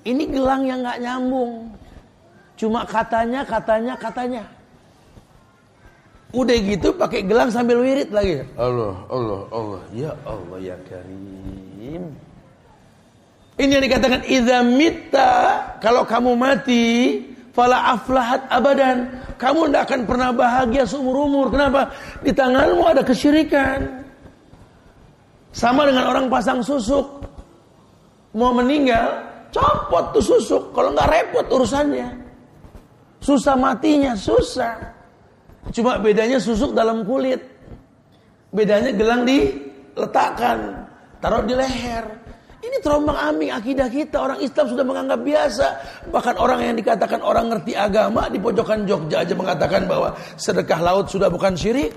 Ini 0.01 0.23
gelang 0.33 0.65
yang 0.65 0.81
nggak 0.81 0.99
nyambung. 1.01 1.69
Cuma 2.57 2.85
katanya, 2.85 3.45
katanya, 3.45 3.93
katanya. 3.97 4.43
Udah 6.31 6.55
gitu 6.55 6.95
pakai 6.95 7.27
gelang 7.27 7.51
sambil 7.51 7.83
wirid 7.83 8.09
lagi. 8.09 8.41
Allah, 8.55 8.95
Allah, 9.11 9.41
Allah. 9.51 9.81
Ya 9.91 10.11
Allah 10.23 10.57
ya 10.63 10.77
Karim. 10.87 12.03
Ini 13.59 13.71
yang 13.77 13.83
dikatakan 13.83 14.21
idza 14.25 14.63
mitta 14.63 15.31
kalau 15.83 16.07
kamu 16.07 16.33
mati 16.39 17.19
fala 17.51 17.93
aflahat 17.93 18.47
abadan. 18.47 19.11
Kamu 19.35 19.69
tidak 19.69 19.91
akan 19.91 20.01
pernah 20.07 20.29
bahagia 20.31 20.87
seumur 20.87 21.27
umur. 21.27 21.51
Kenapa? 21.51 21.91
Di 22.23 22.31
tanganmu 22.31 22.83
ada 22.85 23.01
kesyirikan. 23.03 24.05
Sama 25.51 25.83
dengan 25.83 26.07
orang 26.07 26.31
pasang 26.31 26.63
susuk. 26.63 27.27
Mau 28.31 28.55
meninggal, 28.55 29.30
copot 29.51 30.15
tuh 30.15 30.23
susuk. 30.23 30.71
Kalau 30.71 30.95
nggak 30.95 31.09
repot 31.11 31.45
urusannya. 31.51 32.09
Susah 33.21 33.53
matinya, 33.53 34.17
susah. 34.17 34.81
Cuma 35.69 36.01
bedanya 36.01 36.41
susuk 36.41 36.73
dalam 36.73 37.05
kulit. 37.05 37.37
Bedanya 38.49 38.91
gelang 38.91 39.23
diletakkan, 39.23 40.89
taruh 41.21 41.45
di 41.45 41.53
leher. 41.53 42.03
Ini 42.61 42.77
terombang 42.81 43.17
ambing 43.17 43.49
akidah 43.49 43.89
kita. 43.89 44.21
Orang 44.21 44.37
Islam 44.37 44.65
sudah 44.69 44.85
menganggap 44.85 45.19
biasa. 45.25 45.67
Bahkan 46.13 46.35
orang 46.37 46.59
yang 46.61 46.75
dikatakan 46.77 47.21
orang 47.25 47.49
ngerti 47.49 47.73
agama 47.73 48.29
di 48.29 48.37
pojokan 48.37 48.85
Jogja 48.85 49.25
aja 49.25 49.33
mengatakan 49.33 49.89
bahwa 49.89 50.13
sedekah 50.37 50.77
laut 50.77 51.09
sudah 51.09 51.29
bukan 51.33 51.57
syirik. 51.57 51.89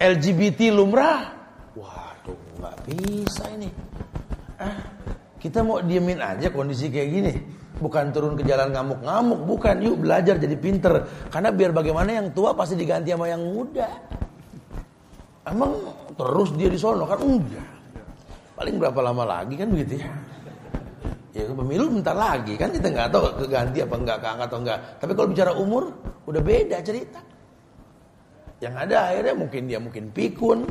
LGBT 0.00 0.72
lumrah. 0.72 1.36
Waduh, 1.76 2.40
nggak 2.64 2.76
bisa 2.88 3.44
ini. 3.60 3.68
Ah, 4.56 4.80
kita 5.40 5.64
mau 5.64 5.80
diemin 5.80 6.20
aja 6.20 6.52
kondisi 6.52 6.92
kayak 6.92 7.08
gini. 7.08 7.32
Bukan 7.80 8.12
turun 8.12 8.36
ke 8.36 8.44
jalan 8.44 8.76
ngamuk-ngamuk, 8.76 9.40
bukan. 9.48 9.80
Yuk 9.80 10.04
belajar 10.04 10.36
jadi 10.36 10.52
pinter. 10.60 11.08
Karena 11.32 11.48
biar 11.48 11.72
bagaimana 11.72 12.12
yang 12.12 12.28
tua 12.36 12.52
pasti 12.52 12.76
diganti 12.76 13.08
sama 13.08 13.24
yang 13.24 13.40
muda. 13.40 13.88
Emang 15.48 15.80
terus 16.12 16.52
dia 16.52 16.68
di 16.68 16.76
sono 16.76 17.08
kan 17.08 17.16
enggak. 17.24 17.68
Paling 18.52 18.76
berapa 18.76 19.00
lama 19.00 19.24
lagi 19.24 19.56
kan 19.56 19.72
begitu 19.72 20.04
ya? 20.04 20.12
Ya 21.32 21.48
pemilu 21.48 21.88
bentar 21.88 22.12
lagi 22.12 22.58
kan 22.60 22.68
kita 22.74 22.90
nggak 22.92 23.08
tahu 23.08 23.24
keganti 23.46 23.80
apa 23.80 23.94
enggak 23.96 24.18
keangkat 24.20 24.46
atau 24.52 24.58
enggak. 24.60 24.78
Tapi 25.00 25.12
kalau 25.16 25.28
bicara 25.32 25.52
umur 25.56 25.82
udah 26.28 26.42
beda 26.44 26.78
cerita. 26.84 27.20
Yang 28.60 28.74
ada 28.76 28.96
akhirnya 29.08 29.34
mungkin 29.40 29.62
dia 29.64 29.80
mungkin 29.80 30.12
pikun. 30.12 30.68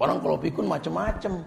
Orang 0.00 0.24
kalau 0.24 0.40
pikun 0.40 0.64
macem-macem. 0.64 1.44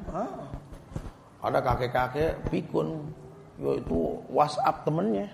Ada 1.41 1.59
kakek-kakek 1.63 2.31
pikun. 2.51 3.11
Yaitu 3.55 4.19
WhatsApp 4.31 4.83
temennya. 4.83 5.31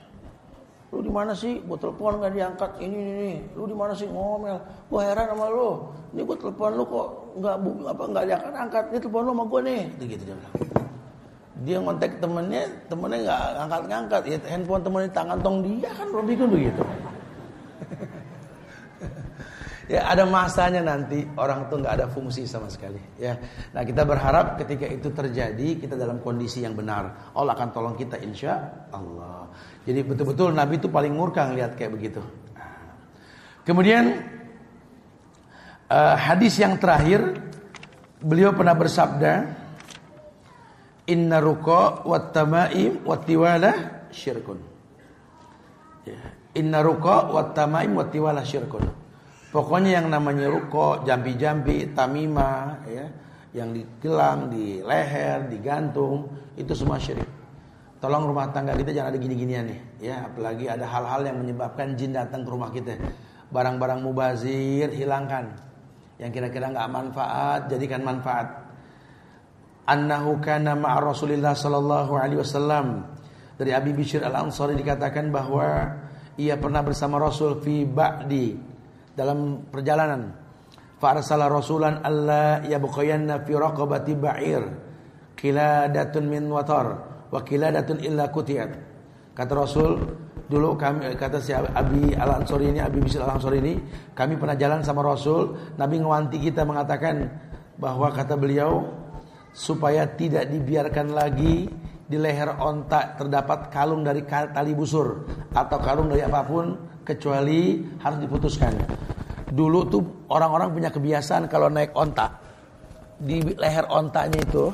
Lu 0.92 1.00
di 1.00 1.08
mana 1.08 1.32
sih? 1.32 1.64
Gue 1.64 1.80
telepon 1.80 2.20
nggak 2.20 2.34
diangkat. 2.36 2.72
Ini 2.84 2.96
ini 2.96 3.12
ini. 3.16 3.34
Lu 3.56 3.64
di 3.64 3.74
mana 3.74 3.96
sih 3.96 4.06
ngomel? 4.12 4.60
Gue 4.92 5.02
heran 5.02 5.32
sama 5.32 5.48
lu. 5.48 5.88
Ini 6.12 6.22
gue 6.28 6.38
telepon 6.38 6.72
lu 6.76 6.84
kok 6.84 7.08
nggak 7.40 7.56
apa 7.96 8.04
nggak 8.12 8.26
diangkat 8.28 8.54
angkat. 8.54 8.84
Ini 8.92 8.98
telepon 9.00 9.22
lu 9.24 9.32
sama 9.32 9.44
gue 9.48 9.62
nih. 9.66 9.82
Gitu 10.04 10.24
dia 10.28 10.36
bilang. 10.36 10.56
Dia 11.62 11.78
ngontek 11.78 12.18
temennya, 12.18 12.64
temennya 12.90 13.20
nggak 13.22 13.44
angkat 13.56 13.82
ngangkat. 13.88 14.22
Ya 14.28 14.38
handphone 14.52 14.84
temennya 14.84 15.12
tangan 15.16 15.38
tong 15.40 15.58
dia 15.64 15.90
kan 15.96 16.08
belum 16.10 16.26
bikin 16.28 16.48
begitu. 16.52 16.84
Ya 19.92 20.08
ada 20.08 20.24
masanya 20.24 20.80
nanti 20.80 21.28
orang 21.36 21.68
tuh 21.68 21.84
nggak 21.84 21.94
ada 22.00 22.08
fungsi 22.08 22.48
sama 22.48 22.72
sekali 22.72 23.20
ya 23.20 23.36
nah 23.76 23.84
kita 23.84 24.08
berharap 24.08 24.56
ketika 24.56 24.88
itu 24.88 25.12
terjadi 25.12 25.84
kita 25.84 26.00
dalam 26.00 26.24
kondisi 26.24 26.64
yang 26.64 26.80
benar 26.80 27.36
Allah 27.36 27.52
akan 27.60 27.70
tolong 27.76 27.96
kita 28.00 28.16
insya 28.24 28.88
Allah 28.96 29.52
jadi 29.82 30.06
betul-betul 30.06 30.54
Nabi 30.54 30.78
itu 30.78 30.88
paling 30.94 31.14
murka 31.14 31.50
lihat 31.50 31.74
kayak 31.74 31.94
begitu. 31.98 32.22
Kemudian 33.66 34.22
uh, 35.90 36.16
hadis 36.18 36.58
yang 36.62 36.78
terakhir 36.78 37.42
beliau 38.22 38.54
pernah 38.54 38.78
bersabda 38.78 39.34
Inna 41.10 41.42
ruqa 41.42 42.06
wat 42.06 42.30
tamaim 42.30 43.02
wat 43.02 43.26
tiwala 43.26 44.06
syirkun. 44.14 44.62
Ya. 46.06 46.22
Inna 46.62 46.86
ruqa 46.86 47.34
wat 47.34 47.58
tamaim 47.58 47.98
wat 47.98 48.14
tiwala 48.14 48.46
syirkun. 48.46 48.86
Pokoknya 49.52 50.00
yang 50.00 50.08
namanya 50.08 50.48
ruko, 50.48 51.04
jambi-jambi, 51.04 51.92
tamimah, 51.92 52.88
ya, 52.88 53.04
yang 53.52 53.76
di 53.76 53.84
gelang, 54.00 54.48
di 54.48 54.80
leher, 54.80 55.52
digantung, 55.52 56.32
itu 56.56 56.72
semua 56.72 56.96
syirik. 56.96 57.28
Tolong 58.00 58.32
rumah 58.32 58.48
tangga 58.56 58.80
kita 58.80 58.96
jangan 58.96 59.12
ada 59.12 59.20
gini-ginian 59.20 59.68
nih, 59.68 59.80
ya. 60.00 60.24
Apalagi 60.24 60.72
ada 60.72 60.88
hal-hal 60.88 61.28
yang 61.28 61.38
menyebabkan 61.44 62.00
jin 62.00 62.16
datang 62.16 62.48
ke 62.48 62.50
rumah 62.50 62.72
kita. 62.72 62.96
Barang-barang 63.52 64.00
mubazir 64.00 64.88
hilangkan. 64.88 65.52
Yang 66.16 66.32
kira-kira 66.32 66.72
nggak 66.72 66.88
manfaat, 66.88 67.68
jadikan 67.68 68.08
manfaat. 68.08 68.48
Annahu 69.84 70.40
kana 70.40 70.80
ma'a 70.80 71.04
Rasulillah 71.04 71.52
sallallahu 71.52 72.16
alaihi 72.16 72.40
wasallam. 72.40 73.04
Dari 73.60 73.76
Abi 73.76 73.92
Bishr 73.92 74.24
Al-Ansari 74.24 74.80
dikatakan 74.80 75.28
bahwa 75.28 75.92
ia 76.40 76.56
pernah 76.56 76.80
bersama 76.80 77.20
Rasul 77.20 77.60
fi 77.60 77.84
ba'di 77.84 78.71
dalam 79.22 79.70
perjalanan. 79.70 80.34
Fa'arsala 80.98 81.46
rasulan 81.46 82.02
alla 82.02 82.66
yabqayanna 82.66 83.46
fi 83.46 83.54
raqabati 83.54 84.14
ba'ir 84.18 84.62
qiladatun 85.38 86.26
min 86.26 86.50
watar 86.50 87.12
wakiladatun 87.30 88.02
illa 88.02 88.30
kutiyat. 88.34 88.70
Kata 89.34 89.54
Rasul, 89.54 89.98
dulu 90.46 90.76
kami 90.76 91.16
kata 91.16 91.40
si 91.40 91.56
Abi 91.56 92.14
Al 92.14 92.44
Ansori 92.44 92.70
ini, 92.70 92.84
Abi 92.84 93.00
Bishr 93.02 93.24
Al 93.24 93.40
Ansori 93.40 93.64
ini, 93.64 93.74
kami 94.14 94.36
pernah 94.36 94.60
jalan 94.60 94.84
sama 94.84 95.02
Rasul, 95.02 95.56
Nabi 95.80 96.04
ngewanti 96.04 96.38
kita 96.38 96.68
mengatakan 96.68 97.32
bahwa 97.80 98.12
kata 98.12 98.36
beliau 98.38 98.86
supaya 99.56 100.06
tidak 100.06 100.52
dibiarkan 100.52 101.16
lagi 101.16 101.66
di 102.12 102.18
leher 102.20 102.60
onta 102.60 103.16
terdapat 103.16 103.72
kalung 103.72 104.04
dari 104.04 104.28
tali 104.28 104.76
busur 104.76 105.24
atau 105.56 105.80
kalung 105.80 106.12
dari 106.12 106.28
apa 106.28 106.44
pun 106.44 106.76
kecuali 107.12 107.84
harus 108.00 108.20
diputuskan. 108.24 108.74
Dulu 109.52 109.80
tuh 109.92 110.02
orang-orang 110.32 110.72
punya 110.72 110.90
kebiasaan 110.90 111.52
kalau 111.52 111.68
naik 111.68 111.92
onta 111.92 112.32
di 113.22 113.44
leher 113.54 113.86
ontanya 113.92 114.40
itu 114.42 114.74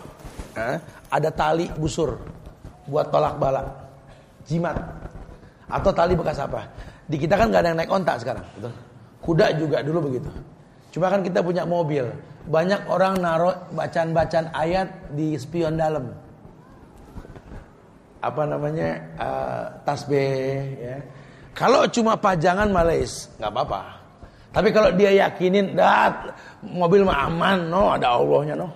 eh, 0.55 0.77
ada 1.11 1.29
tali 1.33 1.67
busur 1.75 2.15
buat 2.88 3.11
tolak 3.11 3.35
balak, 3.35 3.67
jimat, 4.47 4.77
atau 5.67 5.91
tali 5.91 6.15
bekas 6.15 6.39
apa. 6.39 6.63
Di 7.03 7.19
kita 7.19 7.35
kan 7.35 7.51
nggak 7.51 7.61
ada 7.63 7.69
yang 7.75 7.79
naik 7.83 7.91
ontak 7.91 8.23
sekarang, 8.23 8.45
betul. 8.55 8.73
Kuda 9.19 9.45
juga 9.59 9.83
dulu 9.83 10.07
begitu. 10.07 10.31
Cuma 10.95 11.11
kan 11.11 11.19
kita 11.19 11.43
punya 11.43 11.67
mobil. 11.67 12.07
Banyak 12.47 12.88
orang 12.88 13.19
naruh 13.19 13.55
bacaan-bacaan 13.75 14.55
ayat 14.55 14.88
di 15.11 15.35
spion 15.35 15.75
dalam. 15.75 16.15
Apa 18.23 18.47
namanya? 18.47 19.03
Uh, 19.19 19.63
tasbih 19.83 20.79
ya. 20.79 20.97
Kalau 21.57 21.89
cuma 21.89 22.13
pajangan 22.13 22.69
Malaysia 22.69 23.33
nggak 23.41 23.49
apa-apa. 23.49 23.81
Tapi 24.53 24.69
kalau 24.69 24.93
dia 24.93 25.09
yakinin, 25.25 25.73
dah 25.73 26.33
mobil 26.61 27.01
mah 27.01 27.25
aman, 27.25 27.65
no 27.65 27.97
ada 27.97 28.13
Allahnya 28.13 28.53
no. 28.53 28.69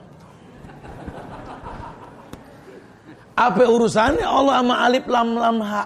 Apa 3.37 3.63
urusannya 3.65 4.25
Allah 4.25 4.61
sama 4.61 4.75
alif 4.85 5.05
lam 5.09 5.33
lam 5.33 5.57
ha? 5.65 5.83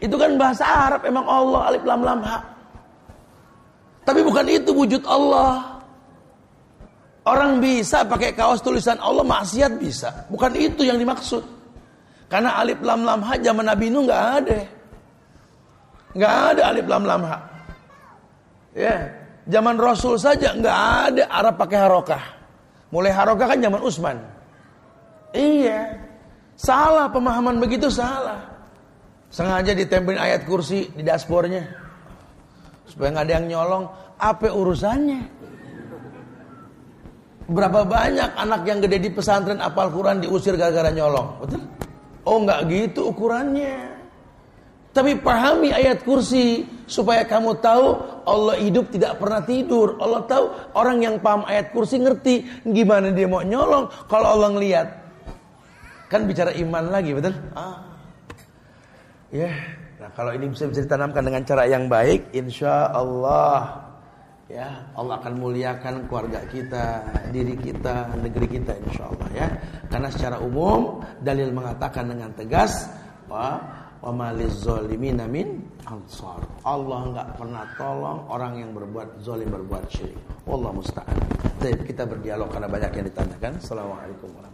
Itu 0.00 0.16
kan 0.20 0.36
bahasa 0.36 0.64
Arab 0.64 1.04
emang 1.08 1.24
Allah 1.24 1.60
alif 1.72 1.84
lam 1.84 2.00
lam 2.04 2.20
ha. 2.24 2.38
Tapi 4.04 4.20
bukan 4.20 4.44
itu 4.48 4.72
wujud 4.72 5.04
Allah. 5.08 5.80
Orang 7.24 7.64
bisa 7.64 8.04
pakai 8.04 8.36
kaos 8.36 8.60
tulisan 8.60 9.00
Allah 9.00 9.24
maksiat 9.24 9.80
bisa. 9.80 10.28
Bukan 10.28 10.52
itu 10.60 10.84
yang 10.84 11.00
dimaksud. 11.00 11.40
Karena 12.28 12.60
alif 12.60 12.80
lam 12.84 13.04
lam 13.04 13.24
ha 13.24 13.40
zaman 13.40 13.64
Nabi 13.64 13.88
Nuh 13.88 14.04
nggak 14.04 14.24
ada. 14.44 14.58
Nggak 16.14 16.34
ada 16.54 16.62
alif 16.70 16.86
lam 16.86 17.04
lam 17.04 17.22
ha. 17.26 17.38
Ya, 18.74 19.06
zaman 19.50 19.78
Rasul 19.78 20.18
saja 20.18 20.54
nggak 20.54 20.78
ada 21.10 21.22
Arab 21.30 21.54
pakai 21.58 21.78
harokah. 21.78 22.22
Mulai 22.94 23.10
harokah 23.10 23.46
kan 23.50 23.58
zaman 23.58 23.80
Utsman. 23.82 24.16
Iya. 25.34 25.98
Salah 26.54 27.10
pemahaman 27.10 27.58
begitu 27.58 27.90
salah. 27.90 28.38
Sengaja 29.34 29.74
ditempelin 29.74 30.22
ayat 30.22 30.46
kursi 30.46 30.86
di 30.94 31.02
dashboardnya. 31.02 31.66
Supaya 32.86 33.10
nggak 33.10 33.26
ada 33.26 33.34
yang 33.42 33.46
nyolong. 33.50 33.84
Apa 34.14 34.54
urusannya? 34.54 35.22
Berapa 37.50 37.82
banyak 37.82 38.30
anak 38.38 38.62
yang 38.64 38.78
gede 38.80 39.02
di 39.02 39.10
pesantren 39.10 39.58
apal 39.58 39.90
Quran 39.90 40.22
diusir 40.22 40.54
gara-gara 40.54 40.94
nyolong? 40.94 41.42
Betul? 41.42 41.62
Oh 42.24 42.38
nggak 42.40 42.60
gitu 42.70 43.10
ukurannya. 43.10 43.93
Tapi 44.94 45.18
pahami 45.18 45.74
ayat 45.74 46.06
kursi 46.06 46.62
supaya 46.86 47.26
kamu 47.26 47.58
tahu 47.58 47.98
Allah 48.24 48.56
hidup 48.62 48.94
tidak 48.94 49.18
pernah 49.18 49.42
tidur. 49.42 49.98
Allah 49.98 50.22
tahu 50.22 50.44
orang 50.78 51.02
yang 51.02 51.16
paham 51.18 51.42
ayat 51.50 51.74
kursi 51.74 51.98
ngerti 51.98 52.62
gimana 52.62 53.10
dia 53.10 53.26
mau 53.26 53.42
nyolong 53.42 53.90
kalau 54.06 54.38
Allah 54.38 54.54
ngelihat 54.54 55.04
Kan 56.14 56.30
bicara 56.30 56.54
iman 56.54 56.94
lagi, 56.94 57.10
betul? 57.10 57.34
Ah. 57.58 57.82
Ya. 59.34 59.50
Nah, 59.98 60.14
kalau 60.14 60.30
ini 60.30 60.46
bisa 60.52 60.70
bisa 60.70 60.86
ditanamkan 60.86 61.26
dengan 61.26 61.42
cara 61.42 61.66
yang 61.66 61.90
baik, 61.90 62.30
insya 62.30 62.86
Allah 62.92 63.82
ya 64.46 64.92
Allah 64.94 65.18
akan 65.18 65.34
muliakan 65.40 66.06
keluarga 66.06 66.44
kita, 66.46 67.02
diri 67.34 67.58
kita, 67.58 68.14
negeri 68.20 68.46
kita 68.46 68.78
insya 68.78 69.10
Allah 69.10 69.28
ya. 69.34 69.48
Karena 69.90 70.08
secara 70.12 70.36
umum 70.38 71.02
dalil 71.18 71.50
mengatakan 71.50 72.06
dengan 72.06 72.30
tegas 72.36 72.86
wa 73.26 73.58
min 75.28 75.64
ansar. 75.88 76.44
Allah 76.64 77.00
enggak 77.08 77.28
pernah 77.40 77.64
tolong 77.80 78.18
orang 78.28 78.60
yang 78.60 78.70
berbuat 78.76 79.20
zalim 79.24 79.48
berbuat 79.48 79.84
syirik. 79.88 80.20
Allah 80.44 80.70
musta'an. 80.72 81.18
Kita 81.64 82.04
berdialog 82.04 82.52
karena 82.52 82.68
banyak 82.68 82.92
yang 83.00 83.06
ditanyakan. 83.08 83.52
Assalamualaikum 83.56 84.28
warahmatullahi 84.28 84.53